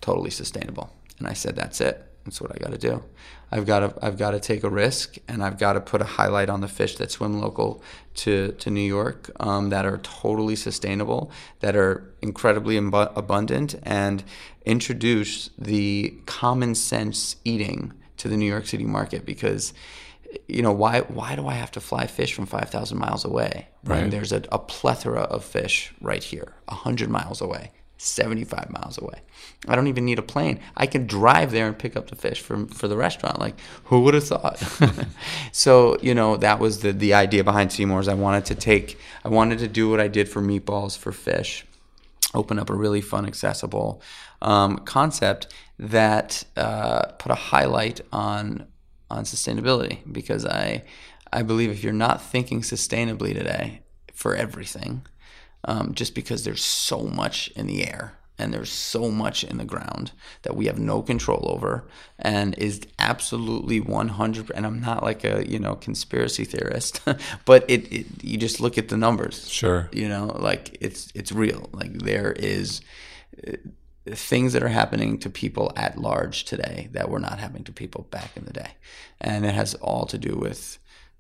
totally 0.01 0.31
sustainable. 0.31 0.93
And 1.19 1.29
I 1.29 1.35
said, 1.35 1.55
"That's 1.55 1.81
it. 1.81 2.03
That's 2.25 2.41
what 2.41 2.51
I 2.55 2.59
got 2.59 2.73
to 2.73 2.79
do. 2.79 3.05
I've 3.51 3.65
got 3.67 3.81
to 3.81 4.05
I've 4.05 4.19
got 4.19 4.33
to 4.33 4.41
take 4.41 4.65
a 4.65 4.69
risk, 4.71 5.17
and 5.29 5.43
I've 5.43 5.59
got 5.59 5.75
to 5.75 5.81
put 5.81 6.01
a 6.01 6.05
highlight 6.05 6.49
on 6.51 6.61
the 6.61 6.69
fish 6.69 6.97
that 6.97 7.11
swim 7.11 7.41
local 7.41 7.83
to 8.17 8.53
to 8.53 8.71
New 8.71 8.81
York 8.81 9.31
um, 9.41 9.71
that 9.71 9.87
are 9.87 9.99
totally 9.99 10.57
sustainable, 10.57 11.31
that 11.61 11.77
are 11.77 12.13
incredibly 12.23 12.77
imbu- 12.77 13.13
abundant, 13.17 13.77
and 13.85 14.25
introduce 14.65 15.51
the 15.59 16.15
common 16.27 16.75
sense 16.75 17.37
eating 17.45 17.93
to 18.17 18.29
the 18.29 18.37
New 18.37 18.47
York 18.47 18.67
City 18.67 18.85
market 18.85 19.25
because." 19.25 19.73
You 20.49 20.61
know 20.61 20.73
why? 20.73 21.01
Why 21.03 21.35
do 21.37 21.47
I 21.47 21.55
have 21.55 21.71
to 21.73 21.81
fly 21.81 22.07
fish 22.07 22.35
from 22.35 22.47
five 22.47 22.69
thousand 22.69 22.99
miles 22.99 23.25
away 23.25 23.69
when 23.83 24.03
Right. 24.03 24.11
there's 24.11 24.33
a, 24.33 24.43
a 24.53 24.59
plethora 24.59 25.21
of 25.23 25.45
fish 25.45 25.95
right 26.01 26.23
here, 26.23 26.53
hundred 26.69 27.09
miles 27.09 27.41
away? 27.41 27.71
75 27.99 28.71
miles 28.71 28.99
away. 28.99 29.21
I 29.67 29.75
don't 29.75 29.87
even 29.87 30.05
need 30.05 30.19
a 30.19 30.23
plane. 30.23 30.61
I 30.77 30.87
can 30.87 31.07
drive 31.07 31.51
there 31.51 31.67
and 31.67 31.79
pick 31.79 31.97
up 31.97 32.09
the 32.09 32.17
fish 32.17 32.41
for, 32.41 32.67
for 32.67 32.89
the 32.89 32.97
restaurant. 32.97 33.41
Like, 33.41 33.55
who 33.85 34.01
would 34.01 34.15
have 34.15 34.27
thought? 34.27 34.59
so, 35.53 35.97
you 36.03 36.15
know, 36.15 36.37
that 36.37 36.59
was 36.59 36.81
the, 36.81 36.93
the 36.93 37.15
idea 37.15 37.43
behind 37.43 37.73
Seamore's. 37.73 38.09
I 38.09 38.15
wanted 38.15 38.45
to 38.47 38.55
take, 38.55 38.99
I 39.25 39.29
wanted 39.29 39.59
to 39.61 39.69
do 39.69 39.89
what 39.89 40.01
I 40.01 40.09
did 40.09 40.29
for 40.29 40.43
meatballs 40.43 40.97
for 40.97 41.13
fish, 41.13 41.65
open 42.35 42.59
up 42.59 42.71
a 42.71 42.75
really 42.75 43.01
fun, 43.01 43.27
accessible 43.27 44.03
um, 44.43 44.79
concept 44.79 45.49
that 45.79 46.45
uh, 46.57 47.07
put 47.19 47.33
a 47.33 47.37
highlight 47.37 48.01
on 48.13 48.67
on 49.09 49.23
sustainability 49.23 50.01
because 50.11 50.45
I 50.45 50.83
I 51.33 51.43
believe 51.43 51.71
if 51.71 51.83
you're 51.83 51.93
not 51.93 52.23
thinking 52.23 52.63
sustainably 52.63 53.35
today 53.35 53.83
for 54.13 54.35
everything, 54.35 55.03
um, 55.67 55.95
just 55.95 56.15
because 56.15 56.45
there's 56.45 56.65
so 56.65 57.03
much 57.03 57.49
in 57.57 57.67
the 57.67 57.87
air 57.87 58.15
and 58.39 58.53
there's 58.53 58.71
so 58.71 59.11
much 59.11 59.45
in 59.45 59.59
the 59.59 59.65
ground 59.65 60.13
that 60.43 60.57
we 60.57 60.67
have 60.67 60.79
no 60.79 61.03
control 61.03 61.49
over 61.51 61.85
and 62.19 62.55
is 62.59 62.83
absolutely 62.99 63.81
100 63.81 64.51
and 64.55 64.67
I'm 64.67 64.81
not 64.81 65.03
like 65.03 65.25
a 65.25 65.49
you 65.49 65.59
know 65.59 65.75
conspiracy 65.75 66.45
theorist 66.45 67.01
but 67.45 67.65
it, 67.69 67.93
it 67.93 68.07
you 68.23 68.37
just 68.39 68.61
look 68.61 68.79
at 68.79 68.89
the 68.89 68.97
numbers. 68.97 69.49
Sure. 69.49 69.89
you 69.93 70.09
know 70.09 70.37
like 70.39 70.77
it's 70.81 71.11
it's 71.15 71.33
real. 71.33 71.69
Like 71.73 71.93
there 71.93 72.33
is 72.33 72.81
uh, 73.47 73.53
things 74.09 74.53
that 74.53 74.63
are 74.63 74.69
happening 74.69 75.19
to 75.19 75.29
people 75.29 75.73
at 75.75 75.99
large 75.99 76.45
today 76.45 76.89
that 76.93 77.09
were 77.09 77.19
not 77.19 77.41
happening 77.41 77.65
to 77.65 77.73
people 77.73 78.07
back 78.11 78.31
in 78.37 78.45
the 78.45 78.53
day. 78.53 78.71
And 79.21 79.45
it 79.45 79.55
has 79.55 79.75
all 79.75 80.07
to 80.07 80.17
do 80.17 80.37
with 80.37 80.79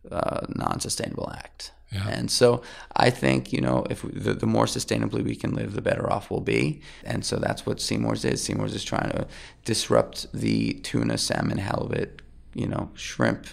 uh, 0.08 0.46
non-sustainable 0.54 1.32
act 1.36 1.72
Yeah. 1.92 2.08
and 2.08 2.30
so 2.30 2.62
i 2.96 3.10
think 3.10 3.52
you 3.52 3.60
know 3.60 3.86
if 3.88 4.02
we, 4.02 4.10
the, 4.10 4.34
the 4.34 4.46
more 4.46 4.64
sustainably 4.66 5.22
we 5.22 5.36
can 5.36 5.54
live 5.54 5.72
the 5.72 5.80
better 5.80 6.12
off 6.12 6.32
we'll 6.32 6.40
be 6.40 6.80
and 7.04 7.24
so 7.24 7.36
that's 7.36 7.64
what 7.64 7.80
seamore's 7.80 8.24
is 8.24 8.42
seamore's 8.42 8.74
is 8.74 8.82
trying 8.82 9.10
to 9.10 9.26
disrupt 9.64 10.26
the 10.32 10.74
tuna 10.82 11.16
salmon 11.16 11.58
halibut 11.58 12.22
you 12.54 12.66
know 12.66 12.90
shrimp 12.94 13.46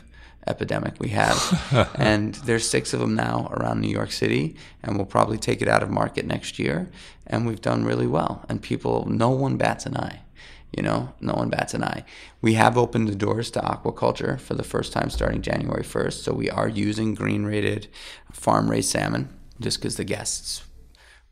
epidemic 0.48 0.96
we 1.00 1.10
have. 1.10 1.92
and 1.96 2.36
there's 2.36 2.68
six 2.68 2.94
of 2.94 3.00
them 3.00 3.16
now 3.16 3.48
around 3.52 3.82
New 3.82 3.90
York 3.90 4.12
City, 4.12 4.56
and 4.82 4.96
we'll 4.96 5.06
probably 5.06 5.38
take 5.38 5.62
it 5.62 5.68
out 5.68 5.84
of 5.84 5.90
market 5.90 6.26
next 6.26 6.60
year. 6.60 6.90
And 7.28 7.48
we've 7.48 7.62
done 7.62 7.86
really 7.86 8.08
well. 8.08 8.46
And 8.50 8.62
people, 8.62 9.06
no 9.08 9.30
one 9.30 9.58
bats 9.58 9.86
an 9.86 9.96
eye. 9.96 10.23
You 10.76 10.84
know, 10.84 11.14
no 11.22 11.34
one 11.34 11.50
bats 11.50 11.74
an 11.74 11.84
eye. 11.84 12.04
We 12.42 12.54
have 12.56 12.78
opened 12.78 13.08
the 13.08 13.16
doors 13.16 13.52
to 13.52 13.60
aquaculture 13.62 14.40
for 14.40 14.56
the 14.56 14.64
first 14.64 14.92
time 14.92 15.10
starting 15.10 15.42
January 15.42 15.84
1st. 15.84 16.24
So 16.24 16.34
we 16.34 16.50
are 16.50 16.68
using 16.68 17.14
green 17.14 17.44
rated 17.46 17.88
farm 18.32 18.70
raised 18.70 18.90
salmon 18.90 19.30
just 19.60 19.78
because 19.80 19.98
the 19.98 20.04
guests, 20.04 20.64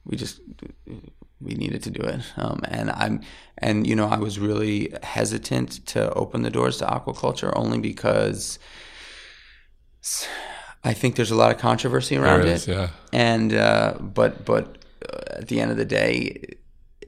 we 0.06 0.16
just, 0.16 0.42
we 1.40 1.56
needed 1.56 1.82
to 1.84 1.90
do 1.90 2.02
it. 2.02 2.22
Um, 2.38 2.62
and 2.66 2.92
I'm, 2.92 3.22
and 3.58 3.88
you 3.88 3.96
know, 3.96 4.08
I 4.08 4.18
was 4.18 4.38
really 4.38 4.94
hesitant 5.02 5.86
to 5.88 6.14
open 6.14 6.44
the 6.44 6.52
doors 6.52 6.78
to 6.78 6.86
aquaculture 6.86 7.52
only 7.56 7.80
because 7.80 8.60
I 10.84 10.94
think 10.94 11.16
there's 11.16 11.32
a 11.32 11.36
lot 11.36 11.52
of 11.52 11.58
controversy 11.60 12.18
around 12.18 12.46
it. 12.48 12.68
yeah. 12.68 12.90
And 13.14 13.54
uh, 13.54 13.96
but 14.00 14.46
but 14.46 14.78
uh, 15.08 15.40
at 15.40 15.48
the 15.48 15.60
end 15.60 15.72
of 15.72 15.78
the 15.78 15.86
day, 15.86 16.44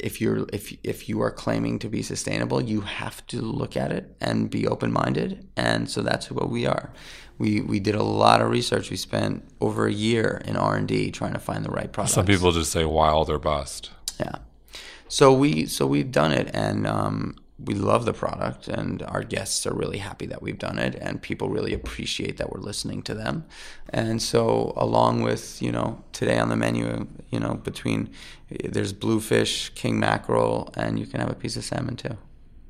if 0.03 0.19
you're 0.19 0.45
if 0.51 0.75
if 0.83 1.07
you 1.07 1.21
are 1.21 1.31
claiming 1.31 1.79
to 1.79 1.89
be 1.89 2.01
sustainable, 2.03 2.61
you 2.61 2.81
have 2.81 3.25
to 3.27 3.41
look 3.41 3.77
at 3.77 3.91
it 3.91 4.15
and 4.19 4.49
be 4.49 4.67
open 4.67 4.91
minded. 4.91 5.47
And 5.55 5.89
so 5.89 6.01
that's 6.01 6.29
what 6.29 6.49
we 6.49 6.65
are. 6.65 6.91
We 7.37 7.61
we 7.61 7.79
did 7.79 7.95
a 7.95 8.03
lot 8.03 8.41
of 8.41 8.49
research. 8.49 8.91
We 8.91 8.97
spent 8.97 9.43
over 9.61 9.87
a 9.87 9.93
year 9.93 10.41
in 10.45 10.57
R 10.57 10.75
and 10.75 10.87
D 10.87 11.09
trying 11.09 11.33
to 11.33 11.39
find 11.39 11.63
the 11.63 11.71
right 11.71 11.91
product. 11.91 12.13
Some 12.13 12.25
people 12.25 12.51
just 12.51 12.71
say 12.71 12.85
wild 12.85 13.29
or 13.29 13.39
bust. 13.39 13.91
Yeah. 14.19 14.35
so 15.07 15.33
we 15.33 15.65
so 15.65 15.87
we've 15.87 16.11
done 16.11 16.33
it, 16.33 16.51
and 16.53 16.85
um, 16.85 17.35
we 17.66 17.74
love 17.74 18.05
the 18.05 18.14
product, 18.14 18.68
and 18.68 19.01
our 19.03 19.24
guests 19.24 19.66
are 19.66 19.74
really 19.74 19.97
happy 19.97 20.26
that 20.28 20.41
we've 20.41 20.59
done 20.59 20.78
it, 20.78 20.95
and 20.95 21.22
people 21.22 21.49
really 21.49 21.74
appreciate 21.74 22.38
that 22.38 22.51
we're 22.51 22.59
listening 22.59 23.01
to 23.03 23.14
them. 23.14 23.45
And 23.89 24.22
so, 24.22 24.74
along 24.76 25.22
with 25.22 25.61
you 25.61 25.72
know 25.72 26.03
today 26.11 26.39
on 26.39 26.49
the 26.49 26.55
menu, 26.55 27.07
you 27.30 27.39
know 27.39 27.55
between 27.55 28.09
there's 28.49 28.93
bluefish, 28.93 29.70
king 29.70 29.99
mackerel, 29.99 30.74
and 30.76 30.99
you 30.99 31.05
can 31.05 31.20
have 31.20 31.30
a 31.30 31.36
piece 31.36 31.55
of 31.55 31.64
salmon 31.64 31.95
too. 31.95 32.18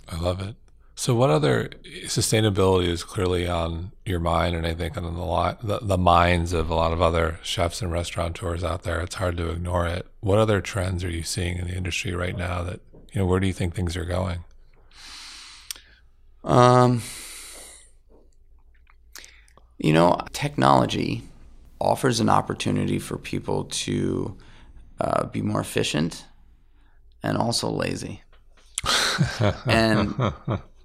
I 0.10 0.18
love 0.18 0.42
it. 0.42 0.56
So, 0.96 1.16
what 1.16 1.32
other 1.32 1.70
sustainability 2.06 2.88
is 2.88 3.04
clearly 3.04 3.48
on 3.48 3.92
your 4.06 4.20
mind, 4.20 4.56
and 4.56 4.66
I 4.68 4.76
think 4.76 4.96
on 4.96 5.04
the, 5.04 5.58
the, 5.64 5.80
the 5.86 5.98
minds 5.98 6.54
of 6.54 6.70
a 6.70 6.76
lot 6.76 6.94
of 6.94 7.02
other 7.02 7.40
chefs 7.42 7.82
and 7.82 7.92
restaurateurs 7.92 8.64
out 8.64 8.84
there? 8.84 9.02
It's 9.02 9.16
hard 9.16 9.38
to 9.38 9.50
ignore 9.50 9.88
it. 9.88 10.06
What 10.20 10.38
other 10.38 10.62
trends 10.62 11.04
are 11.04 11.10
you 11.10 11.24
seeing 11.24 11.58
in 11.58 11.68
the 11.68 11.76
industry 11.76 12.14
right 12.14 12.38
now? 12.38 12.62
That 12.62 12.82
you 13.12 13.20
know, 13.20 13.26
where 13.26 13.40
do 13.40 13.48
you 13.48 13.54
think 13.54 13.74
things 13.74 13.98
are 13.98 14.06
going? 14.06 14.44
Um, 16.44 17.02
you 19.78 19.94
know, 19.94 20.20
technology 20.32 21.24
offers 21.80 22.20
an 22.20 22.30
opportunity 22.30 23.00
for 23.00 23.18
people 23.18 23.66
to 23.66 24.38
uh, 25.02 25.26
be 25.26 25.42
more 25.42 25.60
efficient 25.60 26.26
and 27.22 27.38
also 27.38 27.70
lazy. 27.70 28.22
and 29.66 30.14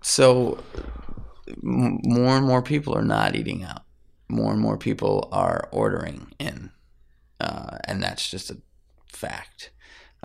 so 0.02 0.62
m- 1.62 2.00
more 2.04 2.36
and 2.36 2.46
more 2.46 2.62
people 2.62 2.94
are 2.96 3.04
not 3.04 3.34
eating 3.34 3.64
out. 3.64 3.82
More 4.28 4.52
and 4.52 4.60
more 4.60 4.76
people 4.76 5.28
are 5.32 5.68
ordering 5.72 6.32
in. 6.38 6.70
Uh, 7.40 7.78
and 7.84 8.02
that's 8.02 8.28
just 8.28 8.50
a 8.50 8.58
fact. 9.06 9.70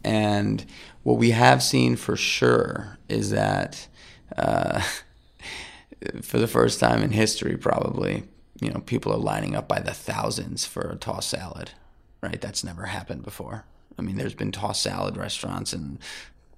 And 0.03 0.65
what 1.03 1.17
we 1.17 1.31
have 1.31 1.61
seen 1.63 1.95
for 1.95 2.15
sure 2.15 2.97
is 3.07 3.29
that 3.29 3.87
uh, 4.37 4.81
for 6.21 6.37
the 6.37 6.47
first 6.47 6.79
time 6.79 7.01
in 7.01 7.11
history, 7.11 7.57
probably, 7.57 8.23
you 8.61 8.71
know, 8.71 8.79
people 8.79 9.13
are 9.13 9.17
lining 9.17 9.55
up 9.55 9.67
by 9.67 9.79
the 9.79 9.93
thousands 9.93 10.65
for 10.65 10.89
a 10.89 10.95
tossed 10.95 11.29
salad, 11.29 11.71
right? 12.21 12.39
That's 12.41 12.63
never 12.63 12.85
happened 12.85 13.23
before. 13.23 13.65
I 13.97 14.01
mean, 14.01 14.17
there's 14.17 14.33
been 14.33 14.51
tossed 14.51 14.81
salad 14.81 15.17
restaurants 15.17 15.73
and 15.73 15.99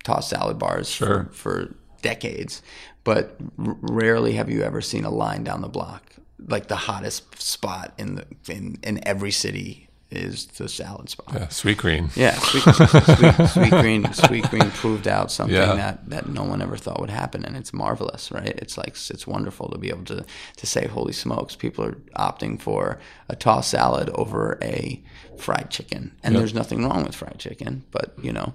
tossed 0.04 0.30
salad 0.30 0.58
bars 0.58 0.90
sure. 0.90 1.26
for, 1.26 1.34
for 1.34 1.76
decades, 2.02 2.62
but 3.04 3.36
r- 3.60 3.78
rarely 3.82 4.34
have 4.34 4.50
you 4.50 4.62
ever 4.62 4.82
seen 4.82 5.04
a 5.04 5.10
line 5.10 5.44
down 5.44 5.62
the 5.62 5.68
block. 5.68 6.14
Like 6.48 6.68
the 6.68 6.76
hottest 6.76 7.42
spot 7.42 7.94
in 7.98 8.16
the 8.16 8.26
in, 8.50 8.78
in 8.84 9.06
every 9.08 9.32
city 9.32 9.85
is 10.16 10.46
the 10.48 10.68
salad 10.70 11.10
spot. 11.10 11.28
Yeah, 11.34 11.48
Sweetgreen. 11.48 12.16
Yeah, 12.16 12.34
sweet, 12.40 12.64
sweet, 12.64 13.48
sweet 13.50 13.70
green. 13.82 14.04
Sweetgreen 14.06 14.72
proved 14.74 15.08
out 15.08 15.32
something 15.32 15.56
Yeah. 15.56 15.76
that, 15.76 16.10
that 16.10 16.30
no 16.30 16.44
one 16.44 16.62
ever 16.62 16.78
thought 16.78 17.00
would 17.02 17.10
happen, 17.10 17.44
and 17.46 17.56
it's 17.58 17.74
marvelous, 17.74 18.32
right? 18.32 18.56
It's 18.58 18.78
like 18.78 18.96
it's 19.10 19.28
wonderful 19.28 19.70
to 19.70 19.78
be 19.78 19.90
able 19.90 20.06
to 20.06 20.26
to 20.58 20.66
say, 20.66 20.88
"Holy 20.88 21.14
smokes!" 21.14 21.56
People 21.56 21.86
are 21.86 21.98
opting 22.18 22.60
for 22.62 23.00
a 23.30 23.36
tossed 23.36 23.70
salad 23.72 24.10
over 24.16 24.58
a 24.62 25.04
fried 25.38 25.70
chicken, 25.70 26.14
and 26.24 26.34
Yep. 26.34 26.40
there's 26.40 26.54
nothing 26.54 26.84
wrong 26.84 27.04
with 27.04 27.16
fried 27.16 27.40
chicken, 27.40 27.84
but 27.92 28.14
you 28.22 28.32
know, 28.32 28.54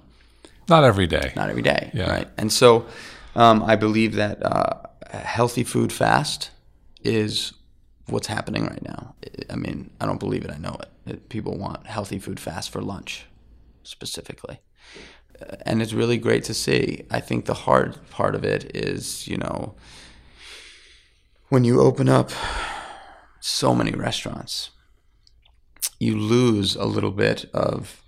Not 0.67 0.83
every 0.83 1.07
day. 1.07 1.31
not 1.35 1.49
every 1.49 1.61
day, 1.61 1.91
Yeah. 1.93 2.09
right? 2.09 2.27
And 2.37 2.51
so, 2.51 2.85
um, 3.35 3.63
I 3.63 3.75
believe 3.75 4.15
that 4.15 4.43
uh, 4.45 4.81
healthy 5.11 5.63
food 5.63 5.91
fast 5.93 6.49
is 7.03 7.53
what's 8.11 8.27
happening 8.27 8.63
right 8.65 8.83
now. 8.83 9.15
I 9.49 9.55
mean, 9.55 9.89
I 9.99 10.05
don't 10.05 10.19
believe 10.19 10.45
it; 10.45 10.51
I 10.51 10.57
know 10.57 10.77
it. 11.07 11.29
People 11.29 11.57
want 11.57 11.87
healthy 11.87 12.19
food 12.19 12.39
fast 12.39 12.69
for 12.69 12.81
lunch, 12.81 13.25
specifically, 13.83 14.59
Uh, 15.41 15.55
and 15.65 15.81
it's 15.81 15.93
really 15.93 16.17
great 16.17 16.43
to 16.45 16.53
see. 16.53 17.05
I 17.09 17.19
think 17.19 17.45
the 17.45 17.53
hard 17.53 17.97
part 18.09 18.35
of 18.35 18.43
it 18.43 18.75
is, 18.75 19.27
you 19.27 19.37
know, 19.37 19.75
when 21.49 21.63
you 21.63 21.81
open 21.81 22.09
up 22.09 22.31
so 23.39 23.73
many 23.75 23.91
restaurants, 23.91 24.71
you 25.99 26.17
lose 26.17 26.75
a 26.75 26.85
little 26.85 27.11
bit 27.11 27.45
of 27.53 28.03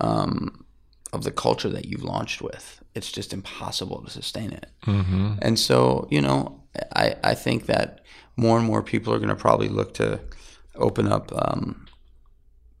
um, 0.00 0.64
of 1.12 1.24
the 1.24 1.30
culture 1.30 1.70
that 1.70 1.86
you've 1.86 2.04
launched 2.04 2.42
with. 2.42 2.82
It's 2.94 3.12
just 3.12 3.32
impossible 3.32 4.02
to 4.04 4.10
sustain 4.10 4.52
it. 4.52 4.66
Mm-hmm. 4.86 5.34
And 5.42 5.58
so, 5.58 6.06
you 6.10 6.20
know, 6.20 6.62
I, 6.94 7.14
I 7.22 7.34
think 7.34 7.66
that 7.66 8.00
more 8.36 8.58
and 8.58 8.66
more 8.66 8.82
people 8.82 9.12
are 9.12 9.18
going 9.18 9.28
to 9.30 9.36
probably 9.36 9.68
look 9.68 9.94
to 9.94 10.20
open 10.74 11.08
up 11.08 11.32
um, 11.34 11.86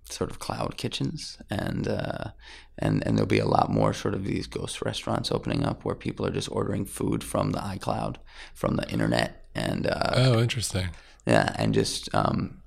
sort 0.08 0.30
of 0.30 0.38
cloud 0.38 0.76
kitchens, 0.76 1.38
and 1.50 1.88
uh, 1.88 2.30
and 2.78 3.04
and 3.06 3.16
there'll 3.16 3.26
be 3.26 3.38
a 3.38 3.46
lot 3.46 3.70
more 3.70 3.92
sort 3.92 4.14
of 4.14 4.24
these 4.24 4.46
ghost 4.46 4.82
restaurants 4.82 5.32
opening 5.32 5.64
up 5.64 5.84
where 5.84 5.94
people 5.94 6.26
are 6.26 6.30
just 6.30 6.50
ordering 6.50 6.84
food 6.84 7.24
from 7.24 7.52
the 7.52 7.58
iCloud, 7.58 8.16
from 8.54 8.76
the 8.76 8.88
internet, 8.90 9.46
and 9.54 9.86
uh, 9.86 10.10
Oh, 10.14 10.40
interesting. 10.40 10.88
yeah, 11.26 11.54
and 11.58 11.72
just 11.74 12.14
um, 12.14 12.62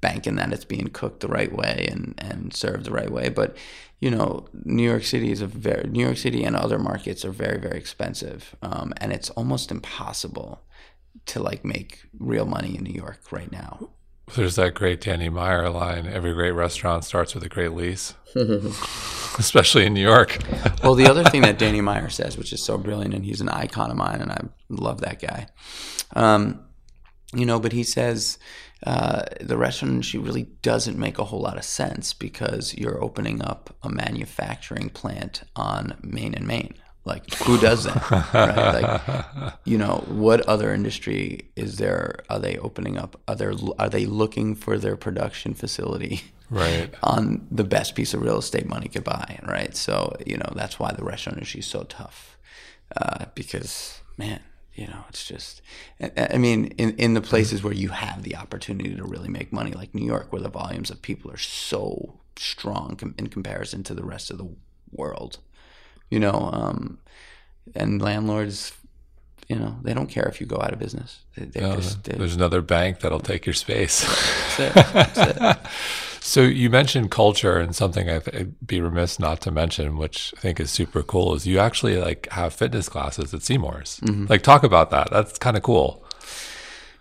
banking 0.00 0.36
that 0.36 0.52
it's 0.52 0.64
being 0.64 0.88
cooked 0.88 1.20
the 1.20 1.28
right 1.28 1.52
way 1.52 1.88
and, 1.90 2.14
and 2.18 2.54
served 2.54 2.84
the 2.84 2.90
right 2.92 3.10
way. 3.10 3.28
But 3.28 3.56
you 3.98 4.10
know, 4.10 4.46
New 4.64 4.82
York 4.84 5.04
City 5.04 5.32
is 5.32 5.40
a 5.40 5.46
very 5.46 5.88
New 5.88 6.04
York 6.04 6.18
City 6.18 6.44
and 6.44 6.54
other 6.54 6.78
markets 6.78 7.24
are 7.24 7.32
very 7.32 7.58
very 7.58 7.78
expensive, 7.78 8.54
um, 8.62 8.92
and 8.98 9.12
it's 9.12 9.30
almost 9.30 9.70
impossible 9.70 10.62
to 11.26 11.42
like 11.42 11.64
make 11.64 12.02
real 12.18 12.44
money 12.46 12.76
in 12.76 12.84
New 12.84 12.94
York 12.94 13.20
right 13.30 13.50
now. 13.50 13.90
There's 14.34 14.56
that 14.56 14.74
great 14.74 15.00
Danny 15.00 15.28
Meyer 15.28 15.70
line 15.70 16.06
every 16.06 16.34
great 16.34 16.50
restaurant 16.50 17.04
starts 17.04 17.34
with 17.34 17.44
a 17.44 17.48
great 17.48 17.72
lease, 17.72 18.14
especially 19.38 19.86
in 19.86 19.94
New 19.94 20.02
York. 20.02 20.38
well, 20.82 20.94
the 20.94 21.06
other 21.06 21.24
thing 21.24 21.42
that 21.42 21.58
Danny 21.60 21.80
Meyer 21.80 22.10
says, 22.10 22.36
which 22.36 22.52
is 22.52 22.62
so 22.62 22.76
brilliant, 22.76 23.14
and 23.14 23.24
he's 23.24 23.40
an 23.40 23.48
icon 23.48 23.90
of 23.90 23.96
mine, 23.96 24.20
and 24.20 24.32
I 24.32 24.40
love 24.68 25.00
that 25.02 25.20
guy. 25.20 25.46
Um, 26.14 26.64
you 27.32 27.46
know, 27.46 27.60
but 27.60 27.72
he 27.72 27.84
says 27.84 28.38
uh, 28.84 29.22
the 29.40 29.56
restaurant 29.56 29.92
industry 29.92 30.20
really 30.20 30.44
doesn't 30.62 30.98
make 30.98 31.18
a 31.18 31.24
whole 31.24 31.40
lot 31.40 31.56
of 31.56 31.64
sense 31.64 32.12
because 32.12 32.74
you're 32.74 33.02
opening 33.02 33.42
up 33.42 33.76
a 33.82 33.88
manufacturing 33.88 34.90
plant 34.90 35.42
on 35.54 35.96
Main 36.02 36.34
and 36.34 36.46
Main. 36.46 36.74
Like, 37.06 37.32
who 37.34 37.56
does 37.56 37.84
that? 37.84 38.10
right? 38.10 38.82
Like, 38.82 39.54
you 39.64 39.78
know, 39.78 40.04
what 40.08 40.40
other 40.42 40.74
industry 40.74 41.48
is 41.54 41.78
there? 41.78 42.18
Are 42.28 42.40
they 42.40 42.58
opening 42.58 42.98
up? 42.98 43.18
Are 43.28 43.36
they 43.36 43.46
are 43.78 43.88
they 43.88 44.06
looking 44.06 44.56
for 44.56 44.76
their 44.76 44.96
production 44.96 45.54
facility? 45.54 46.22
Right. 46.50 46.92
on 47.02 47.46
the 47.50 47.64
best 47.64 47.94
piece 47.94 48.12
of 48.12 48.22
real 48.22 48.38
estate 48.38 48.66
money 48.66 48.88
could 48.88 49.04
buy, 49.04 49.38
right? 49.46 49.74
So 49.76 50.16
you 50.26 50.36
know 50.36 50.52
that's 50.54 50.78
why 50.78 50.92
the 50.92 51.04
restaurant 51.04 51.38
industry 51.38 51.60
is 51.60 51.66
so 51.66 51.84
tough, 51.84 52.36
uh, 52.96 53.26
because 53.34 54.00
man, 54.16 54.40
you 54.74 54.88
know 54.88 55.04
it's 55.08 55.24
just, 55.24 55.62
I, 56.16 56.38
mean, 56.38 56.66
in 56.78 56.96
in 56.96 57.14
the 57.14 57.20
places 57.20 57.62
where 57.62 57.72
you 57.72 57.90
have 57.90 58.24
the 58.24 58.36
opportunity 58.36 58.94
to 58.94 59.04
really 59.04 59.28
make 59.28 59.52
money, 59.52 59.72
like 59.72 59.94
New 59.94 60.04
York, 60.04 60.32
where 60.32 60.42
the 60.42 60.48
volumes 60.48 60.90
of 60.90 61.02
people 61.02 61.30
are 61.30 61.38
so 61.38 62.20
strong 62.36 62.96
com- 62.96 63.14
in 63.16 63.28
comparison 63.28 63.82
to 63.84 63.94
the 63.94 64.04
rest 64.04 64.30
of 64.30 64.38
the 64.38 64.48
world, 64.92 65.38
you 66.10 66.18
know, 66.18 66.50
um, 66.52 66.98
and 67.74 68.00
landlords. 68.00 68.72
You 69.48 69.54
know, 69.54 69.76
they 69.82 69.94
don't 69.94 70.08
care 70.08 70.26
if 70.26 70.40
you 70.40 70.46
go 70.46 70.56
out 70.56 70.72
of 70.72 70.80
business. 70.80 71.20
They, 71.36 71.60
No, 71.60 71.76
just, 71.76 72.02
they, 72.02 72.16
there's 72.16 72.34
another 72.34 72.60
bank 72.60 72.98
that'll 72.98 73.20
take 73.20 73.46
your 73.46 73.52
space. 73.54 74.00
that's 74.56 74.58
it. 74.58 74.74
That's 74.92 75.18
it. 75.18 75.58
So 76.20 76.40
you 76.40 76.68
mentioned 76.70 77.12
culture, 77.12 77.56
and 77.56 77.72
something 77.76 78.06
th- 78.08 78.28
I'd 78.34 78.66
be 78.66 78.80
remiss 78.80 79.20
not 79.20 79.40
to 79.42 79.52
mention, 79.52 79.96
which 79.96 80.34
I 80.36 80.40
think 80.40 80.58
is 80.58 80.72
super 80.72 81.04
cool, 81.04 81.34
is 81.34 81.46
you 81.46 81.60
actually 81.60 81.98
like 81.98 82.26
have 82.32 82.52
fitness 82.52 82.88
classes 82.88 83.32
at 83.32 83.42
Seamore's. 83.42 84.00
Mm-hmm. 84.00 84.26
Like, 84.28 84.42
talk 84.42 84.64
about 84.64 84.90
that. 84.90 85.08
That's 85.12 85.38
kind 85.38 85.56
of 85.56 85.62
cool. 85.62 86.04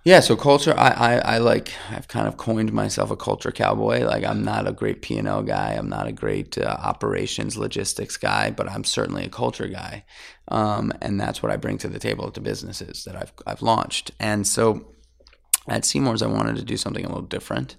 Yeah, 0.05 0.19
so 0.19 0.35
culture, 0.35 0.75
I, 0.77 0.89
I, 0.89 1.15
I 1.17 1.37
like, 1.39 1.73
I've 1.89 2.07
kind 2.07 2.27
of 2.27 2.37
coined 2.37 2.71
myself 2.71 3.09
a 3.09 3.17
culture 3.17 3.51
cowboy. 3.51 4.05
Like, 4.05 4.23
I'm 4.23 4.43
not 4.43 4.67
a 4.67 4.71
great 4.71 5.01
P 5.01 5.17
and 5.17 5.27
L 5.27 5.41
guy. 5.41 5.73
I'm 5.73 5.89
not 5.89 6.05
a 6.05 6.11
great 6.11 6.59
uh, 6.59 6.77
operations 6.79 7.57
logistics 7.57 8.15
guy, 8.15 8.51
but 8.51 8.69
I'm 8.69 8.83
certainly 8.83 9.25
a 9.25 9.29
culture 9.29 9.67
guy, 9.67 10.05
um, 10.49 10.93
and 11.01 11.19
that's 11.19 11.41
what 11.41 11.51
I 11.51 11.57
bring 11.57 11.79
to 11.79 11.87
the 11.87 11.97
table 11.97 12.29
to 12.29 12.39
businesses 12.39 13.03
that 13.05 13.15
I've 13.15 13.33
I've 13.47 13.63
launched. 13.63 14.11
And 14.19 14.45
so, 14.45 14.93
at 15.67 15.85
Seamore's, 15.85 16.21
I 16.21 16.27
wanted 16.27 16.57
to 16.57 16.63
do 16.63 16.77
something 16.77 17.03
a 17.03 17.07
little 17.07 17.23
different. 17.23 17.75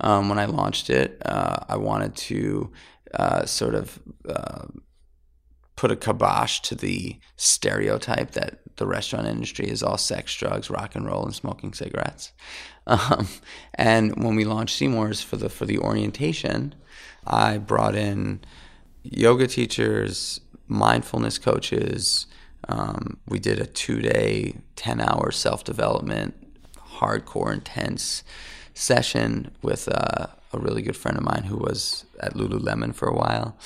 Um, 0.00 0.28
when 0.28 0.38
I 0.38 0.44
launched 0.44 0.90
it, 0.90 1.16
uh, 1.24 1.64
I 1.66 1.78
wanted 1.78 2.14
to 2.14 2.72
uh, 3.14 3.46
sort 3.46 3.74
of 3.74 3.98
uh, 4.28 4.66
put 5.76 5.90
a 5.90 5.96
kibosh 5.96 6.60
to 6.60 6.74
the 6.74 7.18
stereotype 7.36 8.32
that 8.32 8.58
the 8.80 8.86
restaurant 8.86 9.26
industry 9.26 9.68
is 9.68 9.82
all 9.82 9.98
sex, 9.98 10.34
drugs, 10.34 10.70
rock 10.70 10.96
and 10.96 11.06
roll, 11.06 11.22
and 11.22 11.34
smoking 11.34 11.72
cigarettes. 11.74 12.32
Um, 12.86 13.28
and 13.74 14.24
when 14.24 14.34
we 14.34 14.44
launched 14.44 14.76
Seamore's 14.76 15.20
for 15.20 15.36
the 15.36 15.50
for 15.50 15.66
the 15.66 15.78
orientation, 15.78 16.74
I 17.26 17.58
brought 17.58 17.94
in 17.94 18.40
yoga 19.04 19.46
teachers, 19.46 20.40
mindfulness 20.66 21.38
coaches. 21.38 22.26
Um, 22.68 23.18
we 23.28 23.38
did 23.38 23.60
a 23.60 23.66
two 23.66 24.00
day, 24.00 24.56
ten 24.76 24.98
hour 24.98 25.30
self 25.30 25.62
development, 25.62 26.34
hardcore, 26.96 27.52
intense 27.52 28.24
session 28.72 29.50
with 29.60 29.88
uh, 29.88 30.26
a 30.54 30.58
really 30.58 30.80
good 30.80 30.96
friend 30.96 31.18
of 31.18 31.22
mine 31.22 31.44
who 31.44 31.58
was 31.58 32.06
at 32.18 32.32
Lululemon 32.32 32.94
for 32.94 33.08
a 33.08 33.14
while. 33.14 33.58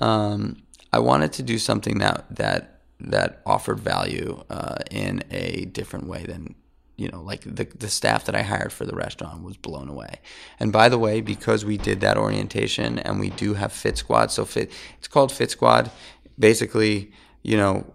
Um, 0.00 0.56
I 0.92 0.98
wanted 0.98 1.32
to 1.34 1.42
do 1.44 1.58
something 1.58 1.98
that 1.98 2.26
that 2.34 2.75
that 3.00 3.42
offered 3.44 3.80
value 3.80 4.42
uh, 4.50 4.76
in 4.90 5.22
a 5.30 5.66
different 5.66 6.06
way 6.06 6.24
than 6.24 6.54
you 6.96 7.08
know 7.08 7.20
like 7.22 7.42
the 7.42 7.64
the 7.64 7.88
staff 7.88 8.24
that 8.24 8.34
I 8.34 8.42
hired 8.42 8.72
for 8.72 8.86
the 8.86 8.94
restaurant 8.94 9.42
was 9.42 9.56
blown 9.56 9.88
away. 9.88 10.20
And 10.58 10.72
by 10.72 10.88
the 10.88 10.98
way, 10.98 11.20
because 11.20 11.64
we 11.64 11.76
did 11.76 12.00
that 12.00 12.16
orientation 12.16 12.98
and 12.98 13.20
we 13.20 13.30
do 13.30 13.54
have 13.54 13.72
Fit 13.72 13.98
Squad, 13.98 14.30
so 14.30 14.44
fit 14.44 14.72
it's 14.98 15.08
called 15.08 15.30
Fit 15.30 15.50
Squad. 15.50 15.90
Basically, 16.38 17.12
you 17.42 17.56
know, 17.56 17.86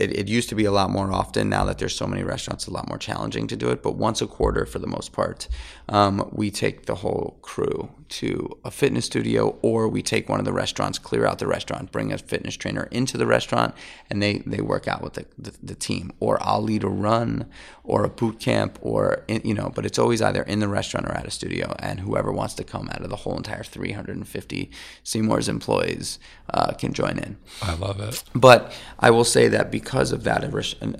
it, 0.00 0.16
it, 0.18 0.28
used 0.28 0.48
to 0.48 0.54
be 0.54 0.64
a 0.64 0.72
lot 0.72 0.90
more 0.90 1.12
often. 1.12 1.50
Now 1.50 1.64
that 1.66 1.78
there's 1.78 1.94
so 1.94 2.06
many 2.06 2.22
restaurants, 2.22 2.66
a 2.66 2.70
lot 2.70 2.88
more 2.88 2.98
challenging 2.98 3.46
to 3.48 3.56
do 3.56 3.70
it. 3.70 3.82
But 3.82 3.96
once 3.96 4.22
a 4.22 4.26
quarter, 4.26 4.64
for 4.64 4.78
the 4.78 4.86
most 4.86 5.12
part, 5.12 5.46
um, 5.90 6.30
we 6.32 6.50
take 6.50 6.86
the 6.86 6.94
whole 6.96 7.36
crew 7.42 7.90
to 8.10 8.58
a 8.64 8.70
fitness 8.70 9.04
studio, 9.04 9.56
or 9.62 9.88
we 9.88 10.02
take 10.02 10.28
one 10.28 10.40
of 10.40 10.44
the 10.44 10.52
restaurants, 10.52 10.98
clear 10.98 11.24
out 11.24 11.38
the 11.38 11.46
restaurant, 11.46 11.92
bring 11.92 12.12
a 12.12 12.18
fitness 12.18 12.56
trainer 12.56 12.88
into 12.90 13.16
the 13.16 13.26
restaurant, 13.26 13.74
and 14.08 14.22
they 14.22 14.38
they 14.38 14.60
work 14.60 14.88
out 14.88 15.02
with 15.02 15.14
the, 15.14 15.26
the, 15.38 15.52
the 15.62 15.74
team. 15.74 16.12
Or 16.18 16.38
I'll 16.40 16.62
lead 16.62 16.84
a 16.84 16.88
run, 16.88 17.48
or 17.84 18.04
a 18.04 18.08
boot 18.08 18.40
camp, 18.40 18.78
or 18.82 19.24
in, 19.28 19.42
you 19.44 19.54
know. 19.54 19.70
But 19.74 19.86
it's 19.86 19.98
always 19.98 20.22
either 20.22 20.42
in 20.42 20.60
the 20.60 20.68
restaurant 20.68 21.06
or 21.06 21.12
at 21.12 21.26
a 21.26 21.30
studio, 21.30 21.74
and 21.78 22.00
whoever 22.00 22.32
wants 22.32 22.54
to 22.54 22.64
come 22.64 22.88
out 22.90 23.02
of 23.02 23.10
the 23.10 23.16
whole 23.16 23.36
entire 23.36 23.62
350 23.62 24.70
Seamore's 25.04 25.48
employees 25.48 26.18
uh, 26.52 26.72
can 26.72 26.92
join 26.92 27.18
in. 27.18 27.36
I 27.62 27.74
love 27.74 28.00
it. 28.00 28.22
But 28.34 28.72
I 28.98 29.10
will 29.10 29.24
say 29.24 29.48
that 29.48 29.70
because 29.70 30.12
of 30.12 30.24
that 30.24 30.42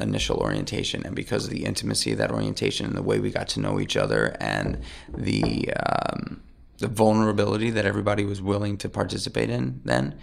initial 0.00 0.36
orientation, 0.36 1.04
and 1.04 1.14
because 1.16 1.44
of 1.44 1.50
the 1.50 1.64
intimacy 1.64 2.12
of 2.12 2.18
that 2.18 2.30
orientation, 2.30 2.86
and 2.86 2.96
the 2.96 3.02
way 3.02 3.18
we 3.18 3.30
got 3.30 3.48
to 3.48 3.60
know 3.60 3.80
each 3.80 3.96
other, 3.96 4.36
and 4.40 4.79
the 5.16 5.72
um, 5.74 6.42
the 6.78 6.88
vulnerability 6.88 7.70
that 7.70 7.84
everybody 7.84 8.24
was 8.24 8.40
willing 8.40 8.76
to 8.78 8.88
participate 8.88 9.50
in 9.50 9.80
then 9.84 10.18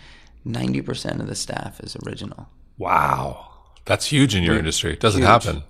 90% 0.45 1.20
of 1.20 1.28
the 1.28 1.36
staff 1.36 1.80
is 1.82 1.95
original. 2.05 2.49
Wow. 2.78 3.51
That's 3.86 4.08
huge 4.08 4.36
in 4.36 4.43
your 4.43 4.53
we, 4.53 4.60
industry. 4.60 4.93
It 4.93 4.99
doesn't 4.99 5.22
huge. 5.22 5.28
happen. 5.28 5.64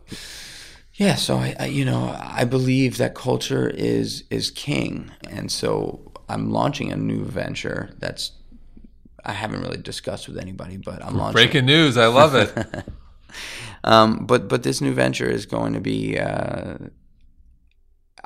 Yeah 0.93 1.15
so 1.15 1.38
I, 1.38 1.55
I, 1.59 1.65
you 1.67 1.85
know 1.85 2.15
i 2.19 2.43
believe 2.43 2.97
that 2.97 3.13
culture 3.13 3.69
is 3.69 4.23
is 4.31 4.49
king. 4.49 5.11
And 5.29 5.51
so 5.51 6.11
i'm 6.29 6.51
launching 6.51 6.91
a 6.91 6.97
new 6.97 7.23
venture 7.23 7.91
that's 7.99 8.31
i 9.23 9.33
haven't 9.33 9.61
really 9.61 9.77
discussed 9.77 10.27
with 10.27 10.38
anybody 10.38 10.77
but 10.77 11.03
i'm 11.03 11.15
launching 11.15 11.33
breaking 11.33 11.65
news. 11.65 11.97
I 11.97 12.07
love 12.07 12.33
it. 12.35 12.51
Um, 13.83 14.25
but 14.25 14.47
but 14.47 14.63
this 14.63 14.81
new 14.81 14.93
venture 14.93 15.29
is 15.29 15.45
going 15.45 15.73
to 15.73 15.79
be 15.79 16.19
uh, 16.19 16.77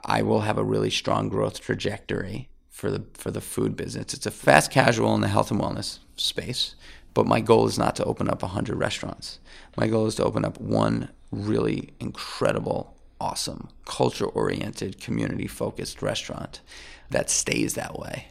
I 0.04 0.22
will 0.22 0.42
have 0.42 0.58
a 0.58 0.64
really 0.64 0.90
strong 0.90 1.30
growth 1.30 1.62
trajectory 1.62 2.50
for 2.70 2.90
the 2.90 3.04
for 3.14 3.32
the 3.32 3.42
food 3.42 3.76
business. 3.76 4.14
It's 4.14 4.26
a 4.26 4.32
fast 4.32 4.72
casual 4.72 5.14
in 5.16 5.22
the 5.22 5.28
health 5.28 5.52
and 5.52 5.60
wellness 5.60 6.00
space, 6.16 6.76
but 7.14 7.28
my 7.28 7.40
goal 7.40 7.68
is 7.68 7.78
not 7.78 7.96
to 7.98 8.06
open 8.06 8.30
up 8.30 8.42
100 8.42 8.76
restaurants. 8.76 9.40
My 9.78 9.88
goal 9.88 10.08
is 10.08 10.16
to 10.16 10.24
open 10.24 10.46
up 10.46 10.60
one 10.60 11.10
really 11.32 11.94
incredible, 12.00 12.98
awesome, 13.20 13.70
culture-oriented, 13.86 15.00
community-focused 15.00 16.02
restaurant 16.02 16.62
that 17.10 17.30
stays 17.30 17.76
that 17.76 17.98
way. 17.98 18.28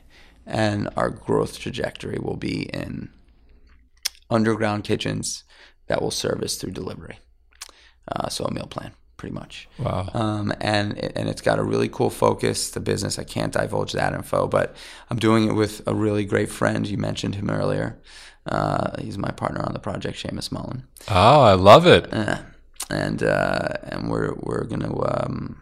And 0.46 0.88
our 0.96 1.10
growth 1.10 1.58
trajectory 1.58 2.18
will 2.18 2.36
be 2.36 2.62
in 2.70 3.10
underground 4.28 4.84
kitchens 4.84 5.44
that 5.86 6.02
will 6.02 6.10
service 6.10 6.56
through 6.56 6.72
delivery. 6.72 7.18
Uh, 8.08 8.28
so 8.28 8.44
a 8.44 8.52
meal 8.52 8.66
plan 8.66 8.92
pretty 9.20 9.34
much. 9.34 9.68
Wow. 9.78 10.08
Um, 10.14 10.50
and 10.62 10.98
and 11.14 11.28
it's 11.28 11.42
got 11.42 11.58
a 11.58 11.62
really 11.62 11.90
cool 11.90 12.08
focus. 12.08 12.70
The 12.70 12.80
business 12.80 13.18
I 13.18 13.24
can't 13.24 13.52
divulge 13.52 13.92
that 13.92 14.14
info, 14.14 14.48
but 14.48 14.74
I'm 15.10 15.18
doing 15.18 15.46
it 15.46 15.52
with 15.52 15.86
a 15.86 15.94
really 15.94 16.24
great 16.24 16.48
friend. 16.48 16.86
You 16.86 16.96
mentioned 16.96 17.34
him 17.34 17.50
earlier. 17.50 17.98
Uh, 18.46 18.98
he's 18.98 19.18
my 19.18 19.30
partner 19.30 19.62
on 19.62 19.74
the 19.74 19.78
project, 19.78 20.16
Seamus 20.22 20.50
Mullen. 20.50 20.84
Oh, 21.08 21.42
I 21.42 21.52
love 21.52 21.86
it. 21.86 22.10
Uh, 22.10 22.38
and 22.88 23.22
uh, 23.22 23.68
and 23.82 24.10
we're 24.10 24.32
we're 24.36 24.64
gonna 24.64 24.90
um, 25.14 25.60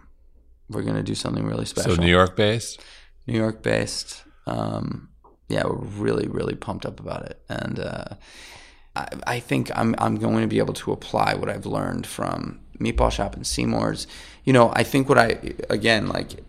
we're 0.71 0.83
gonna 0.83 1.03
do 1.03 1.17
something 1.17 1.45
really 1.45 1.67
special. 1.67 1.97
So 1.97 2.01
New 2.01 2.11
York 2.11 2.37
based. 2.37 2.81
New 3.27 3.37
York 3.37 3.61
based. 3.65 4.23
Um, 4.47 5.09
yeah, 5.49 5.65
we're 5.67 5.85
really 6.05 6.29
really 6.29 6.55
pumped 6.55 6.87
up 6.87 7.01
about 7.01 7.25
it, 7.27 7.43
and 7.49 7.81
uh, 7.81 8.15
I, 8.95 9.09
I 9.27 9.41
think 9.41 9.73
I'm 9.75 9.97
I'm 9.99 10.17
going 10.17 10.43
to 10.43 10.49
be 10.49 10.59
able 10.59 10.75
to 10.75 10.93
apply 10.93 11.35
what 11.35 11.49
I've 11.51 11.67
learned 11.67 12.07
from 12.07 12.61
Meatball 12.81 13.11
Shop 13.11 13.35
and 13.35 13.47
Seamore's. 13.47 14.07
You 14.45 14.53
know, 14.53 14.73
I 14.75 14.83
think 14.83 15.09
what 15.09 15.19
I 15.19 15.39
again 15.69 16.09
like 16.09 16.43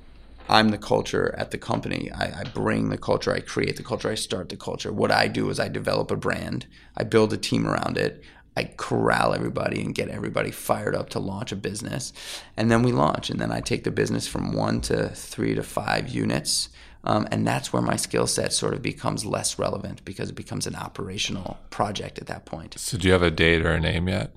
I'm 0.50 0.70
the 0.70 0.78
culture 0.80 1.36
at 1.38 1.52
the 1.52 1.60
company. 1.60 2.12
I, 2.12 2.40
I, 2.40 2.44
bring 2.44 2.90
the 2.90 2.98
culture. 2.98 3.32
I 3.32 3.40
create 3.40 3.78
the 3.78 3.84
culture. 3.84 4.10
I 4.10 4.16
start 4.16 4.50
the 4.50 4.58
culture. 4.58 4.92
What 4.92 5.12
I 5.12 5.28
do 5.28 5.48
is 5.52 5.60
I 5.60 5.68
develop 5.68 6.10
a 6.10 6.16
brand. 6.16 6.66
I 6.98 7.04
build 7.04 7.32
a 7.34 7.38
team 7.38 7.68
around 7.68 8.00
it. 8.00 8.24
I 8.58 8.72
corral 8.76 9.36
everybody 9.36 9.80
and 9.82 9.94
get 9.94 10.10
everybody 10.10 10.50
fired 10.50 10.96
up 10.96 11.10
to 11.12 11.20
launch 11.20 11.52
a 11.52 11.56
business. 11.56 12.14
And 12.58 12.72
then 12.72 12.82
we 12.82 12.92
launch. 12.92 13.30
And 13.30 13.40
then 13.40 13.52
I 13.52 13.62
take 13.62 13.84
the 13.84 13.92
business 13.92 14.28
from 14.28 14.52
one 14.52 14.82
to 14.82 15.10
three 15.10 15.54
to 15.54 15.62
five 15.62 16.10
units. 16.10 16.70
Um, 17.04 17.28
and 17.32 17.48
that's 17.48 17.72
where 17.72 17.82
my 17.82 17.96
skill 17.96 18.28
set 18.28 18.52
sort 18.52 18.74
of 18.74 18.82
becomes 18.82 19.26
less 19.26 19.60
relevant 19.60 20.04
because 20.04 20.30
it 20.30 20.36
becomes 20.36 20.66
an 20.66 20.76
operational 20.76 21.60
project 21.70 22.18
at 22.18 22.28
that 22.28 22.46
point. 22.46 22.78
So, 22.78 22.98
do 22.98 23.08
you 23.08 23.14
have 23.14 23.24
a 23.24 23.32
date 23.32 23.66
or 23.66 23.72
a 23.72 23.80
name 23.80 24.10
yet? 24.10 24.36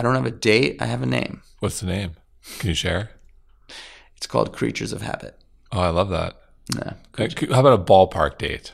I 0.00 0.02
don't 0.02 0.14
have 0.14 0.24
a 0.24 0.30
date. 0.30 0.80
I 0.80 0.86
have 0.86 1.02
a 1.02 1.06
name. 1.06 1.42
What's 1.58 1.80
the 1.80 1.86
name? 1.86 2.12
Can 2.58 2.70
you 2.70 2.74
share? 2.74 3.10
It's 4.16 4.26
called 4.26 4.50
Creatures 4.50 4.94
of 4.94 5.02
Habit. 5.02 5.38
Oh, 5.72 5.80
I 5.80 5.90
love 5.90 6.08
that. 6.08 6.40
Yeah. 6.74 6.94
How 7.52 7.60
about 7.60 7.78
a 7.78 7.84
ballpark 7.84 8.38
date? 8.38 8.72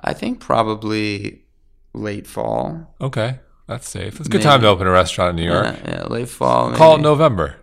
I 0.00 0.12
think 0.12 0.40
probably 0.40 1.44
late 1.94 2.26
fall. 2.26 2.92
Okay, 3.00 3.38
that's 3.68 3.88
safe. 3.88 4.18
It's 4.18 4.26
a 4.26 4.30
good 4.30 4.38
maybe. 4.38 4.42
time 4.42 4.62
to 4.62 4.66
open 4.66 4.88
a 4.88 4.90
restaurant 4.90 5.30
in 5.30 5.36
New 5.44 5.48
York. 5.48 5.76
Yeah, 5.84 5.90
yeah 5.90 6.06
late 6.08 6.28
fall. 6.28 6.70
Maybe. 6.70 6.78
Call 6.78 6.96
it 6.96 7.02
November. 7.02 7.58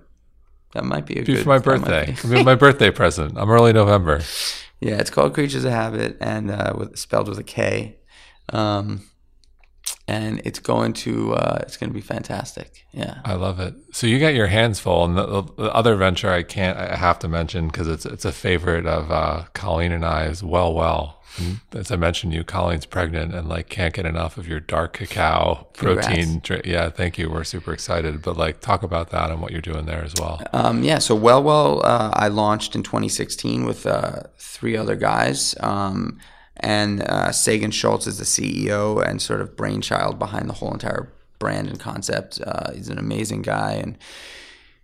That 0.71 0.86
might 0.86 1.05
be 1.05 1.19
a 1.19 1.23
good 1.23 1.43
for 1.43 1.49
my 1.49 1.59
birthday. 1.59 2.15
Be 2.30 2.45
my 2.45 2.55
birthday 2.55 2.91
present. 2.91 3.38
I'm 3.38 3.49
early 3.49 3.73
November. 3.73 4.21
Yeah, 4.82 4.93
it's 4.93 5.09
called 5.09 5.34
Creatures 5.34 5.65
of 5.65 5.73
Habit 5.73 6.15
and 6.21 6.49
uh, 6.49 6.73
with, 6.73 6.97
spelled 6.97 7.27
with 7.27 7.38
a 7.38 7.43
K. 7.43 7.97
Um, 8.53 9.09
and 10.10 10.41
it's 10.43 10.60
going 10.60 10.93
to 10.93 11.34
uh, 11.36 11.60
it's 11.62 11.78
going 11.78 11.89
to 11.89 11.93
be 11.93 12.01
fantastic. 12.01 12.86
Yeah, 12.91 13.20
I 13.24 13.36
love 13.36 13.60
it. 13.60 13.76
So 13.91 14.07
you 14.07 14.20
got 14.20 14.34
your 14.34 14.47
hands 14.47 14.80
full, 14.80 15.05
and 15.05 15.16
the, 15.16 15.43
the 15.43 15.74
other 15.74 15.95
venture 15.95 16.32
I 16.32 16.41
can't 16.43 16.78
I 16.78 16.95
have 16.95 17.20
to 17.20 17.28
mention 17.28 17.68
because 17.68 17.88
it's 17.88 18.05
it's 18.05 18.26
a 18.26 18.32
favorite 18.32 18.88
of 18.88 19.12
uh, 19.12 19.43
Colleen 19.53 19.91
and 19.91 20.03
I 20.03 20.26
is 20.26 20.41
WellWell. 20.41 21.14
And 21.38 21.60
as 21.74 21.91
I 21.91 21.95
mentioned, 21.95 22.34
you 22.34 22.43
Colleen's 22.43 22.88
pregnant 22.88 23.36
and 23.36 23.47
like 23.47 23.70
can't 23.70 23.93
get 23.93 24.05
enough 24.05 24.38
of 24.38 24.47
your 24.47 24.60
dark 24.60 24.93
cacao 24.93 25.68
protein. 25.74 26.39
Drink. 26.39 26.66
Yeah, 26.66 26.89
thank 26.89 27.18
you. 27.20 27.30
We're 27.30 27.43
super 27.43 27.72
excited. 27.72 28.24
But 28.24 28.36
like, 28.36 28.62
talk 28.62 28.82
about 28.82 29.12
that 29.12 29.30
and 29.30 29.39
what 29.39 29.51
you're 29.51 29.62
doing 29.62 29.86
there 29.86 30.03
as 30.03 30.16
well. 30.20 30.41
Um, 30.53 30.84
yeah. 30.84 30.97
So 30.97 31.18
WellWell, 31.18 31.82
uh, 31.86 32.12
I 32.14 32.28
launched 32.30 32.76
in 32.76 32.82
2016 32.82 33.64
with 33.64 33.86
uh, 33.86 34.24
three 34.38 34.76
other 34.76 34.95
guys. 34.95 35.55
Um, 35.60 36.20
and 36.60 37.01
uh, 37.03 37.32
Sagan 37.32 37.72
Schultz 37.72 38.07
is 38.07 38.18
the 38.18 38.26
CEO 38.26 39.03
and 39.05 39.22
sort 39.22 39.41
of 39.41 39.55
brainchild 39.55 40.20
behind 40.20 40.49
the 40.49 40.53
whole 40.53 40.72
entire 40.72 41.12
brand 41.39 41.70
and 41.70 41.80
concept. 41.80 42.41
Uh, 42.45 42.72
he's 42.74 42.89
an 42.89 42.97
amazing 42.97 43.41
guy, 43.41 43.74
and 43.74 43.97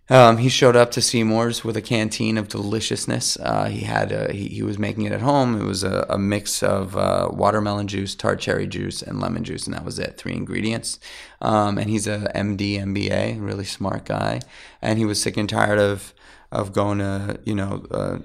um, 0.08 0.38
he 0.38 0.48
showed 0.48 0.76
up 0.76 0.92
to 0.92 1.02
Seamore's 1.02 1.64
with 1.64 1.76
a 1.76 1.82
canteen 1.82 2.38
of 2.38 2.48
deliciousness. 2.48 3.36
Uh, 3.38 3.64
he 3.64 3.80
had 3.80 4.12
a, 4.12 4.32
he, 4.32 4.48
he, 4.48 4.62
was 4.62 4.78
making 4.78 5.04
it 5.04 5.12
at 5.12 5.20
home. 5.20 5.60
It 5.60 5.64
was 5.64 5.82
a, 5.82 6.06
a 6.08 6.16
mix 6.16 6.62
of 6.62 6.96
uh, 6.96 7.28
watermelon 7.32 7.88
juice, 7.88 8.14
tart 8.14 8.38
cherry 8.38 8.68
juice, 8.68 9.02
and 9.02 9.20
lemon 9.20 9.42
juice, 9.42 9.66
and 9.66 9.74
that 9.74 9.84
was 9.84 9.98
it. 9.98 10.16
Three 10.16 10.34
ingredients. 10.34 11.00
Um, 11.42 11.76
and 11.76 11.90
he's 11.90 12.06
a 12.06 12.30
MD, 12.36 12.78
MBA, 12.78 13.44
really 13.44 13.64
smart 13.64 14.04
guy. 14.04 14.40
And 14.80 14.98
he 14.98 15.04
was 15.04 15.20
sick 15.20 15.36
and 15.36 15.48
tired 15.48 15.78
of 15.78 16.14
of 16.52 16.72
going 16.72 16.98
to 16.98 17.40
you 17.44 17.54
know 17.54 17.84
uh, 17.90 18.18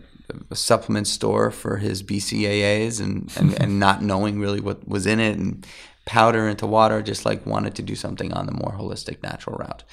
a 0.50 0.56
supplement 0.56 1.08
store 1.08 1.52
for 1.52 1.78
his 1.78 2.04
BCAAs 2.04 3.00
and, 3.00 3.32
and, 3.38 3.54
and 3.62 3.80
not 3.80 4.02
knowing 4.02 4.40
really 4.40 4.60
what 4.60 4.88
was 4.88 5.06
in 5.06 5.20
it 5.20 5.38
and 5.38 5.66
powder 6.06 6.48
into 6.48 6.66
water, 6.66 7.02
just 7.02 7.26
like 7.26 7.46
wanted 7.46 7.76
to 7.76 7.82
do 7.82 7.96
something 7.96 8.34
on 8.34 8.46
the 8.46 8.52
more 8.52 8.76
holistic, 8.78 9.22
natural 9.22 9.58
route. 9.58 9.84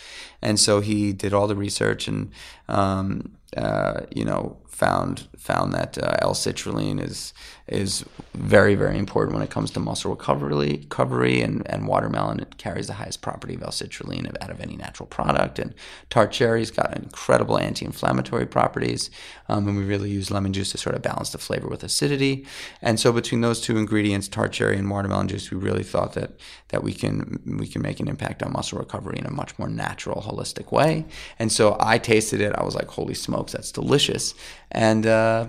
And 0.41 0.59
so 0.59 0.81
he 0.81 1.13
did 1.13 1.35
all 1.35 1.47
the 1.47 1.57
research 1.57 2.09
and, 2.09 2.31
um, 2.69 3.33
uh, 3.57 4.03
you 4.15 4.25
know, 4.25 4.57
found 4.67 5.29
found 5.37 5.73
that 5.73 5.99
uh, 5.99 6.15
L-citrulline 6.21 7.03
is 7.03 7.35
is 7.69 8.05
very 8.35 8.75
very 8.75 8.97
important 8.99 9.35
when 9.35 9.43
it 9.43 9.51
comes 9.51 9.71
to 9.71 9.81
muscle 9.81 10.11
recovery 10.11 10.79
recovery 10.79 11.41
and, 11.41 11.69
and 11.71 11.87
watermelon 11.87 12.41
it 12.41 12.57
carries 12.59 12.87
the 12.87 12.95
highest 12.95 13.21
property 13.21 13.55
of 13.55 13.63
L-citrulline 13.63 14.35
out 14.41 14.51
of 14.51 14.61
any 14.61 14.77
natural 14.77 15.07
product. 15.07 15.59
And 15.59 15.75
tart 16.11 16.33
cherry's 16.33 16.71
got 16.71 16.97
incredible 16.97 17.59
anti-inflammatory 17.59 18.47
properties 18.47 19.11
um, 19.49 19.67
and 19.69 19.77
we 19.77 19.85
really 19.85 20.11
use 20.11 20.31
lemon 20.31 20.53
juice 20.53 20.73
to 20.73 20.79
sort 20.79 20.95
of 20.95 21.03
balance 21.03 21.31
the 21.31 21.39
flavor 21.39 21.69
with 21.69 21.83
acidity. 21.83 22.47
And 22.83 22.99
so 23.01 23.13
between 23.13 23.41
those 23.41 23.61
two 23.61 23.77
ingredients 23.77 24.29
tart 24.29 24.53
cherry 24.53 24.77
and 24.77 24.91
watermelon 24.91 25.29
juice 25.29 25.51
we 25.51 25.59
really 25.59 25.83
thought 25.83 26.15
that 26.15 26.33
that 26.69 26.83
we 26.83 26.93
can 26.93 27.41
we 27.59 27.67
can 27.67 27.83
make 27.83 28.01
an 28.01 28.09
impact 28.09 28.43
on 28.43 28.53
muscle 28.53 28.79
recovery 28.79 29.19
in 29.19 29.27
a 29.27 29.31
much 29.31 29.59
more 29.59 29.69
natural 29.69 30.23
holistic 30.23 30.73
way. 30.73 31.07
And 31.39 31.51
so 31.51 31.77
I 31.81 31.99
tasted 31.99 32.41
it. 32.41 32.55
I 32.55 32.63
was 32.63 32.75
like 32.75 32.89
holy 32.89 33.15
smokes 33.15 33.53
that's 33.53 33.73
delicious. 33.73 34.35
And 34.71 35.07
uh, 35.07 35.49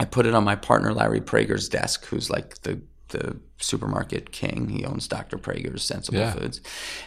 I 0.00 0.04
put 0.06 0.26
it 0.26 0.34
on 0.34 0.42
my 0.42 0.56
partner 0.56 0.92
Larry 0.92 1.20
Praeger's 1.20 1.68
desk, 1.68 2.06
who's 2.06 2.28
like 2.30 2.62
the 2.62 2.80
the 3.08 3.36
supermarket 3.58 4.30
king. 4.32 4.68
He 4.68 4.84
owns 4.84 5.08
Dr. 5.08 5.36
Praeger's 5.36 5.82
Sensible 5.82 6.18
Yeah. 6.20 6.32
Foods. 6.32 6.60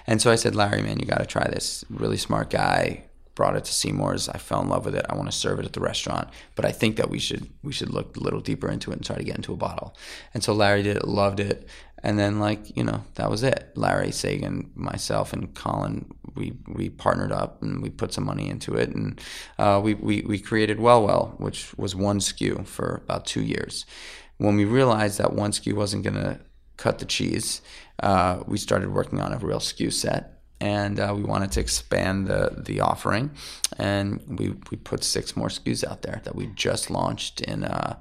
And 0.05 0.21
so 0.21 0.31
I 0.31 0.35
said, 0.35 0.53
Larry, 0.53 0.81
man, 0.81 0.99
you 0.99 1.05
got 1.05 1.19
to 1.19 1.25
try 1.25 1.47
this. 1.47 1.85
Really 1.89 2.17
smart 2.17 2.49
guy. 2.49 3.05
Brought 3.35 3.55
it 3.55 3.63
to 3.65 3.71
Seamore's. 3.73 4.27
I 4.29 4.37
fell 4.37 4.61
in 4.61 4.69
love 4.69 4.85
with 4.85 4.95
it. 4.95 5.05
I 5.09 5.15
want 5.15 5.31
to 5.31 5.35
serve 5.37 5.59
it 5.59 5.65
at 5.65 5.73
the 5.73 5.79
restaurant, 5.79 6.27
but 6.55 6.65
I 6.65 6.71
think 6.71 6.97
that 6.97 7.09
we 7.09 7.17
should 7.19 7.49
we 7.63 7.71
should 7.73 7.89
look 7.89 8.15
a 8.15 8.19
little 8.19 8.41
deeper 8.41 8.69
into 8.69 8.91
it 8.91 8.97
and 8.97 9.03
try 9.05 9.15
to 9.15 9.23
get 9.23 9.37
into 9.37 9.53
a 9.53 9.57
bottle. 9.57 9.95
And 10.35 10.43
so 10.43 10.53
Larry 10.53 10.83
did 10.83 10.97
it, 10.97 11.07
loved 11.07 11.39
it, 11.39 11.67
and 12.03 12.19
then 12.19 12.39
like 12.39 12.75
you 12.75 12.83
know 12.83 13.03
that 13.15 13.29
was 13.29 13.43
it. 13.43 13.71
Larry 13.75 14.11
Sagan, 14.11 14.69
myself, 14.75 15.33
and 15.33 15.53
Colin, 15.55 16.11
we 16.35 16.53
we 16.67 16.89
partnered 16.89 17.31
up 17.31 17.61
and 17.61 17.81
we 17.81 17.89
put 17.89 18.13
some 18.13 18.25
money 18.25 18.49
into 18.49 18.75
it, 18.75 18.89
and 18.89 19.19
uh, 19.57 19.79
we, 19.83 19.93
we 19.95 20.21
we 20.21 20.39
created 20.39 20.77
WellWell, 20.77 21.39
which 21.39 21.75
was 21.77 21.95
one 21.95 22.19
SKU 22.19 22.67
for 22.67 23.01
about 23.05 23.25
two 23.25 23.41
years. 23.41 23.85
When 24.37 24.57
we 24.57 24.65
realized 24.65 25.17
that 25.19 25.33
one 25.33 25.51
SKU 25.51 25.73
wasn't 25.73 26.03
going 26.03 26.15
to 26.15 26.39
cut 26.75 26.99
the 26.99 27.05
cheese, 27.05 27.61
uh, 28.01 28.43
we 28.45 28.57
started 28.57 28.91
working 28.91 29.21
on 29.21 29.31
a 29.31 29.37
real 29.37 29.59
SKU 29.59 29.91
set. 29.91 30.29
And 30.59 30.97
uh, 30.97 31.13
we 31.13 31.23
wanted 31.23 31.51
to 31.53 31.59
expand 31.59 32.27
the, 32.27 32.63
the 32.65 32.79
offering, 32.79 33.31
and 33.77 34.23
we, 34.39 34.55
we 34.71 34.77
put 34.77 35.03
six 35.03 35.35
more 35.35 35.49
SKUs 35.49 35.83
out 35.83 36.03
there 36.03 36.21
that 36.23 36.35
we 36.35 36.47
just 36.55 36.89
launched 36.89 37.41
in 37.41 37.65
uh, 37.65 37.99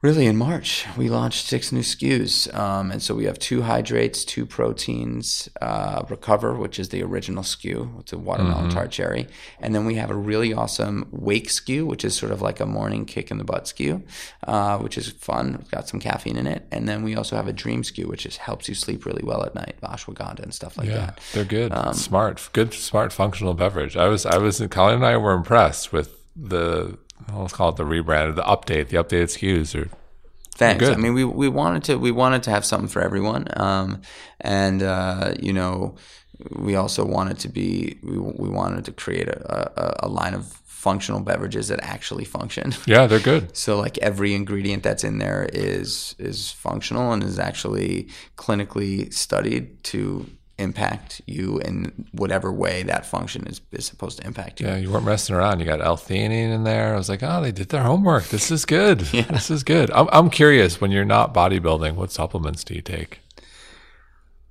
really 0.00 0.26
in 0.26 0.36
March. 0.36 0.86
We 0.96 1.08
launched 1.08 1.46
six 1.46 1.72
new 1.72 1.80
SKUs, 1.80 2.54
um, 2.56 2.92
and 2.92 3.02
so 3.02 3.14
we 3.16 3.24
have 3.24 3.38
two 3.38 3.62
hydrates, 3.62 4.24
two 4.24 4.46
proteins, 4.46 5.48
uh, 5.60 6.02
Recover, 6.08 6.54
which 6.54 6.78
is 6.78 6.90
the 6.90 7.02
original 7.02 7.42
SKU, 7.42 7.98
it's 8.00 8.12
a 8.12 8.18
watermelon 8.18 8.70
tart 8.70 8.92
cherry, 8.92 9.26
and 9.60 9.74
then 9.74 9.84
we 9.84 9.96
have 9.96 10.10
a 10.10 10.14
really 10.14 10.52
awesome 10.54 11.08
Wake 11.10 11.48
SKU, 11.48 11.84
which 11.84 12.04
is 12.04 12.14
sort 12.14 12.30
of 12.30 12.40
like 12.40 12.60
a 12.60 12.66
morning 12.66 13.06
kick 13.06 13.30
in 13.32 13.38
the 13.38 13.44
butt 13.44 13.64
SKU, 13.64 14.02
uh, 14.46 14.78
which 14.78 14.96
is 14.96 15.08
fun. 15.10 15.56
It's 15.60 15.70
got 15.70 15.88
some 15.88 15.98
caffeine 15.98 16.36
in 16.36 16.46
it, 16.46 16.64
and 16.70 16.88
then 16.88 17.02
we 17.02 17.16
also 17.16 17.34
have 17.34 17.48
a 17.48 17.52
Dream 17.52 17.82
SKU, 17.82 18.06
which 18.06 18.24
is 18.24 18.36
helps 18.36 18.68
you 18.68 18.74
sleep 18.76 19.04
really 19.04 19.24
well 19.24 19.42
at 19.44 19.54
night, 19.56 19.76
ashwagandha 19.82 20.40
and 20.44 20.54
stuff 20.54 20.76
like 20.78 20.86
Yeah, 20.86 20.94
that. 21.06 21.20
they're 21.32 21.44
good. 21.44 21.72
Um, 21.72 21.92
smart, 21.94 22.48
good, 22.52 22.72
smart, 22.72 23.12
functional 23.12 23.54
beverage. 23.54 23.96
I 23.96 24.06
was, 24.06 24.24
I 24.24 24.38
was, 24.38 24.62
Colin 24.70 24.94
and 24.96 25.06
I 25.06 25.16
were 25.16 25.32
impressed 25.32 25.92
with 25.92 26.14
the, 26.36 26.96
let's 27.34 27.52
call 27.52 27.70
it 27.70 27.76
the 27.76 27.84
rebrand, 27.84 28.30
or 28.30 28.32
the 28.32 28.42
update, 28.42 28.88
the 28.88 28.96
updated 28.96 29.24
SKUs. 29.24 29.74
Or 29.74 29.88
Thanks. 30.54 30.84
good. 30.84 30.92
I 30.92 30.96
mean, 30.96 31.14
we, 31.14 31.24
we 31.24 31.48
wanted 31.48 31.84
to 31.84 31.96
we 31.96 32.10
wanted 32.10 32.42
to 32.44 32.50
have 32.50 32.64
something 32.64 32.88
for 32.88 33.00
everyone, 33.00 33.46
um, 33.56 34.02
and 34.40 34.82
uh, 34.82 35.34
you 35.38 35.52
know, 35.52 35.96
we 36.50 36.74
also 36.74 37.04
wanted 37.04 37.38
to 37.40 37.48
be 37.48 37.98
we, 38.02 38.18
we 38.18 38.48
wanted 38.48 38.84
to 38.86 38.92
create 38.92 39.28
a, 39.28 40.04
a, 40.04 40.06
a 40.06 40.08
line 40.08 40.34
of 40.34 40.46
functional 40.64 41.20
beverages 41.20 41.68
that 41.68 41.80
actually 41.82 42.24
function. 42.24 42.72
yeah, 42.86 43.06
they're 43.06 43.18
good. 43.18 43.56
So 43.56 43.78
like 43.78 43.98
every 43.98 44.34
ingredient 44.34 44.82
that's 44.82 45.04
in 45.04 45.18
there 45.18 45.48
is 45.52 46.14
is 46.18 46.52
functional 46.52 47.12
and 47.12 47.22
is 47.22 47.38
actually 47.38 48.08
clinically 48.36 49.12
studied 49.12 49.82
to 49.84 50.26
impact 50.58 51.20
you 51.26 51.58
in 51.60 52.06
whatever 52.12 52.52
way 52.52 52.82
that 52.82 53.06
function 53.06 53.46
is, 53.46 53.60
is 53.72 53.86
supposed 53.86 54.18
to 54.20 54.26
impact 54.26 54.60
you. 54.60 54.66
Yeah, 54.66 54.76
you 54.76 54.90
weren't 54.90 55.04
messing 55.04 55.34
around. 55.36 55.60
You 55.60 55.66
got 55.66 55.80
L-theanine 55.80 56.52
in 56.52 56.64
there. 56.64 56.94
I 56.94 56.96
was 56.96 57.08
like, 57.08 57.22
oh, 57.22 57.40
they 57.42 57.52
did 57.52 57.68
their 57.68 57.82
homework. 57.82 58.24
This 58.24 58.50
is 58.50 58.64
good. 58.64 59.06
yeah. 59.12 59.22
This 59.22 59.50
is 59.50 59.62
good. 59.62 59.90
I'm, 59.92 60.08
I'm 60.12 60.30
curious. 60.30 60.80
When 60.80 60.90
you're 60.90 61.04
not 61.04 61.32
bodybuilding, 61.32 61.94
what 61.94 62.10
supplements 62.10 62.64
do 62.64 62.74
you 62.74 62.82
take? 62.82 63.20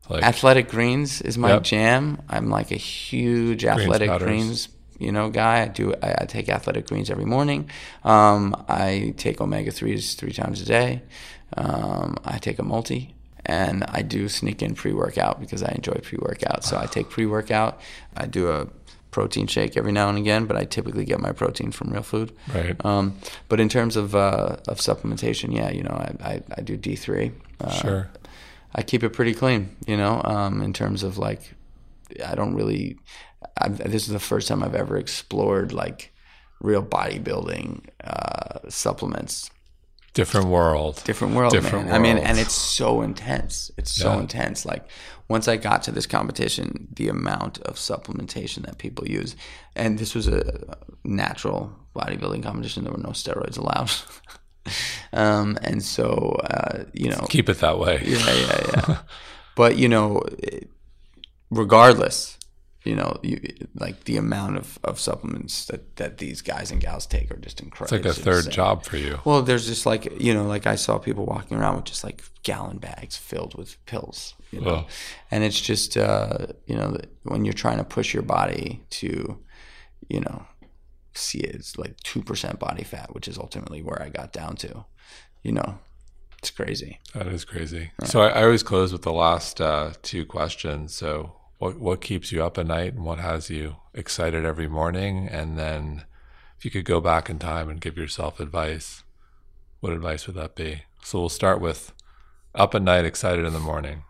Like, 0.10 0.24
Athletic 0.24 0.70
Greens 0.70 1.22
is 1.22 1.38
my 1.38 1.49
Yep. 1.55 1.64
jam. 1.64 2.22
I'm 2.30 2.49
like 2.49 2.72
a 2.72 2.76
huge 2.78 3.66
Athletic 3.66 4.08
powders. 4.10 4.26
Greens, 4.26 4.70
you 4.99 5.12
know, 5.12 5.30
guy. 5.30 5.64
I 5.64 5.68
do. 5.68 5.93
I, 6.01 6.16
I 6.22 6.26
take 6.26 6.47
Athletic 6.47 6.88
Greens 6.88 7.10
every 7.10 7.26
morning. 7.26 7.70
Um, 8.05 8.55
I 8.70 9.14
take 9.18 9.41
omega 9.41 9.72
threes 9.72 10.14
three 10.16 10.32
times 10.32 10.62
a 10.62 10.66
day. 10.66 11.01
Um, 11.58 12.16
I 12.24 12.38
take 12.38 12.58
a 12.60 12.64
multi, 12.64 13.16
and 13.48 13.84
I 13.88 14.04
do 14.04 14.30
sneak 14.30 14.62
in 14.62 14.76
pre 14.76 14.93
workout 14.93 15.39
because 15.39 15.64
I 15.64 15.72
enjoy 15.72 16.00
pre 16.04 16.20
workout. 16.22 16.64
So 16.64 16.78
I 16.78 16.86
take 16.86 17.10
pre 17.10 17.26
workout. 17.26 17.80
I 18.16 18.28
do 18.28 18.52
a 18.52 18.68
protein 19.10 19.48
shake 19.48 19.76
every 19.78 19.91
now 19.91 20.10
and 20.10 20.18
again, 20.18 20.45
but 20.45 20.58
I 20.58 20.66
typically 20.66 21.06
get 21.06 21.20
my 21.20 21.32
protein 21.32 21.72
from 21.72 21.89
real 21.89 22.04
food. 22.04 22.32
Right. 22.54 22.76
Um, 22.86 23.18
but 23.50 23.60
in 23.60 23.70
terms 23.70 23.95
of 23.95 24.14
uh, 24.14 24.58
of 24.68 24.78
supplementation, 24.78 25.56
yeah, 25.56 25.72
you 25.72 25.82
know, 25.82 25.95
I, 25.95 26.34
I, 26.34 26.43
I 26.58 26.62
do 26.62 26.78
D 26.78 26.95
three. 26.95 27.32
Uh, 27.60 27.72
sure. 27.72 28.10
I 28.76 28.84
keep 28.84 29.04
it 29.04 29.10
pretty 29.10 29.34
clean, 29.34 29.76
you 29.88 29.98
know, 29.98 30.22
um, 30.24 30.62
in 30.62 30.74
terms 30.74 31.02
of 31.02 31.18
like, 31.18 31.56
I 32.24 32.36
don't 32.36 32.54
really, 32.54 33.00
I've, 33.58 33.78
this 33.78 34.04
is 34.04 34.10
the 34.10 34.20
first 34.20 34.48
time 34.48 34.62
I've 34.62 34.76
ever 34.76 34.98
explored 34.98 35.74
like 35.74 36.14
real 36.62 36.84
bodybuilding 36.84 37.86
uh, 38.04 38.70
supplements. 38.70 39.50
Different 40.18 40.47
world. 40.47 41.01
Different 41.05 41.36
world, 41.36 41.51
Different 41.53 41.86
man. 41.86 41.93
I 41.95 41.99
mean, 41.99 42.18
and 42.18 42.39
it's 42.39 42.53
so 42.80 43.03
intense. 43.03 43.70
It's 43.78 43.91
so 44.03 44.13
Yeah. 44.13 44.22
intense. 44.22 44.65
Like 44.65 44.84
once 45.30 45.47
I 45.47 45.57
got 45.57 45.84
to 45.84 45.91
this 45.91 46.07
competition, 46.07 46.88
the 46.99 47.07
amount 47.09 47.59
of 47.70 47.76
supplementation 47.76 48.65
that 48.65 48.78
people 48.80 49.07
use, 49.07 49.36
and 49.76 49.99
this 49.99 50.15
was 50.15 50.28
a 50.28 50.41
natural 51.03 51.72
bodybuilding 51.95 52.41
competition. 52.43 52.84
There 52.84 52.93
were 52.93 53.07
no 53.09 53.13
steroids 53.13 53.57
allowed. 53.59 53.91
um, 55.13 55.57
and 55.61 55.84
so, 55.84 56.07
uh, 56.55 56.86
you 56.93 57.09
know, 57.11 57.26
Keep 57.30 57.49
it 57.49 57.59
that 57.59 57.78
way. 57.78 58.01
yeah, 58.03 58.34
yeah, 58.34 58.61
yeah. 58.74 58.97
but 59.55 59.78
you 59.78 59.88
know, 59.88 60.22
regardless, 61.51 62.36
you 62.88 62.95
know, 62.95 63.19
you, 63.21 63.39
like 63.75 64.05
the 64.05 64.15
amount 64.15 64.55
of, 64.55 64.79
of 64.83 64.97
supplements 64.99 65.65
that, 65.65 65.97
that 65.97 66.19
these 66.19 66.41
guys 66.41 66.71
and 66.71 66.79
gals 66.79 67.05
take 67.05 67.29
are 67.29 67.38
just 67.38 67.59
incredible. 67.59 67.97
It's 67.97 68.05
like 68.05 68.17
a 68.17 68.21
third 68.21 68.49
job 68.49 68.85
for 68.85 68.95
you. 68.95 69.19
Well, 69.25 69.41
there's 69.41 69.67
just 69.67 69.85
like 69.85 70.21
you 70.21 70.33
know, 70.33 70.47
like 70.47 70.65
I 70.65 70.75
saw 70.75 70.97
people 70.97 71.25
walking 71.25 71.57
around 71.57 71.75
with 71.75 71.85
just 71.85 72.03
like 72.03 72.23
gallon 72.43 72.77
bags 72.77 73.17
filled 73.17 73.55
with 73.57 73.83
pills, 73.85 74.35
you 74.51 74.61
know, 74.61 74.88
and 75.31 75.43
it's 75.43 75.59
just 75.59 75.97
uh, 75.97 76.47
you 76.65 76.75
know 76.75 76.97
when 77.23 77.43
you're 77.43 77.53
trying 77.53 77.77
to 77.77 77.83
push 77.83 78.13
your 78.13 78.23
body 78.23 78.83
to, 78.91 79.38
you 80.07 80.21
know, 80.21 80.45
see 81.13 81.39
it, 81.39 81.55
it's 81.55 81.77
like 81.77 81.97
two 82.03 82.21
percent 82.23 82.57
body 82.57 82.83
fat, 82.83 83.13
which 83.13 83.27
is 83.27 83.38
ultimately 83.38 83.81
where 83.81 84.01
I 84.01 84.09
got 84.09 84.31
down 84.31 84.55
to, 84.57 84.85
you 85.43 85.51
know, 85.51 85.79
it's 86.39 86.51
crazy. 86.51 86.99
That 87.13 87.27
is 87.27 87.43
crazy. 87.43 87.91
So 88.05 88.21
I, 88.21 88.29
I 88.29 88.43
always 88.43 88.63
close 88.63 88.93
with 88.93 89.01
the 89.01 89.11
last 89.11 89.59
uh, 89.59 89.91
two 90.03 90.25
questions. 90.25 90.93
So 90.95 91.36
what 91.58 91.80
what 91.80 92.01
keeps 92.01 92.32
you 92.32 92.43
up 92.43 92.58
at 92.58 92.68
night, 92.68 92.93
and 92.93 93.03
what 93.03 93.20
has 93.20 93.49
you 93.49 93.78
excited 93.93 94.45
every 94.45 94.68
morning? 94.68 95.28
And 95.28 95.58
then, 95.58 96.05
if 96.58 96.66
you 96.66 96.72
could 96.72 96.86
go 96.86 97.01
back 97.01 97.30
in 97.30 97.39
time 97.39 97.70
and 97.70 97.82
give 97.82 97.97
yourself 97.97 98.39
advice, 98.39 99.03
what 99.80 99.93
advice 99.93 100.28
would 100.28 100.36
that 100.36 100.55
be? 100.55 100.84
So 101.03 101.20
we'll 101.20 101.30
start 101.30 101.62
with 101.62 101.93
up 102.53 102.76
at 102.76 102.82
night, 102.82 103.05
excited 103.05 103.45
in 103.45 103.53
the 103.53 103.60
morning. 103.60 104.03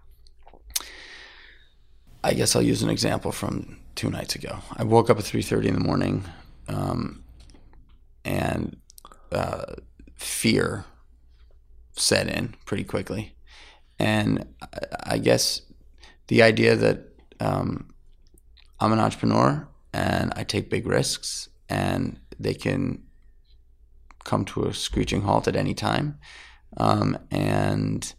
I 2.23 2.33
guess 2.33 2.55
I'll 2.55 2.61
use 2.61 2.83
an 2.83 2.89
example 2.89 3.31
from 3.31 3.79
two 3.95 4.09
nights 4.09 4.35
ago. 4.35 4.59
I 4.75 4.83
woke 4.83 5.09
up 5.09 5.17
at 5.17 5.23
three 5.23 5.41
thirty 5.41 5.67
in 5.67 5.73
the 5.73 5.79
morning, 5.79 6.25
um, 6.67 7.23
and 8.25 8.77
uh, 9.31 9.75
fear 10.15 10.85
set 11.93 12.27
in 12.27 12.55
pretty 12.65 12.83
quickly, 12.83 13.35
and 13.97 14.45
I 15.03 15.17
guess 15.17 15.61
the 16.27 16.43
idea 16.43 16.75
that 16.75 17.16
um, 17.39 17.93
I'm 18.79 18.93
an 18.93 18.99
entrepreneur 18.99 19.67
and 19.93 20.33
I 20.35 20.43
take 20.43 20.69
big 20.69 20.85
risks, 20.85 21.49
and 21.69 22.19
they 22.39 22.53
can 22.53 23.03
come 24.23 24.45
to 24.45 24.65
a 24.65 24.73
screeching 24.73 25.21
halt 25.21 25.47
at 25.47 25.55
any 25.55 25.73
time, 25.73 26.19
um, 26.77 27.17
and 27.31 28.13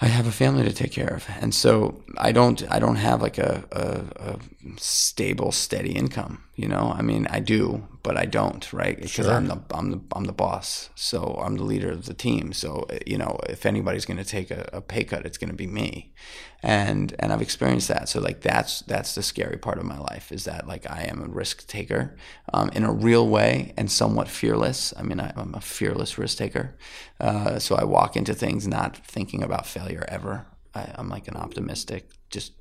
I 0.00 0.06
have 0.06 0.26
a 0.26 0.32
family 0.32 0.64
to 0.64 0.72
take 0.72 0.92
care 0.92 1.14
of, 1.14 1.26
and 1.40 1.54
so 1.54 2.02
I 2.18 2.32
don't. 2.32 2.62
I 2.70 2.78
don't 2.78 2.96
have 2.96 3.22
like 3.22 3.38
a, 3.38 3.64
a, 3.72 4.32
a 4.32 4.38
stable, 4.78 5.52
steady 5.52 5.92
income. 5.92 6.44
You 6.54 6.68
know, 6.68 6.94
I 6.96 7.02
mean, 7.02 7.26
I 7.30 7.40
do, 7.40 7.86
but 8.06 8.16
I 8.16 8.24
don't, 8.24 8.72
right? 8.72 8.94
Because 8.96 9.10
Sure. 9.26 9.32
I'm 9.32 9.48
the 9.48 9.58
I'm 9.74 9.90
the 9.90 10.00
I'm 10.12 10.26
the 10.26 10.32
boss, 10.32 10.90
so 10.94 11.18
I'm 11.44 11.56
the 11.56 11.64
leader 11.64 11.90
of 11.90 12.06
the 12.06 12.14
team. 12.14 12.52
So 12.52 12.86
you 13.04 13.18
know, 13.18 13.40
if 13.48 13.66
anybody's 13.66 14.06
going 14.06 14.22
to 14.24 14.30
take 14.38 14.52
a, 14.52 14.62
a 14.72 14.80
pay 14.80 15.02
cut, 15.02 15.26
it's 15.26 15.38
going 15.38 15.50
to 15.50 15.56
be 15.56 15.66
me, 15.66 16.14
and 16.62 17.16
and 17.18 17.32
I've 17.32 17.42
experienced 17.42 17.88
that. 17.88 18.08
So 18.08 18.20
like 18.20 18.42
that's 18.42 18.82
that's 18.82 19.16
the 19.16 19.24
scary 19.24 19.58
part 19.58 19.78
of 19.78 19.84
my 19.84 19.98
life 19.98 20.30
is 20.30 20.44
that 20.44 20.68
like 20.68 20.88
I 20.88 21.02
am 21.02 21.20
a 21.20 21.26
risk 21.26 21.66
taker 21.66 22.16
um, 22.54 22.68
in 22.76 22.84
a 22.84 22.92
real 22.92 23.26
way 23.26 23.74
and 23.76 23.90
somewhat 23.90 24.28
fearless. 24.28 24.94
I 24.96 25.02
mean, 25.02 25.18
I, 25.18 25.32
I'm 25.36 25.54
a 25.56 25.60
fearless 25.60 26.16
risk 26.16 26.38
taker. 26.38 26.76
Uh, 27.18 27.58
so 27.58 27.74
I 27.74 27.82
walk 27.82 28.16
into 28.16 28.34
things 28.34 28.68
not 28.68 28.96
thinking 28.96 29.42
about 29.42 29.66
failure 29.66 30.04
ever. 30.06 30.46
I, 30.76 30.92
I'm 30.94 31.08
like 31.08 31.26
an 31.26 31.36
optimistic, 31.36 32.10
just 32.30 32.52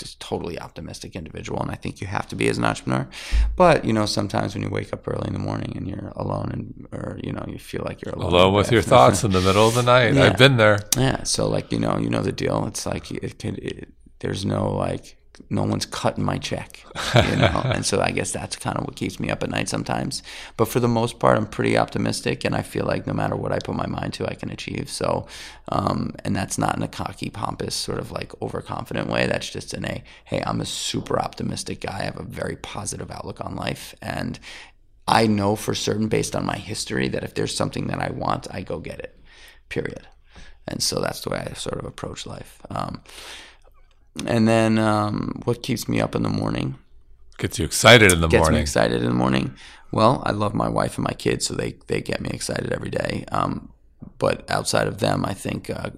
just 0.00 0.18
totally 0.18 0.58
optimistic 0.58 1.14
individual, 1.14 1.60
and 1.60 1.70
I 1.70 1.74
think 1.76 2.00
you 2.00 2.06
have 2.06 2.26
to 2.28 2.36
be 2.36 2.48
as 2.48 2.58
an 2.58 2.64
entrepreneur. 2.64 3.08
But 3.54 3.84
you 3.84 3.92
know, 3.92 4.06
sometimes 4.06 4.54
when 4.54 4.62
you 4.62 4.70
wake 4.70 4.92
up 4.92 5.06
early 5.06 5.28
in 5.28 5.34
the 5.34 5.38
morning 5.38 5.74
and 5.76 5.86
you're 5.86 6.12
alone, 6.16 6.50
and 6.52 6.88
or 6.92 7.18
you 7.22 7.32
know, 7.32 7.44
you 7.46 7.58
feel 7.58 7.82
like 7.84 8.02
you're 8.02 8.14
alone, 8.14 8.32
Alone 8.32 8.54
with 8.54 8.72
your 8.72 8.82
thoughts 8.92 9.22
in 9.22 9.30
the 9.30 9.40
middle 9.40 9.68
of 9.68 9.74
the 9.74 9.82
night. 9.82 10.14
Yeah. 10.14 10.24
I've 10.24 10.38
been 10.38 10.56
there. 10.56 10.80
Yeah. 10.96 11.22
So 11.22 11.48
like 11.48 11.70
you 11.70 11.78
know, 11.78 11.98
you 11.98 12.10
know 12.10 12.22
the 12.22 12.32
deal. 12.32 12.66
It's 12.66 12.86
like 12.86 13.10
it 13.10 13.38
could. 13.38 13.58
It, 13.58 13.88
there's 14.20 14.44
no 14.44 14.70
like 14.70 15.16
no 15.48 15.62
one's 15.62 15.86
cutting 15.86 16.24
my 16.24 16.38
check, 16.38 16.84
you 17.14 17.36
know. 17.36 17.62
and 17.64 17.86
so 17.86 18.00
I 18.00 18.10
guess 18.10 18.32
that's 18.32 18.56
kind 18.56 18.76
of 18.76 18.84
what 18.84 18.96
keeps 18.96 19.18
me 19.18 19.30
up 19.30 19.42
at 19.42 19.50
night 19.50 19.68
sometimes. 19.68 20.22
But 20.56 20.66
for 20.66 20.80
the 20.80 20.88
most 20.88 21.18
part, 21.18 21.38
I'm 21.38 21.46
pretty 21.46 21.78
optimistic, 21.78 22.44
and 22.44 22.54
I 22.54 22.62
feel 22.62 22.84
like 22.84 23.06
no 23.06 23.12
matter 23.12 23.36
what 23.36 23.52
I 23.52 23.58
put 23.58 23.74
my 23.74 23.86
mind 23.86 24.14
to, 24.14 24.26
I 24.26 24.34
can 24.34 24.50
achieve. 24.50 24.90
So, 24.90 25.26
um, 25.68 26.14
and 26.24 26.36
that's 26.36 26.58
not 26.58 26.76
in 26.76 26.82
a 26.82 26.88
cocky, 26.88 27.30
pompous, 27.30 27.74
sort 27.74 27.98
of 27.98 28.10
like 28.12 28.32
overconfident 28.42 29.08
way. 29.08 29.26
That's 29.26 29.48
just 29.48 29.72
in 29.72 29.84
a 29.84 30.02
hey, 30.24 30.42
I'm 30.46 30.60
a 30.60 30.66
super 30.66 31.18
optimistic 31.18 31.80
guy. 31.80 32.00
I 32.00 32.04
have 32.04 32.18
a 32.18 32.24
very 32.24 32.56
positive 32.56 33.10
outlook 33.10 33.40
on 33.40 33.56
life, 33.56 33.94
and 34.02 34.38
I 35.06 35.26
know 35.26 35.56
for 35.56 35.74
certain, 35.74 36.08
based 36.08 36.36
on 36.36 36.46
my 36.46 36.56
history, 36.56 37.08
that 37.08 37.24
if 37.24 37.34
there's 37.34 37.54
something 37.54 37.88
that 37.88 38.00
I 38.00 38.10
want, 38.10 38.46
I 38.50 38.62
go 38.62 38.78
get 38.78 39.00
it. 39.00 39.18
Period. 39.68 40.06
And 40.68 40.82
so 40.82 41.00
that's 41.00 41.22
the 41.22 41.30
way 41.30 41.48
I 41.50 41.54
sort 41.54 41.78
of 41.78 41.84
approach 41.84 42.26
life. 42.26 42.60
Um, 42.70 43.02
and 44.26 44.48
then 44.48 44.78
um, 44.78 45.40
what 45.44 45.62
keeps 45.62 45.88
me 45.88 46.00
up 46.00 46.14
in 46.14 46.22
the 46.22 46.28
morning? 46.28 46.76
Gets 47.38 47.58
you 47.58 47.64
excited 47.64 48.12
in 48.12 48.20
the 48.20 48.28
gets 48.28 48.42
morning. 48.42 48.58
me 48.58 48.62
excited 48.62 49.02
in 49.02 49.08
the 49.08 49.14
morning. 49.14 49.54
Well, 49.92 50.22
I 50.26 50.32
love 50.32 50.54
my 50.54 50.68
wife 50.68 50.96
and 50.96 51.04
my 51.04 51.14
kids, 51.14 51.46
so 51.46 51.54
they 51.54 51.76
they 51.86 52.00
get 52.00 52.20
me 52.20 52.30
excited 52.32 52.72
every 52.72 52.90
day. 52.90 53.24
Um, 53.32 53.72
but 54.18 54.48
outside 54.50 54.86
of 54.86 54.98
them, 54.98 55.24
I 55.24 55.34
think 55.34 55.70
uh, 55.70 55.90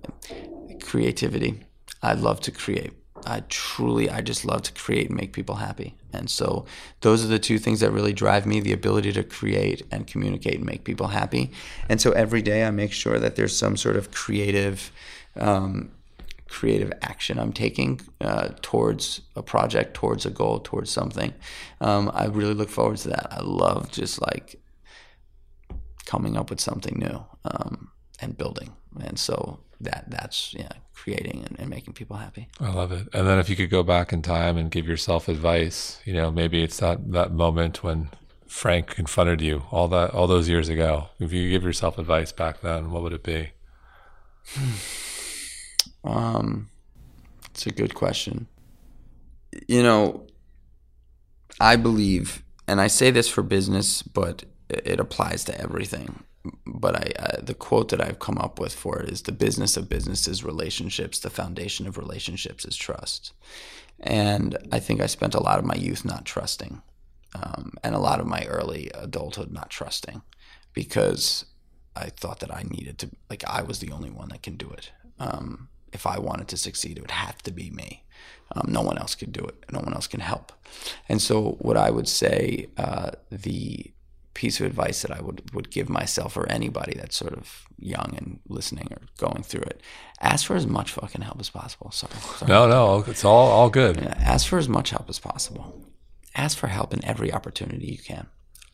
creativity. 0.81 1.65
I 2.03 2.15
love 2.15 2.41
to 2.43 2.51
create. 2.51 2.93
I 3.27 3.45
truly, 3.49 4.11
I 4.11 4.21
just 4.21 4.45
love 4.45 4.63
to 4.63 4.73
create 4.73 5.09
and 5.09 5.17
make 5.17 5.33
people 5.33 5.57
happy. 5.57 5.97
And 6.13 6.29
so 6.29 6.67
those 7.01 7.25
are 7.25 7.29
the 7.29 7.39
two 7.39 7.59
things 7.59 7.81
that 7.81 7.91
really 7.91 8.13
drive 8.13 8.47
me 8.47 8.61
the 8.61 8.73
ability 8.73 9.13
to 9.13 9.23
create 9.23 9.83
and 9.91 10.07
communicate 10.07 10.57
and 10.57 10.65
make 10.65 10.85
people 10.85 11.09
happy. 11.09 11.53
And 11.89 12.01
so 12.01 12.13
every 12.13 12.43
day 12.43 12.65
I 12.65 12.71
make 12.71 12.93
sure 12.93 13.19
that 13.19 13.37
there's 13.37 13.57
some 13.57 13.77
sort 13.77 13.97
of 13.97 14.11
creative, 14.11 14.91
um, 15.37 15.91
creative 16.53 16.93
action 17.01 17.39
I'm 17.39 17.53
taking 17.53 18.01
uh, 18.21 18.51
towards 18.61 19.23
a 19.35 19.43
project, 19.43 19.95
towards 19.95 20.27
a 20.27 20.31
goal, 20.31 20.61
towards 20.61 20.91
something. 20.91 21.33
Um, 21.81 22.11
I 22.13 22.27
really 22.27 22.53
look 22.53 22.69
forward 22.69 22.99
to 22.99 23.09
that. 23.09 23.29
I 23.31 23.41
love 23.41 23.91
just 23.91 24.21
like 24.21 24.61
coming 26.05 26.37
up 26.37 26.51
with 26.51 26.61
something 26.61 26.99
new 26.99 27.25
um, 27.47 27.91
and 28.21 28.37
building. 28.37 28.77
And 29.01 29.19
so 29.19 29.61
that 29.81 30.05
that's 30.09 30.55
yeah 30.55 30.71
creating 30.95 31.45
and, 31.45 31.59
and, 31.59 31.69
making 31.69 31.93
people 31.93 32.17
happy 32.17 32.47
i 32.61 32.71
love 32.71 32.93
it 32.93 33.09
and 33.13 33.27
then 33.27 33.41
if 33.41 33.49
you 33.49 33.57
could 33.57 33.69
go 33.69 33.83
back 33.83 34.13
in 34.13 34.23
time 34.23 34.57
and 34.57 34.71
give 34.71 34.87
yourself 34.87 35.27
advice 35.27 36.01
you 36.05 36.13
know 36.13 36.31
maybe 36.31 36.63
it's 36.63 36.77
that 36.77 37.11
that 37.11 37.33
moment 37.33 37.83
when 37.83 38.09
frank 38.47 38.87
confronted 38.87 39.41
you 39.41 39.65
all 39.73 39.89
that 39.89 40.11
all 40.11 40.29
those 40.29 40.49
years 40.49 40.69
ago 40.69 41.09
if 41.19 41.33
you 41.33 41.51
give 41.51 41.65
yourself 41.65 41.99
advice 41.99 42.31
back 42.31 42.61
then 42.61 42.93
what 42.93 43.03
would 43.03 43.13
it 43.13 43.25
be 43.25 43.51
um 46.05 46.69
it's 47.51 47.67
a 47.67 47.71
good 47.71 47.95
question 47.95 48.47
you 49.69 49.83
know 49.83 50.27
i 51.61 51.77
believe 51.77 52.43
and 52.67 52.81
i 52.81 52.87
say 52.87 53.11
this 53.11 53.29
for 53.29 53.43
business 53.43 54.03
but 54.03 54.45
it 54.69 54.99
applies 54.99 55.45
to 55.45 55.61
everything 55.61 56.25
but 56.67 56.97
I, 56.97 57.41
the 57.41 57.55
quote 57.55 57.91
that 57.91 58.01
I've 58.01 58.19
come 58.19 58.39
up 58.39 58.59
with 58.59 58.75
for 58.75 59.01
it 59.01 59.09
is 59.09 59.23
the 59.23 59.33
business 59.33 59.77
of 59.77 59.89
business 59.89 60.27
is 60.27 60.45
relationships. 60.45 61.19
The 61.19 61.31
foundation 61.31 61.87
of 61.87 61.97
relationships 61.97 62.65
is 62.65 62.77
trust. 62.77 63.33
And 64.01 64.59
I 64.73 64.81
think 64.81 65.01
I 65.01 65.07
spent 65.07 65.35
a 65.35 65.43
lot 65.43 65.59
of 65.59 65.65
my 65.65 65.75
youth 65.75 66.05
not 66.05 66.25
trusting, 66.25 66.83
um, 67.35 67.75
and 67.85 67.95
a 67.95 68.01
lot 68.01 68.19
of 68.19 68.27
my 68.27 68.45
early 68.47 68.91
adulthood 68.95 69.53
not 69.53 69.71
trusting, 69.71 70.23
because 70.73 71.45
I 71.95 72.09
thought 72.09 72.41
that 72.41 72.53
I 72.53 72.65
needed 72.65 72.99
to, 72.99 73.11
like, 73.31 73.45
I 73.47 73.63
was 73.63 73.79
the 73.79 73.93
only 73.93 74.11
one 74.11 74.31
that 74.31 74.43
can 74.43 74.57
do 74.57 74.71
it. 74.71 74.91
Um, 75.21 75.69
if 75.93 76.07
I 76.07 76.19
wanted 76.19 76.49
to 76.49 76.57
succeed, 76.57 76.99
it 76.99 77.01
would 77.01 77.11
have 77.11 77.43
to 77.43 77.51
be 77.51 77.71
me. 77.71 78.05
Um, 78.55 78.67
no 78.69 78.83
one 78.83 78.99
else 78.99 79.15
could 79.15 79.33
do 79.33 79.45
it. 79.45 79.65
No 79.71 79.81
one 79.81 79.95
else 79.95 80.07
can 80.07 80.21
help. 80.21 80.53
And 81.09 81.21
so, 81.21 81.57
what 81.61 81.77
I 81.77 81.91
would 81.91 82.09
say, 82.09 82.67
uh, 82.77 83.13
the 83.31 83.93
piece 84.35 84.61
of 84.61 84.67
advice 84.67 85.03
that 85.03 85.11
I 85.11 85.21
would, 85.21 85.55
would 85.55 85.71
give 85.71 85.89
myself 85.89 86.37
or 86.37 86.51
anybody 86.51 86.95
that's 86.95 87.17
sort 87.17 87.35
of 87.35 87.67
young 87.79 88.15
and 88.17 88.41
listening 88.49 88.89
or 88.91 88.99
going 89.19 89.43
through 89.43 89.63
it. 89.63 89.81
Ask 90.21 90.47
for 90.47 90.57
as 90.57 90.67
much 90.67 90.93
fucking 90.93 91.23
help 91.23 91.41
as 91.41 91.51
possible. 91.51 91.91
Sorry. 91.91 92.13
sorry. 92.39 92.49
No, 92.49 92.69
no, 92.69 93.05
it's 93.07 93.25
all 93.25 93.49
all 93.49 93.71
good. 93.71 93.97
Yeah, 93.97 94.15
ask 94.19 94.47
for 94.47 94.59
as 94.59 94.69
much 94.69 94.91
help 94.91 95.09
as 95.11 95.19
possible. 95.19 95.83
Ask 96.35 96.57
for 96.57 96.69
help 96.69 96.95
in 96.95 97.05
every 97.05 97.33
opportunity 97.33 97.87
you 97.87 97.99
can. 97.99 98.27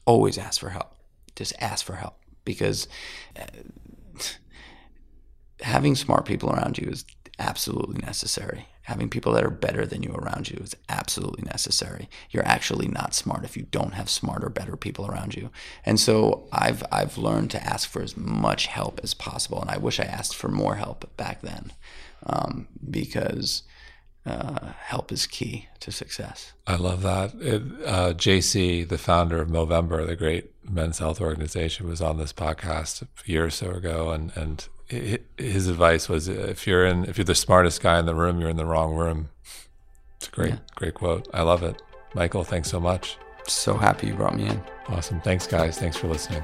Always 0.05 0.39
ask 0.39 0.61
for 0.61 0.71
help. 0.71 0.95
Just 1.35 1.53
ask 1.61 1.85
for 1.85 1.97
help 1.97 2.15
because 2.45 2.89
uh, 3.39 3.45
having 5.61 5.95
smart 5.95 6.25
people 6.25 6.51
around 6.51 6.79
you 6.79 6.89
is 6.89 7.05
absolutely 7.39 8.01
necessary 8.03 8.67
having 8.89 9.11
people 9.11 9.35
that 9.35 9.45
are 9.45 9.51
better 9.51 9.85
than 9.85 10.03
you 10.03 10.15
around 10.15 10.49
you 10.49 10.59
is 10.63 10.75
absolutely 10.89 11.43
necessary. 11.45 12.09
You're 12.31 12.47
actually 12.47 12.89
not 12.89 13.15
smart 13.15 13.45
if 13.45 13.55
you 13.55 13.67
don't 13.71 13.93
have 13.93 14.09
smarter, 14.09 14.49
better 14.49 14.79
people 14.79 15.07
around 15.07 15.37
you. 15.37 15.51
And 15.85 16.01
so 16.01 16.49
I've 16.53 16.83
I've 16.91 17.19
learned 17.19 17.51
to 17.51 17.63
ask 17.63 17.87
for 17.87 18.01
as 18.01 18.17
much 18.17 18.65
help 18.65 18.99
as 19.03 19.13
possible, 19.13 19.61
and 19.61 19.71
I 19.71 19.77
wish 19.77 20.01
I 20.01 20.05
asked 20.05 20.35
for 20.35 20.49
more 20.49 20.77
help 20.77 21.15
back 21.17 21.43
then, 21.43 21.73
um, 22.25 22.69
because. 22.91 23.63
Uh, 24.27 24.73
help 24.81 25.11
is 25.11 25.27
key 25.27 25.69
to 25.81 25.91
success. 25.91 26.53
I 26.67 26.77
love 26.77 27.01
that. 27.01 27.33
It, 27.41 27.63
uh, 27.87 28.13
JC, 28.13 28.87
the 28.87 28.99
founder 28.99 29.41
of 29.41 29.49
Movember, 29.49 30.07
the 30.07 30.17
great 30.17 30.51
men's 30.69 30.99
health 30.99 31.19
organization, 31.19 31.89
was 31.89 32.03
on 32.03 32.19
this 32.19 32.35
podcast 32.35 33.01
a 33.01 33.07
year 33.25 33.47
or 33.47 33.51
so 33.51 33.71
ago, 33.71 34.11
and 34.11 34.31
and 34.37 34.69
his 34.89 35.69
advice 35.69 36.09
was 36.09 36.29
uh, 36.29 36.33
if 36.33 36.67
you're 36.67 36.87
in 36.87 37.05
if 37.05 37.19
you're 37.19 37.25
the 37.25 37.35
smartest 37.35 37.83
guy 37.83 37.99
in 37.99 38.07
the 38.07 38.15
room 38.15 38.41
you're 38.41 38.51
in 38.51 38.57
the 38.57 38.67
wrong 38.67 38.95
room. 38.95 39.29
It's 40.17 40.29
a 40.29 40.31
great 40.31 40.51
yeah. 40.51 40.59
great 40.75 40.95
quote. 40.95 41.29
I 41.33 41.43
love 41.43 41.63
it. 41.63 41.81
Michael 42.15 42.45
thanks 42.45 42.71
so 42.71 42.81
much. 42.81 43.19
So 43.47 43.75
happy 43.75 44.09
you 44.09 44.15
brought 44.15 44.37
me 44.37 44.47
in. 44.47 44.63
Awesome. 44.89 45.21
Thanks 45.21 45.47
guys. 45.47 45.79
Thanks 45.79 45.97
for 45.97 46.09
listening 46.09 46.43